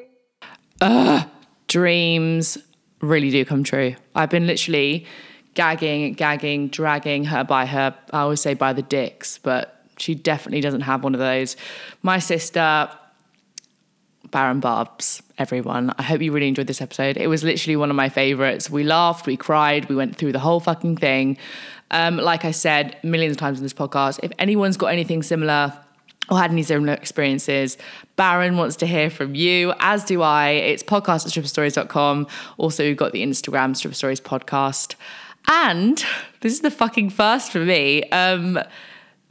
Bye. 0.80 1.26
dreams 1.68 2.58
really 3.00 3.30
do 3.30 3.44
come 3.44 3.64
true. 3.64 3.94
I've 4.14 4.30
been 4.30 4.46
literally 4.46 5.06
gagging, 5.54 6.12
gagging, 6.14 6.68
dragging 6.68 7.24
her 7.24 7.44
by 7.44 7.66
her, 7.66 7.94
I 8.12 8.20
always 8.20 8.40
say 8.40 8.54
by 8.54 8.72
the 8.72 8.82
dicks, 8.82 9.38
but 9.38 9.84
she 9.98 10.14
definitely 10.14 10.60
doesn't 10.60 10.82
have 10.82 11.04
one 11.04 11.14
of 11.14 11.20
those. 11.20 11.56
My 12.02 12.18
sister, 12.18 12.90
Baron 14.30 14.60
Barbs, 14.60 15.22
everyone. 15.38 15.94
I 15.98 16.02
hope 16.02 16.20
you 16.20 16.32
really 16.32 16.48
enjoyed 16.48 16.66
this 16.66 16.80
episode. 16.80 17.16
It 17.16 17.28
was 17.28 17.44
literally 17.44 17.76
one 17.76 17.90
of 17.90 17.96
my 17.96 18.08
favorites. 18.08 18.68
We 18.68 18.82
laughed, 18.82 19.26
we 19.26 19.36
cried, 19.36 19.88
we 19.88 19.94
went 19.94 20.16
through 20.16 20.32
the 20.32 20.40
whole 20.40 20.60
fucking 20.60 20.96
thing. 20.96 21.38
Um, 21.90 22.16
like 22.16 22.44
I 22.44 22.50
said 22.50 22.96
millions 23.04 23.32
of 23.32 23.38
times 23.38 23.58
in 23.58 23.64
this 23.64 23.72
podcast, 23.72 24.18
if 24.22 24.32
anyone's 24.38 24.76
got 24.76 24.88
anything 24.88 25.22
similar 25.22 25.72
or 26.30 26.38
had 26.38 26.50
any 26.50 26.62
similar 26.62 26.94
experiences, 26.94 27.76
Baron 28.16 28.56
wants 28.56 28.76
to 28.76 28.86
hear 28.86 29.10
from 29.10 29.34
you, 29.34 29.74
as 29.78 30.04
do 30.04 30.22
I. 30.22 30.50
It's 30.50 30.82
podcast 30.82 31.26
at 31.26 31.32
stripperstories.com. 31.32 32.26
Also, 32.56 32.82
we've 32.82 32.96
got 32.96 33.12
the 33.12 33.22
Instagram 33.22 33.76
Stripper 33.76 33.94
Stories 33.94 34.20
podcast. 34.20 34.94
And 35.48 36.04
this 36.40 36.52
is 36.52 36.60
the 36.60 36.70
fucking 36.70 37.10
first 37.10 37.52
for 37.52 37.60
me. 37.60 38.04
Um, 38.10 38.58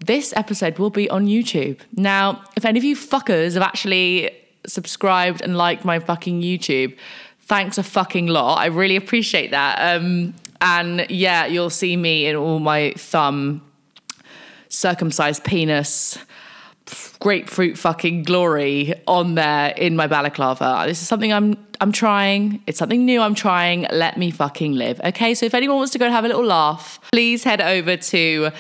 this 0.06 0.34
episode 0.36 0.80
will 0.80 0.90
be 0.90 1.10
on 1.10 1.28
YouTube. 1.28 1.80
Now, 1.96 2.44
if 2.56 2.66
any 2.66 2.78
of 2.78 2.84
you 2.84 2.96
fuckers 2.96 3.54
have 3.54 3.64
actually 3.64 4.32
subscribed 4.66 5.42
and 5.42 5.58
liked 5.58 5.86
my 5.86 6.00
fucking 6.00 6.42
YouTube, 6.42 6.98
thanks 7.42 7.78
a 7.78 7.84
fucking 7.84 8.28
lot. 8.28 8.60
I 8.60 8.68
really 8.68 8.96
appreciate 8.96 9.52
that. 9.52 9.96
Um, 9.96 10.34
and 10.62 11.06
yeah, 11.10 11.46
you'll 11.46 11.70
see 11.70 11.98
me 11.98 12.26
in 12.26 12.36
all 12.36 12.60
my 12.60 12.94
thumb, 12.98 13.62
circumcised 14.70 15.44
penis, 15.44 16.18
grapefruit 17.24 17.78
fucking 17.78 18.24
glory 18.24 18.94
on 19.08 19.36
there 19.36 19.70
in 19.78 19.96
my 19.96 20.08
balaclava. 20.08 20.84
This 20.86 21.02
is 21.02 21.08
something 21.08 21.32
I'm 21.32 21.56
I'm 21.80 21.94
trying. 21.94 22.62
It's 22.68 22.78
something 22.78 23.06
new 23.06 23.22
I'm 23.22 23.34
trying. 23.34 23.88
Let 23.92 24.18
me 24.18 24.30
fucking 24.30 24.74
live. 24.74 25.00
Okay, 25.02 25.34
so 25.34 25.46
if 25.46 25.54
anyone 25.54 25.78
wants 25.78 25.94
to 25.94 26.00
go 26.00 26.06
and 26.06 26.14
have 26.14 26.26
a 26.26 26.28
little 26.28 26.46
laugh, 26.46 27.00
please 27.14 27.46
head 27.46 27.62
over 27.62 27.96
to 27.96 28.52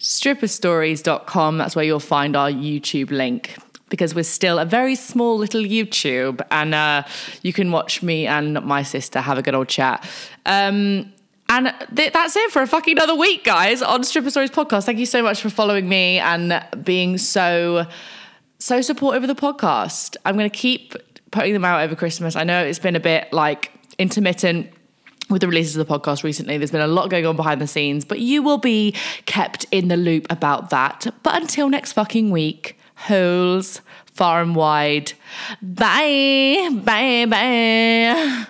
stripperstories.com. 0.00 1.58
That's 1.58 1.76
where 1.76 1.84
you'll 1.84 2.00
find 2.00 2.34
our 2.36 2.50
YouTube 2.50 3.10
link. 3.10 3.54
Because 3.90 4.14
we're 4.14 4.24
still 4.24 4.58
a 4.58 4.64
very 4.64 4.96
small 4.96 5.36
little 5.38 5.62
YouTube, 5.62 6.40
and 6.50 6.74
uh, 6.74 7.04
you 7.42 7.52
can 7.52 7.70
watch 7.70 8.02
me 8.02 8.26
and 8.26 8.60
my 8.62 8.82
sister 8.82 9.20
have 9.20 9.38
a 9.38 9.42
good 9.42 9.54
old 9.54 9.68
chat. 9.68 10.04
Um, 10.44 11.12
and 11.48 11.72
th- 11.94 12.12
that's 12.12 12.36
it 12.36 12.50
for 12.50 12.62
a 12.62 12.66
fucking 12.66 12.96
another 12.96 13.14
week, 13.14 13.44
guys, 13.44 13.82
on 13.82 14.04
Stripper 14.04 14.30
Stories 14.30 14.50
podcast. 14.50 14.84
Thank 14.84 14.98
you 14.98 15.06
so 15.06 15.22
much 15.22 15.40
for 15.40 15.50
following 15.50 15.88
me 15.88 16.18
and 16.18 16.64
being 16.82 17.18
so 17.18 17.86
so 18.58 18.80
supportive 18.80 19.22
of 19.22 19.28
the 19.28 19.40
podcast. 19.40 20.16
I'm 20.24 20.36
going 20.36 20.50
to 20.50 20.56
keep 20.56 20.94
putting 21.30 21.52
them 21.52 21.64
out 21.64 21.82
over 21.82 21.94
Christmas. 21.94 22.36
I 22.36 22.44
know 22.44 22.64
it's 22.64 22.78
been 22.78 22.96
a 22.96 23.00
bit 23.00 23.32
like 23.32 23.70
intermittent 23.98 24.70
with 25.28 25.40
the 25.40 25.48
releases 25.48 25.76
of 25.76 25.86
the 25.86 25.98
podcast 25.98 26.22
recently. 26.22 26.56
There's 26.56 26.70
been 26.70 26.80
a 26.80 26.86
lot 26.86 27.10
going 27.10 27.26
on 27.26 27.36
behind 27.36 27.60
the 27.60 27.66
scenes, 27.66 28.04
but 28.04 28.20
you 28.20 28.42
will 28.42 28.58
be 28.58 28.94
kept 29.26 29.66
in 29.70 29.88
the 29.88 29.96
loop 29.96 30.26
about 30.30 30.70
that. 30.70 31.06
But 31.22 31.40
until 31.40 31.68
next 31.68 31.92
fucking 31.92 32.30
week, 32.30 32.78
holes 32.96 33.80
far 34.14 34.40
and 34.40 34.54
wide. 34.56 35.12
Bye, 35.60 36.70
bye, 36.82 37.26
bye. 37.28 38.46